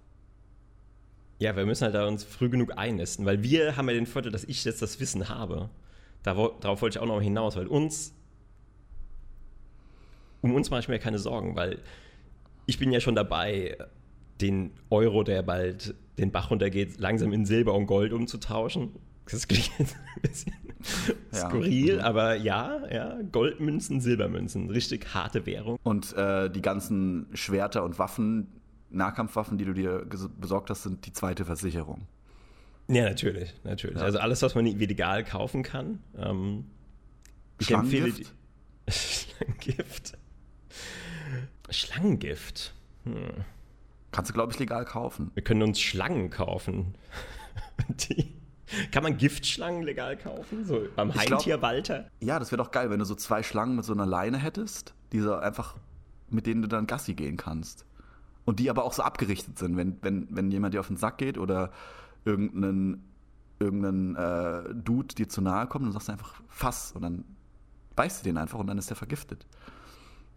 Ja, 1.40 1.56
wir 1.56 1.66
müssen 1.66 1.84
halt 1.86 1.96
da 1.96 2.06
uns 2.06 2.24
früh 2.24 2.50
genug 2.50 2.78
einnisten, 2.78 3.26
weil 3.26 3.42
wir 3.44 3.76
haben 3.78 3.88
ja 3.90 3.96
den 3.96 4.06
Vorteil, 4.06 4.32
dass 4.32 4.44
ich 4.44 4.64
jetzt 4.66 4.82
das 4.82 5.00
Wissen 5.00 5.28
habe. 5.30 5.70
Darauf 6.24 6.82
wollte 6.82 6.98
ich 6.98 7.00
auch 7.00 7.08
noch 7.08 7.22
hinaus, 7.22 7.56
weil 7.56 7.68
uns, 7.68 8.14
um 10.46 10.54
uns 10.56 10.70
mache 10.70 10.82
ich 10.82 10.88
mir 10.88 11.00
keine 11.00 11.18
Sorgen, 11.20 11.56
weil 11.56 11.80
ich 12.68 12.78
bin 12.80 12.92
ja 12.92 13.00
schon 13.00 13.16
dabei, 13.16 13.78
den 14.42 14.72
Euro, 14.90 15.24
der 15.24 15.42
bald 15.44 15.96
den 16.18 16.32
Bach 16.32 16.52
runtergeht, 16.52 17.00
langsam 17.00 17.34
in 17.34 17.46
Silber 17.46 17.74
und 17.74 17.88
Gold 17.88 18.14
umzutauschen. 18.14 18.92
Das 19.30 19.48
klingt 19.48 19.72
jetzt 19.80 19.96
ein 19.96 20.22
bisschen 20.22 20.54
Ja. 21.32 21.50
skurril, 21.50 21.96
Mhm. 21.96 22.02
aber 22.02 22.36
ja, 22.36 22.82
ja, 22.94 23.18
Goldmünzen, 23.32 24.02
Silbermünzen, 24.02 24.70
richtig 24.70 25.14
harte 25.16 25.46
Währung. 25.48 25.80
Und 25.84 26.14
äh, 26.16 26.50
die 26.52 26.62
ganzen 26.62 27.26
Schwerter 27.34 27.84
und 27.84 27.98
Waffen, 27.98 28.48
Nahkampfwaffen, 28.92 29.58
die 29.58 29.66
du 29.66 29.74
dir 29.74 30.06
besorgt 30.40 30.70
hast, 30.70 30.84
sind 30.84 31.06
die 31.08 31.12
zweite 31.14 31.44
Versicherung. 31.44 32.08
Ja, 32.88 33.06
natürlich, 33.06 33.52
natürlich. 33.64 33.98
Also 33.98 34.20
alles, 34.20 34.44
was 34.44 34.54
man 34.54 34.66
legal 34.66 35.24
kaufen 35.24 35.64
kann. 35.64 36.00
Ähm, 36.18 36.66
ich 37.60 37.72
empfehle 37.72 38.14
Schlangengift? 38.88 40.18
Schlangengift. 41.70 42.74
Hm. 43.04 43.44
Kannst 44.12 44.30
du, 44.30 44.34
glaube 44.34 44.54
ich, 44.54 44.60
legal 44.60 44.86
kaufen. 44.86 45.32
Wir 45.34 45.44
können 45.44 45.62
uns 45.64 45.80
Schlangen 45.80 46.30
kaufen. 46.30 46.96
Die, 47.90 48.34
kann 48.92 49.04
man 49.04 49.18
Giftschlangen 49.18 49.84
legal 49.84 50.18
kaufen? 50.18 50.66
So 50.66 50.88
beim 50.96 51.14
Heimtier 51.14 51.62
Walter? 51.62 52.10
Ja, 52.20 52.40
das 52.40 52.52
wäre 52.52 52.64
doch 52.64 52.72
geil, 52.72 52.90
wenn 52.90 53.00
du 53.00 53.06
so 53.06 53.16
zwei 53.16 53.44
Schlangen 53.44 53.76
mit 53.76 53.86
so 53.86 53.94
einer 53.94 54.06
Leine 54.06 54.38
hättest, 54.38 54.94
die 55.12 55.20
so 55.20 55.36
einfach, 55.36 55.76
mit 56.30 56.48
denen 56.48 56.62
du 56.62 56.68
dann 56.68 56.88
Gassi 56.88 57.14
gehen 57.14 57.38
kannst. 57.38 57.86
Und 58.44 58.60
die 58.60 58.70
aber 58.70 58.84
auch 58.84 58.94
so 58.94 59.04
abgerichtet 59.04 59.58
sind, 59.58 59.76
wenn, 59.78 59.98
wenn, 60.02 60.28
wenn 60.30 60.52
jemand 60.52 60.74
dir 60.74 60.80
auf 60.80 60.88
den 60.88 60.98
Sack 60.98 61.18
geht 61.18 61.38
oder 61.38 61.72
irgendein, 62.26 63.04
irgendein 63.60 64.16
äh, 64.16 64.74
Dude 64.76 65.16
dir 65.16 65.30
zu 65.30 65.42
nahe 65.42 65.68
kommt, 65.68 65.86
dann 65.86 65.92
sagst 65.92 66.08
du 66.08 66.12
einfach 66.12 66.42
Fass 66.48 66.92
und 66.92 67.02
dann 67.02 67.26
beißt 67.96 68.22
du 68.22 68.30
den 68.30 68.38
einfach 68.38 68.60
und 68.60 68.68
dann 68.68 68.78
ist 68.78 68.90
der 68.90 68.98
vergiftet. 68.98 69.46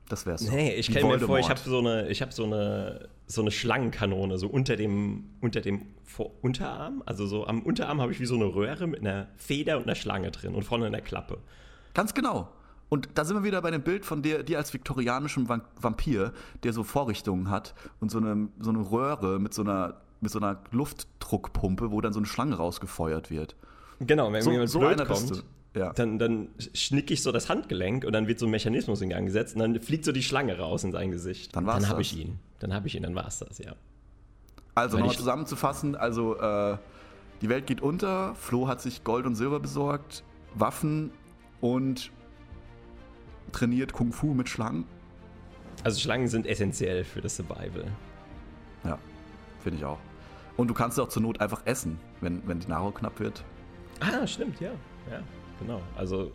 Das 0.08 0.24
wär's. 0.24 0.42
Nee, 0.42 0.74
ich 0.74 0.86
stelle 0.86 1.06
mir 1.06 1.20
vor, 1.20 1.38
ich 1.38 1.50
habe 1.50 1.60
so 1.60 1.78
eine, 1.78 2.08
ich 2.08 2.22
habe 2.22 2.32
so 2.32 2.44
eine, 2.44 3.08
so 3.26 3.42
eine 3.42 3.50
Schlangenkanone 3.50 4.38
so 4.38 4.48
unter 4.48 4.76
dem, 4.76 5.30
unter 5.40 5.60
dem 5.60 5.82
Vor 6.04 6.32
Unterarm. 6.42 7.02
Also 7.04 7.26
so 7.26 7.46
am 7.46 7.62
Unterarm 7.62 8.00
habe 8.00 8.12
ich 8.12 8.20
wie 8.20 8.26
so 8.26 8.34
eine 8.34 8.46
Röhre 8.46 8.86
mit 8.86 9.00
einer 9.00 9.28
Feder 9.36 9.76
und 9.76 9.84
einer 9.84 9.94
Schlange 9.94 10.30
drin 10.30 10.54
und 10.54 10.62
vorne 10.62 10.86
einer 10.86 11.00
Klappe. 11.00 11.38
Ganz 11.94 12.14
genau. 12.14 12.48
Und 12.88 13.10
da 13.14 13.24
sind 13.24 13.36
wir 13.36 13.44
wieder 13.44 13.60
bei 13.60 13.70
dem 13.70 13.82
Bild 13.82 14.06
von 14.06 14.22
dir, 14.22 14.42
dir 14.42 14.56
als 14.56 14.72
viktorianischem 14.72 15.48
Vampir, 15.48 16.32
der 16.62 16.72
so 16.72 16.84
Vorrichtungen 16.84 17.50
hat 17.50 17.74
und 18.00 18.10
so 18.10 18.18
eine, 18.18 18.48
so 18.60 18.70
eine 18.70 18.90
Röhre 18.90 19.38
mit 19.38 19.52
so 19.52 19.62
einer, 19.62 20.00
mit 20.20 20.30
so 20.30 20.38
einer 20.38 20.62
Luftdruckpumpe, 20.70 21.90
wo 21.90 22.00
dann 22.00 22.14
so 22.14 22.18
eine 22.18 22.26
Schlange 22.26 22.56
rausgefeuert 22.56 23.30
wird. 23.30 23.56
Genau, 24.00 24.32
wenn 24.32 24.42
So, 24.42 24.52
jemand 24.52 24.70
so 24.70 24.78
blöd 24.78 25.04
kommt. 25.06 25.44
Ja. 25.74 25.92
dann, 25.92 26.18
dann 26.18 26.48
schnick 26.74 27.10
ich 27.10 27.22
so 27.22 27.30
das 27.30 27.48
Handgelenk 27.48 28.04
und 28.04 28.12
dann 28.12 28.26
wird 28.26 28.38
so 28.38 28.46
ein 28.46 28.50
Mechanismus 28.50 29.00
in 29.00 29.10
Gang 29.10 29.26
gesetzt 29.26 29.54
und 29.54 29.60
dann 29.60 29.80
fliegt 29.80 30.04
so 30.04 30.12
die 30.12 30.22
Schlange 30.22 30.58
raus 30.58 30.82
in 30.82 30.92
sein 30.92 31.10
Gesicht. 31.10 31.54
Dann 31.54 31.66
war's 31.66 31.82
Dann 31.82 31.90
habe 31.90 32.02
ich 32.02 32.16
ihn. 32.16 32.38
Dann 32.58 32.72
habe 32.72 32.88
ich 32.88 32.96
ihn, 32.96 33.02
dann 33.02 33.14
war 33.14 33.26
es 33.26 33.38
das, 33.38 33.58
ja. 33.58 33.74
Also 34.74 34.98
nochmal 34.98 35.16
zusammenzufassen, 35.16 35.94
also 35.94 36.38
äh, 36.38 36.78
die 37.42 37.48
Welt 37.48 37.66
geht 37.66 37.80
unter, 37.80 38.34
Flo 38.34 38.66
hat 38.68 38.80
sich 38.80 39.04
Gold 39.04 39.26
und 39.26 39.34
Silber 39.34 39.60
besorgt, 39.60 40.24
Waffen 40.54 41.10
und 41.60 42.10
trainiert 43.52 43.92
Kung 43.92 44.12
Fu 44.12 44.34
mit 44.34 44.48
Schlangen. 44.48 44.84
Also 45.84 46.00
Schlangen 46.00 46.28
sind 46.28 46.46
essentiell 46.46 47.04
für 47.04 47.20
das 47.20 47.36
Survival. 47.36 47.86
Ja, 48.84 48.98
finde 49.60 49.78
ich 49.78 49.84
auch. 49.84 49.98
Und 50.56 50.68
du 50.68 50.74
kannst 50.74 50.98
auch 50.98 51.08
zur 51.08 51.22
Not 51.22 51.40
einfach 51.40 51.62
essen, 51.66 52.00
wenn, 52.20 52.46
wenn 52.48 52.58
die 52.58 52.68
Nahrung 52.68 52.94
knapp 52.94 53.20
wird. 53.20 53.44
Ah, 54.00 54.26
stimmt, 54.26 54.60
ja. 54.60 54.70
Ja, 55.10 55.22
genau. 55.58 55.80
Also 55.96 56.30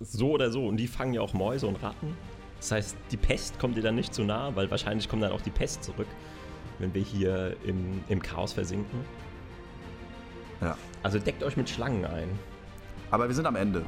so 0.00 0.30
oder 0.30 0.50
so. 0.50 0.66
Und 0.66 0.76
die 0.76 0.86
fangen 0.86 1.14
ja 1.14 1.20
auch 1.20 1.34
Mäuse 1.34 1.66
und 1.66 1.82
Ratten. 1.82 2.16
Das 2.58 2.72
heißt, 2.72 2.96
die 3.10 3.16
Pest 3.16 3.58
kommt 3.58 3.76
dir 3.76 3.82
dann 3.82 3.94
nicht 3.94 4.14
zu 4.14 4.24
nah, 4.24 4.54
weil 4.54 4.70
wahrscheinlich 4.70 5.08
kommt 5.08 5.22
dann 5.22 5.32
auch 5.32 5.42
die 5.42 5.50
Pest 5.50 5.84
zurück, 5.84 6.08
wenn 6.78 6.94
wir 6.94 7.02
hier 7.02 7.56
im, 7.64 8.02
im 8.08 8.22
Chaos 8.22 8.52
versinken. 8.52 9.00
Ja. 10.60 10.76
Also 11.02 11.18
deckt 11.18 11.42
euch 11.42 11.56
mit 11.56 11.68
Schlangen 11.68 12.04
ein. 12.04 12.28
Aber 13.10 13.28
wir 13.28 13.34
sind 13.34 13.46
am 13.46 13.56
Ende. 13.56 13.84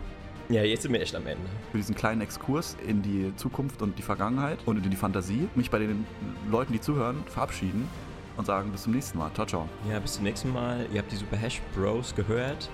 Ja, 0.51 0.63
jetzt 0.63 0.83
sind 0.83 0.93
wir 0.93 1.01
echt 1.01 1.15
am 1.15 1.27
Ende. 1.27 1.45
Für 1.73 1.77
diesen 1.77 1.95
kleinen 1.95 2.21
Exkurs 2.23 2.77
in 2.87 3.03
die 3.03 3.35
Zukunft 3.37 3.83
und 3.83 3.99
die 3.99 4.03
Vergangenheit 4.03 4.59
und 4.65 4.83
in 4.83 4.91
die 4.91 4.97
Fantasie. 4.97 5.49
Mich 5.55 5.71
bei 5.71 5.79
den 5.79 6.07
Leuten, 6.51 6.73
die 6.73 6.81
zuhören, 6.81 7.23
verabschieden 7.27 7.89
und 8.37 8.47
sagen 8.47 8.71
bis 8.71 8.85
zum 8.85 8.95
nächsten 8.95 9.19
Mal. 9.19 9.31
Ciao, 9.35 9.47
ciao. 9.47 9.69
Ja, 9.91 9.99
bis 9.99 10.15
zum 10.15 10.25
nächsten 10.25 10.53
Mal. 10.53 10.87
Ihr 10.93 11.01
habt 11.01 11.13
die 11.13 11.17
Super 11.17 11.37
Hash 11.37 11.61
Bros 11.75 12.15
gehört. 12.15 12.71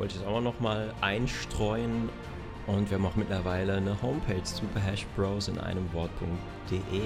Wollte 0.00 0.14
ich 0.14 0.22
es 0.22 0.26
auch 0.26 0.40
noch 0.40 0.58
mal 0.60 0.94
einstreuen. 1.02 2.08
Und 2.66 2.88
wir 2.88 2.96
haben 2.96 3.04
auch 3.04 3.16
mittlerweile 3.16 3.74
eine 3.74 4.00
Homepage, 4.00 4.40
superhashbros 4.42 5.48
in 5.48 5.58
einem 5.58 5.92
Wort.de. 5.92 7.02